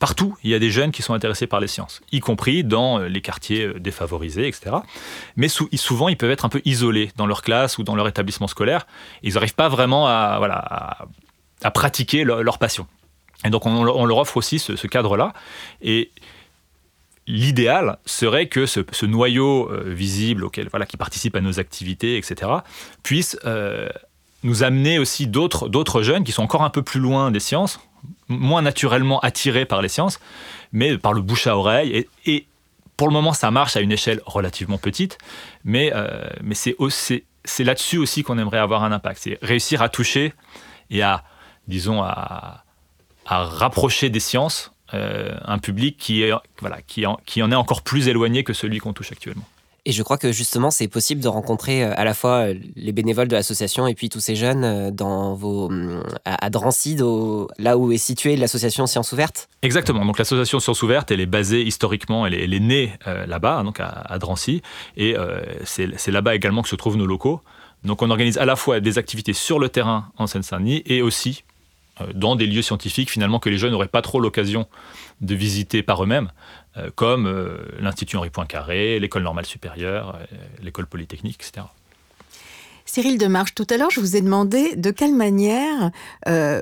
partout, 0.00 0.36
il 0.42 0.50
y 0.50 0.54
a 0.54 0.58
des 0.58 0.72
jeunes 0.72 0.90
qui 0.90 1.02
sont 1.02 1.14
intéressés 1.14 1.46
par 1.46 1.60
les 1.60 1.68
sciences, 1.68 2.00
y 2.10 2.18
compris 2.18 2.64
dans 2.64 2.98
euh, 2.98 3.06
les 3.06 3.20
quartiers 3.20 3.66
euh, 3.66 3.78
défavorisés, 3.78 4.48
etc. 4.48 4.78
Mais 5.36 5.46
souvent, 5.48 6.08
ils 6.08 6.16
peuvent 6.16 6.32
être 6.32 6.44
un 6.44 6.48
peu 6.48 6.60
isolés 6.64 7.12
dans 7.14 7.26
leur 7.26 7.42
classe 7.42 7.78
ou 7.78 7.84
dans 7.84 7.94
leur 7.94 8.08
établissement 8.08 8.48
scolaire. 8.48 8.88
Ils 9.22 9.34
n'arrivent 9.34 9.54
pas 9.54 9.68
vraiment 9.68 10.08
à, 10.08 11.06
pratiquer 11.72 12.24
leur, 12.24 12.58
passion. 12.58 12.88
Et 13.44 13.50
donc, 13.50 13.64
on, 13.64 13.84
leur 13.84 14.18
offre 14.18 14.36
aussi 14.36 14.58
ce, 14.58 14.86
cadre-là. 14.88 15.34
Et 15.82 16.10
l'idéal 17.28 17.98
serait 18.06 18.48
que 18.48 18.66
ce, 18.66 19.06
noyau 19.06 19.70
euh, 19.70 19.84
visible 19.86 20.42
auquel, 20.42 20.68
voilà, 20.68 20.84
qui 20.84 20.96
participe 20.96 21.36
à 21.36 21.40
nos 21.40 21.60
activités, 21.60 22.16
etc., 22.16 22.50
puisse 23.04 23.38
nous 24.42 24.62
amener 24.62 24.98
aussi 24.98 25.26
d'autres 25.26 26.02
jeunes 26.02 26.24
qui 26.24 26.32
sont 26.32 26.42
encore 26.42 26.62
un 26.62 26.70
peu 26.70 26.82
plus 26.82 27.00
loin 27.00 27.30
des 27.30 27.40
sciences, 27.40 27.80
moins 28.28 28.62
naturellement 28.62 29.20
attirés 29.20 29.66
par 29.66 29.82
les 29.82 29.88
sciences, 29.88 30.20
mais 30.72 30.96
par 30.98 31.12
le 31.12 31.20
bouche 31.20 31.46
à 31.46 31.56
oreille. 31.56 32.06
Et, 32.26 32.46
pour 32.96 33.08
le 33.08 33.14
moment, 33.14 33.32
ça 33.32 33.50
marche 33.50 33.76
à 33.76 33.80
une 33.80 33.92
échelle 33.92 34.20
relativement 34.26 34.76
petite, 34.76 35.16
mais, 35.64 35.90
euh, 35.94 36.28
c'est 37.44 37.64
là-dessus 37.64 37.96
aussi 37.96 38.22
qu'on 38.22 38.36
aimerait 38.36 38.58
avoir 38.58 38.84
un 38.84 38.92
impact. 38.92 39.20
C'est 39.22 39.38
réussir 39.40 39.80
à 39.80 39.88
toucher 39.88 40.34
et 40.90 41.02
à, 41.02 41.24
disons, 41.66 42.02
à, 42.02 42.64
rapprocher 43.24 44.10
des 44.10 44.20
sciences 44.20 44.72
euh, 44.92 45.38
un 45.44 45.58
public 45.58 45.96
qui, 45.96 46.22
est, 46.24 46.32
voilà, 46.60 46.82
qui 46.82 47.06
en 47.06 47.52
est 47.52 47.54
encore 47.54 47.82
plus 47.82 48.08
éloigné 48.08 48.44
que 48.44 48.52
celui 48.52 48.78
qu'on 48.78 48.92
touche 48.92 49.12
actuellement. 49.12 49.46
Et 49.90 49.92
je 49.92 50.04
crois 50.04 50.18
que 50.18 50.30
justement, 50.30 50.70
c'est 50.70 50.86
possible 50.86 51.20
de 51.20 51.26
rencontrer 51.26 51.82
euh, 51.82 51.92
à 51.96 52.04
la 52.04 52.14
fois 52.14 52.46
euh, 52.46 52.54
les 52.76 52.92
bénévoles 52.92 53.26
de 53.26 53.34
l'association 53.34 53.88
et 53.88 53.96
puis 53.96 54.08
tous 54.08 54.20
ces 54.20 54.36
jeunes 54.36 54.62
euh, 54.62 54.90
dans 54.92 55.34
vos, 55.34 55.66
hum, 55.66 56.04
à, 56.24 56.48
Drancy, 56.48 56.96
là 57.58 57.76
où 57.76 57.90
est 57.90 57.98
située 57.98 58.36
l'association 58.36 58.86
Sciences 58.86 59.10
Ouvertes. 59.10 59.48
Exactement. 59.62 60.04
Donc 60.04 60.16
l'association 60.16 60.60
Sciences 60.60 60.80
Ouvertes, 60.84 61.10
elle 61.10 61.18
est 61.18 61.26
basée 61.26 61.62
historiquement, 61.62 62.24
elle 62.24 62.34
est, 62.34 62.60
née 62.60 62.92
là-bas, 63.26 63.64
donc 63.64 63.80
à, 63.80 64.16
Drancy, 64.20 64.62
et 64.96 65.16
c'est 65.64 66.10
là-bas 66.10 66.36
également 66.36 66.62
que 66.62 66.68
se 66.68 66.76
trouvent 66.76 66.96
nos 66.96 67.06
locaux. 67.06 67.40
Donc 67.84 68.02
on 68.02 68.10
organise 68.10 68.38
à 68.38 68.44
la 68.44 68.54
fois 68.54 68.78
des 68.78 68.96
activités 68.98 69.32
sur 69.32 69.58
le 69.58 69.70
terrain 69.70 70.12
en 70.18 70.28
Seine-Saint-Denis 70.28 70.82
et 70.86 71.02
aussi 71.02 71.42
dans 72.14 72.36
des 72.36 72.46
lieux 72.46 72.62
scientifiques 72.62 73.10
finalement 73.10 73.38
que 73.38 73.48
les 73.48 73.58
jeunes 73.58 73.72
n'auraient 73.72 73.88
pas 73.88 74.02
trop 74.02 74.20
l'occasion 74.20 74.66
de 75.20 75.34
visiter 75.34 75.82
par 75.82 76.02
eux-mêmes. 76.02 76.30
Euh, 76.76 76.90
comme 76.94 77.26
euh, 77.26 77.58
l'Institut 77.80 78.16
Henri 78.16 78.30
Poincaré, 78.30 79.00
l'École 79.00 79.24
normale 79.24 79.46
supérieure, 79.46 80.16
euh, 80.16 80.36
l'École 80.62 80.86
polytechnique, 80.86 81.36
etc. 81.40 81.66
Cyril 82.86 83.18
Demarche, 83.18 83.54
tout 83.54 83.66
à 83.70 83.76
l'heure, 83.76 83.90
je 83.90 84.00
vous 84.00 84.16
ai 84.16 84.20
demandé 84.20 84.74
de 84.74 84.90
quelle 84.90 85.14
manière 85.14 85.92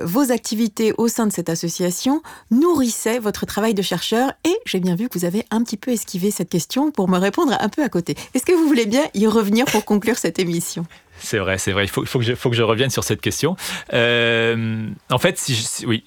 vos 0.03 0.31
activités 0.31 0.93
au 0.99 1.07
sein 1.07 1.25
de 1.25 1.31
cette 1.31 1.49
association 1.49 2.21
nourrissaient 2.51 3.17
votre 3.17 3.47
travail 3.47 3.73
de 3.73 3.81
chercheur 3.81 4.33
et 4.45 4.55
j'ai 4.67 4.79
bien 4.79 4.93
vu 4.93 5.09
que 5.09 5.17
vous 5.17 5.25
avez 5.25 5.43
un 5.49 5.63
petit 5.63 5.77
peu 5.77 5.89
esquivé 5.89 6.29
cette 6.29 6.49
question 6.49 6.91
pour 6.91 7.09
me 7.09 7.17
répondre 7.17 7.57
un 7.59 7.69
peu 7.69 7.81
à 7.81 7.89
côté. 7.89 8.15
Est-ce 8.35 8.45
que 8.45 8.51
vous 8.51 8.67
voulez 8.67 8.85
bien 8.85 9.05
y 9.15 9.25
revenir 9.25 9.65
pour 9.65 9.85
conclure 9.85 10.19
cette 10.19 10.37
émission? 10.37 10.85
C'est 11.19 11.39
vrai, 11.39 11.57
c'est 11.57 11.71
vrai. 11.71 11.85
Il 11.85 11.89
faut, 11.89 12.03
que 12.03 12.21
je, 12.21 12.33
je, 12.33 12.63
revienne 12.63 12.89
sur 12.89 13.03
cette 13.03 13.21
question. 13.21 13.55
en 13.91 15.17
fait, 15.19 15.37
si 15.37 15.85
oui, 15.85 16.03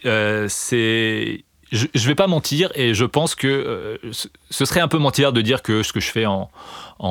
c'est 0.49 1.45
je 1.73 1.87
ne 1.87 2.07
vais 2.07 2.15
pas 2.15 2.27
mentir 2.27 2.71
et 2.75 2.93
je 2.93 3.05
pense 3.05 3.35
que 3.35 3.49
euh, 3.49 4.13
ce 4.51 4.65
serait 4.65 4.81
un 4.81 4.89
peu 4.89 4.99
mentir 4.99 5.33
de 5.33 5.41
dire 5.41 5.63
que 5.63 5.83
ce 5.83 5.93
que 5.93 6.01
je 6.01 6.11
fais 6.11 6.27
en, 6.27 6.51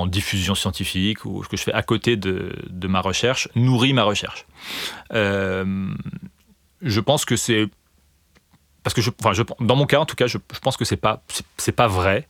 diffusion 0.08 0.56
scientifique 0.56 1.26
ou 1.26 1.44
ce 1.44 1.50
que 1.50 1.58
je 1.58 1.64
fais 1.64 1.74
à 1.74 1.84
côté 1.84 2.16
de, 2.16 2.54
ma 2.88 3.02
recherche 3.02 3.50
nourrit 3.56 3.92
ma 3.92 4.04
recherche. 4.04 4.46
Euh, 5.14 5.94
je 6.82 7.00
pense 7.02 7.26
que 7.26 7.36
c'est 7.36 7.68
parce 8.84 8.94
que 8.94 9.02
je, 9.02 9.10
je, 9.34 9.44
dans 9.60 9.76
mon 9.76 9.86
cas 9.86 10.00
en 10.00 10.06
tout 10.06 10.16
cas, 10.16 10.28
je, 10.28 10.38
pense 10.62 10.78
que 10.78 10.86
c'est 10.86 10.96
pas 10.96 11.24
pas 11.76 11.88
vrai. 11.88 12.30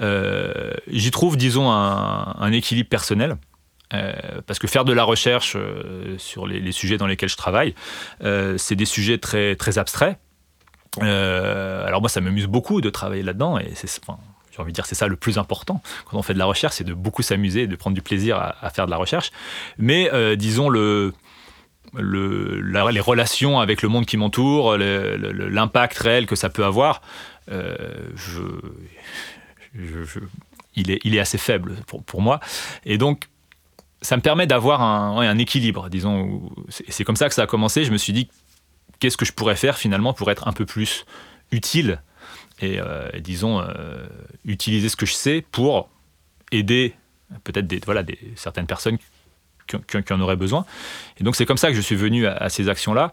Euh, 0.00 0.72
j'y 0.88 1.10
trouve, 1.10 1.36
disons, 1.36 1.70
un, 1.70 2.52
équilibre 2.52 2.90
personnel. 2.90 3.36
Parce 3.90 4.58
que 4.58 4.66
faire 4.66 4.84
de 4.84 4.92
la 4.92 5.04
recherche 5.04 5.56
sur 6.18 6.46
les, 6.46 6.72
sujets 6.72 6.98
dans 6.98 7.06
lesquels 7.06 7.28
je 7.28 7.36
travaille, 7.36 7.74
c'est 8.20 8.76
des 8.76 8.84
sujets 8.84 9.18
très 9.18 9.56
très 9.56 9.78
abstraits 9.78 10.18
euh, 11.02 11.86
alors 11.86 12.00
moi, 12.00 12.08
ça 12.08 12.20
m'amuse 12.20 12.46
beaucoup 12.46 12.80
de 12.80 12.90
travailler 12.90 13.22
là-dedans 13.22 13.58
et 13.58 13.72
j'ai 13.74 14.62
envie 14.62 14.72
de 14.72 14.74
dire, 14.74 14.86
c'est 14.86 14.94
ça 14.94 15.06
le 15.06 15.16
plus 15.16 15.38
important 15.38 15.82
quand 16.06 16.16
on 16.16 16.22
fait 16.22 16.34
de 16.34 16.38
la 16.38 16.46
recherche, 16.46 16.76
c'est 16.76 16.84
de 16.84 16.94
beaucoup 16.94 17.22
s'amuser, 17.22 17.66
de 17.66 17.76
prendre 17.76 17.94
du 17.94 18.02
plaisir 18.02 18.36
à, 18.38 18.70
faire 18.70 18.86
de 18.86 18.90
la 18.90 18.96
recherche. 18.96 19.30
Mais 19.78 20.10
euh, 20.12 20.36
disons 20.36 20.68
le 20.68 21.12
le, 21.94 22.60
les 22.60 23.00
relations 23.00 23.60
avec 23.60 23.80
le 23.80 23.88
monde 23.88 24.04
qui 24.04 24.18
m'entoure, 24.18 24.76
l'impact 24.76 25.96
réel 25.96 26.26
que 26.26 26.36
ça 26.36 26.50
peut 26.50 26.66
avoir, 26.66 27.00
euh, 27.50 27.74
je, 28.14 28.42
il, 30.74 30.90
est, 30.90 31.00
il 31.04 31.14
est 31.14 31.18
assez 31.18 31.38
faible 31.38 31.76
pour, 31.86 32.04
pour, 32.04 32.20
moi. 32.20 32.40
Et 32.84 32.98
donc, 32.98 33.30
ça 34.00 34.16
me 34.16 34.22
permet 34.22 34.46
d'avoir 34.46 34.82
un, 34.82 35.38
équilibre, 35.38 35.88
disons. 35.88 36.50
C'est 36.68 37.04
comme 37.04 37.16
ça 37.16 37.28
que 37.28 37.34
ça 37.34 37.42
a 37.42 37.46
commencé. 37.46 37.84
Je 37.84 37.92
me 37.92 37.98
suis 37.98 38.12
dit, 38.12 38.28
qu'est-ce 39.00 39.16
que 39.16 39.24
je 39.24 39.32
pourrais 39.32 39.56
faire 39.56 39.78
finalement 39.78 40.12
pour 40.12 40.30
être 40.30 40.46
un 40.48 40.52
peu 40.52 40.66
plus 40.66 41.04
utile 41.50 42.00
et, 42.60 42.80
euh, 42.80 43.08
disons 43.20 43.60
euh, 43.60 44.06
utiliser 44.44 44.88
ce 44.88 44.96
que 44.96 45.06
je 45.06 45.12
sais 45.12 45.44
pour 45.52 45.88
aider 46.50 46.94
peut-être 47.44 47.84
voilà, 47.84 48.02
certaines 48.36 48.66
personnes 48.66 48.98
qui, 49.66 50.12
en 50.12 50.20
auraient 50.20 50.36
besoin. 50.36 50.64
Et 51.20 51.24
donc 51.24 51.36
c'est 51.36 51.46
comme 51.46 51.58
ça 51.58 51.68
que 51.68 51.74
je 51.74 51.80
suis 51.80 51.96
venu 51.96 52.26
à, 52.26 52.48
ces 52.48 52.68
actions-là. 52.68 53.12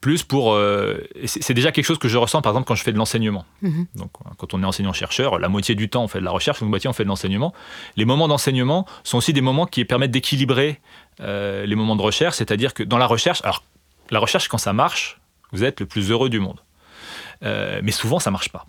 Plus 0.00 0.22
pour. 0.22 0.52
Euh, 0.52 1.04
c'est 1.24 1.54
déjà 1.54 1.72
quelque 1.72 1.84
chose 1.84 1.98
que 1.98 2.08
je 2.08 2.16
ressens, 2.16 2.42
par 2.42 2.52
exemple, 2.52 2.68
quand 2.68 2.74
je 2.74 2.82
fais 2.82 2.92
de 2.92 2.98
l'enseignement. 2.98 3.44
Mm-hmm. 3.62 3.86
Donc, 3.96 4.10
quand 4.36 4.54
on 4.54 4.62
est 4.62 4.66
enseignant-chercheur, 4.66 5.38
la 5.38 5.48
moitié 5.48 5.74
du 5.74 5.88
temps, 5.88 6.04
on 6.04 6.08
fait 6.08 6.20
de 6.20 6.24
la 6.24 6.30
recherche, 6.30 6.60
la 6.60 6.66
moitié, 6.66 6.88
on 6.88 6.92
fait 6.92 7.04
de 7.04 7.08
l'enseignement. 7.08 7.52
Les 7.96 8.04
moments 8.04 8.28
d'enseignement 8.28 8.86
sont 9.02 9.18
aussi 9.18 9.32
des 9.32 9.40
moments 9.40 9.66
qui 9.66 9.84
permettent 9.84 10.10
d'équilibrer 10.10 10.80
les 11.20 11.74
moments 11.74 11.96
de 11.96 12.02
recherche, 12.02 12.36
c'est-à-dire 12.36 12.74
que 12.74 12.84
dans 12.84 12.98
la 12.98 13.06
recherche, 13.06 13.40
alors 13.42 13.64
la 14.10 14.20
recherche, 14.20 14.48
quand 14.48 14.58
ça 14.58 14.72
marche, 14.72 15.18
vous 15.52 15.64
êtes 15.64 15.80
le 15.80 15.86
plus 15.86 16.10
heureux 16.10 16.28
du 16.28 16.40
monde. 16.40 16.60
Euh, 17.42 17.80
mais 17.82 17.92
souvent, 17.92 18.18
ça 18.18 18.30
marche 18.30 18.48
pas. 18.50 18.66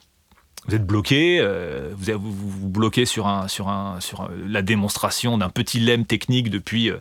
Vous 0.67 0.75
êtes 0.75 0.85
bloqué, 0.85 1.39
euh, 1.39 1.91
vous, 1.95 2.19
vous, 2.19 2.49
vous, 2.49 2.69
bloquez 2.69 3.05
sur, 3.05 3.27
un, 3.27 3.47
sur, 3.47 3.69
un, 3.69 3.99
sur 4.01 4.29
la 4.45 4.61
démonstration 4.61 5.37
d'un 5.37 5.49
petit 5.49 5.79
lemme 5.79 6.05
technique 6.05 6.49
depuis, 6.49 6.91
euh, 6.91 6.97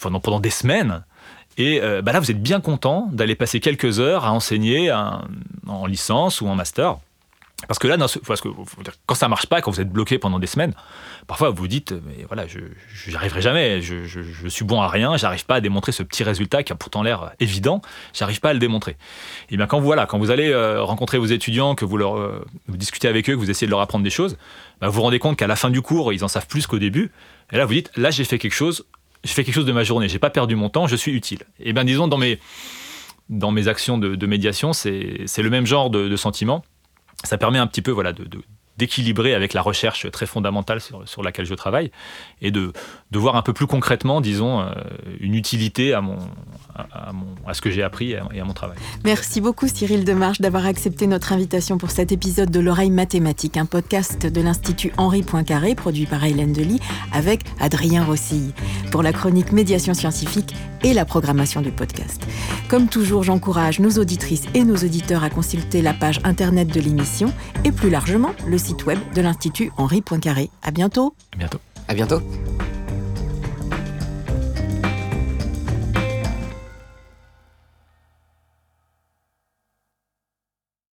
pendant, 0.00 0.20
pendant 0.20 0.40
des 0.40 0.50
semaines. 0.50 1.04
Et 1.58 1.80
bah 1.80 2.12
là, 2.12 2.20
vous 2.20 2.30
êtes 2.30 2.40
bien 2.40 2.60
content 2.60 3.08
d'aller 3.12 3.34
passer 3.34 3.58
quelques 3.58 3.98
heures 3.98 4.24
à 4.24 4.32
enseigner 4.32 4.92
en 4.92 5.86
licence 5.86 6.40
ou 6.40 6.46
en 6.46 6.54
master. 6.54 6.98
Parce 7.66 7.80
que 7.80 7.88
là, 7.88 7.96
parce 7.98 8.40
que, 8.40 8.48
quand 9.06 9.14
ça 9.16 9.26
marche 9.26 9.46
pas, 9.46 9.60
quand 9.60 9.72
vous 9.72 9.80
êtes 9.80 9.90
bloqué 9.90 10.18
pendant 10.18 10.38
des 10.38 10.46
semaines, 10.46 10.74
parfois 11.26 11.50
vous 11.50 11.56
vous 11.56 11.68
dites, 11.68 11.92
mais 11.92 12.24
voilà, 12.28 12.46
je 12.46 12.60
n'y 13.10 13.16
arriverai 13.16 13.42
jamais, 13.42 13.82
je, 13.82 14.48
suis 14.48 14.64
bon 14.64 14.80
à 14.80 14.86
rien, 14.86 15.16
j'arrive 15.16 15.44
pas 15.44 15.56
à 15.56 15.60
démontrer 15.60 15.90
ce 15.90 16.04
petit 16.04 16.22
résultat 16.22 16.62
qui 16.62 16.72
a 16.72 16.76
pourtant 16.76 17.02
l'air 17.02 17.32
évident, 17.40 17.82
j'arrive 18.14 18.38
pas 18.38 18.50
à 18.50 18.52
le 18.52 18.60
démontrer. 18.60 18.96
Et 19.50 19.56
bien 19.56 19.66
quand 19.66 19.80
vous, 19.80 19.86
voilà, 19.86 20.06
quand 20.06 20.18
vous 20.18 20.30
allez 20.30 20.50
euh, 20.50 20.84
rencontrer 20.84 21.18
vos 21.18 21.26
étudiants, 21.26 21.74
que 21.74 21.84
vous, 21.84 21.96
leur, 21.96 22.16
euh, 22.16 22.44
vous 22.68 22.76
discutez 22.76 23.08
avec 23.08 23.28
eux, 23.28 23.32
que 23.32 23.38
vous 23.38 23.50
essayez 23.50 23.66
de 23.66 23.72
leur 23.72 23.80
apprendre 23.80 24.04
des 24.04 24.10
choses, 24.10 24.38
bah, 24.80 24.86
vous 24.86 24.94
vous 24.94 25.02
rendez 25.02 25.18
compte 25.18 25.36
qu'à 25.36 25.48
la 25.48 25.56
fin 25.56 25.70
du 25.70 25.82
cours, 25.82 26.12
ils 26.12 26.22
en 26.22 26.28
savent 26.28 26.46
plus 26.46 26.68
qu'au 26.68 26.78
début. 26.78 27.10
Et 27.50 27.56
là, 27.56 27.64
vous 27.64 27.74
dites, 27.74 27.90
là, 27.96 28.10
j'ai 28.10 28.24
fait 28.24 28.38
quelque 28.38 28.54
chose, 28.54 28.86
j'ai 29.24 29.32
fait 29.32 29.44
quelque 29.44 29.54
chose 29.54 29.66
de 29.66 29.72
ma 29.72 29.84
journée, 29.84 30.08
j'ai 30.08 30.18
pas 30.18 30.30
perdu 30.30 30.54
mon 30.56 30.68
temps, 30.68 30.86
je 30.86 30.96
suis 30.96 31.12
utile. 31.12 31.40
Et 31.60 31.72
bien 31.72 31.84
disons, 31.84 32.08
dans 32.08 32.18
mes, 32.18 32.38
dans 33.28 33.50
mes 33.50 33.68
actions 33.68 33.98
de, 33.98 34.14
de 34.14 34.26
médiation, 34.26 34.72
c'est 34.72 34.88
le 35.38 35.50
même 35.50 35.66
genre 35.66 35.90
de, 35.90 36.08
de 36.08 36.16
sentiment 36.16 36.62
ça 37.24 37.38
permet 37.38 37.58
un 37.58 37.66
petit 37.66 37.82
peu 37.82 37.90
voilà, 37.90 38.12
de, 38.12 38.26
d'équilibrer 38.78 39.34
avec 39.34 39.52
la 39.52 39.60
recherche 39.60 40.10
très 40.10 40.26
fondamentale 40.26 40.80
sur, 40.80 41.22
laquelle 41.22 41.46
je 41.46 41.54
travaille 41.54 41.90
et 42.40 42.52
de, 42.52 42.72
de, 43.10 43.18
voir 43.18 43.34
un 43.34 43.42
peu 43.42 43.52
plus 43.52 43.66
concrètement, 43.66 44.20
disons, 44.20 44.60
euh, 44.60 44.70
une 45.20 45.34
utilité 45.34 45.92
à 45.92 46.00
mon, 46.00 46.16
à, 46.76 47.54
ce 47.54 47.60
que 47.60 47.70
j'ai 47.70 47.82
appris 47.82 48.12
et 48.12 48.18
à, 48.18 48.44
mon 48.44 48.52
travail. 48.52 48.76
Merci 49.04 49.40
beaucoup 49.40 49.66
Cyril 49.66 50.04
Demarche 50.04 50.40
d'avoir 50.40 50.64
accepté 50.66 51.06
notre 51.06 51.32
invitation 51.32 51.76
pour 51.76 51.90
cet 51.90 52.12
épisode 52.12 52.50
de 52.50 52.60
l'oreille 52.60 52.90
mathématique, 52.90 53.56
un 53.56 53.66
podcast 53.66 54.26
de 54.26 54.40
l'Institut 54.40 54.92
Henri 54.96 55.22
Poincaré 55.22 55.74
produit 55.74 56.06
par 56.06 56.24
Hélène 56.24 56.52
Delis 56.52 56.80
avec 57.12 57.40
Adrien 57.58 58.04
Rossi 58.04 58.54
pour 58.92 59.02
la 59.02 59.12
chronique 59.12 59.52
médiation 59.52 59.92
scientifique 59.92 60.54
et 60.84 60.94
la 60.94 61.04
programmation 61.04 61.60
du 61.60 61.72
podcast. 61.72 62.24
Comme 62.68 62.88
toujours, 62.88 63.24
j'encourage 63.24 63.80
nos 63.80 63.90
auditrices 63.98 64.44
et 64.54 64.62
nos 64.62 64.76
auditeurs 64.76 65.24
à 65.24 65.30
consulter 65.30 65.82
la 65.82 65.94
page 65.94 66.20
internet 66.22 66.68
de 66.68 66.80
l'émission 66.80 67.32
et 67.64 67.72
plus 67.72 67.90
largement 67.90 68.32
le 68.46 68.58
site 68.68 68.84
web 68.84 68.98
de 69.14 69.22
l'Institut 69.22 69.70
Henri 69.78 70.02
Poincaré. 70.02 70.50
À 70.62 70.70
bientôt. 70.70 71.14
À 71.32 71.38
bientôt. 71.38 71.58
À 71.88 71.94
bientôt. 71.94 72.20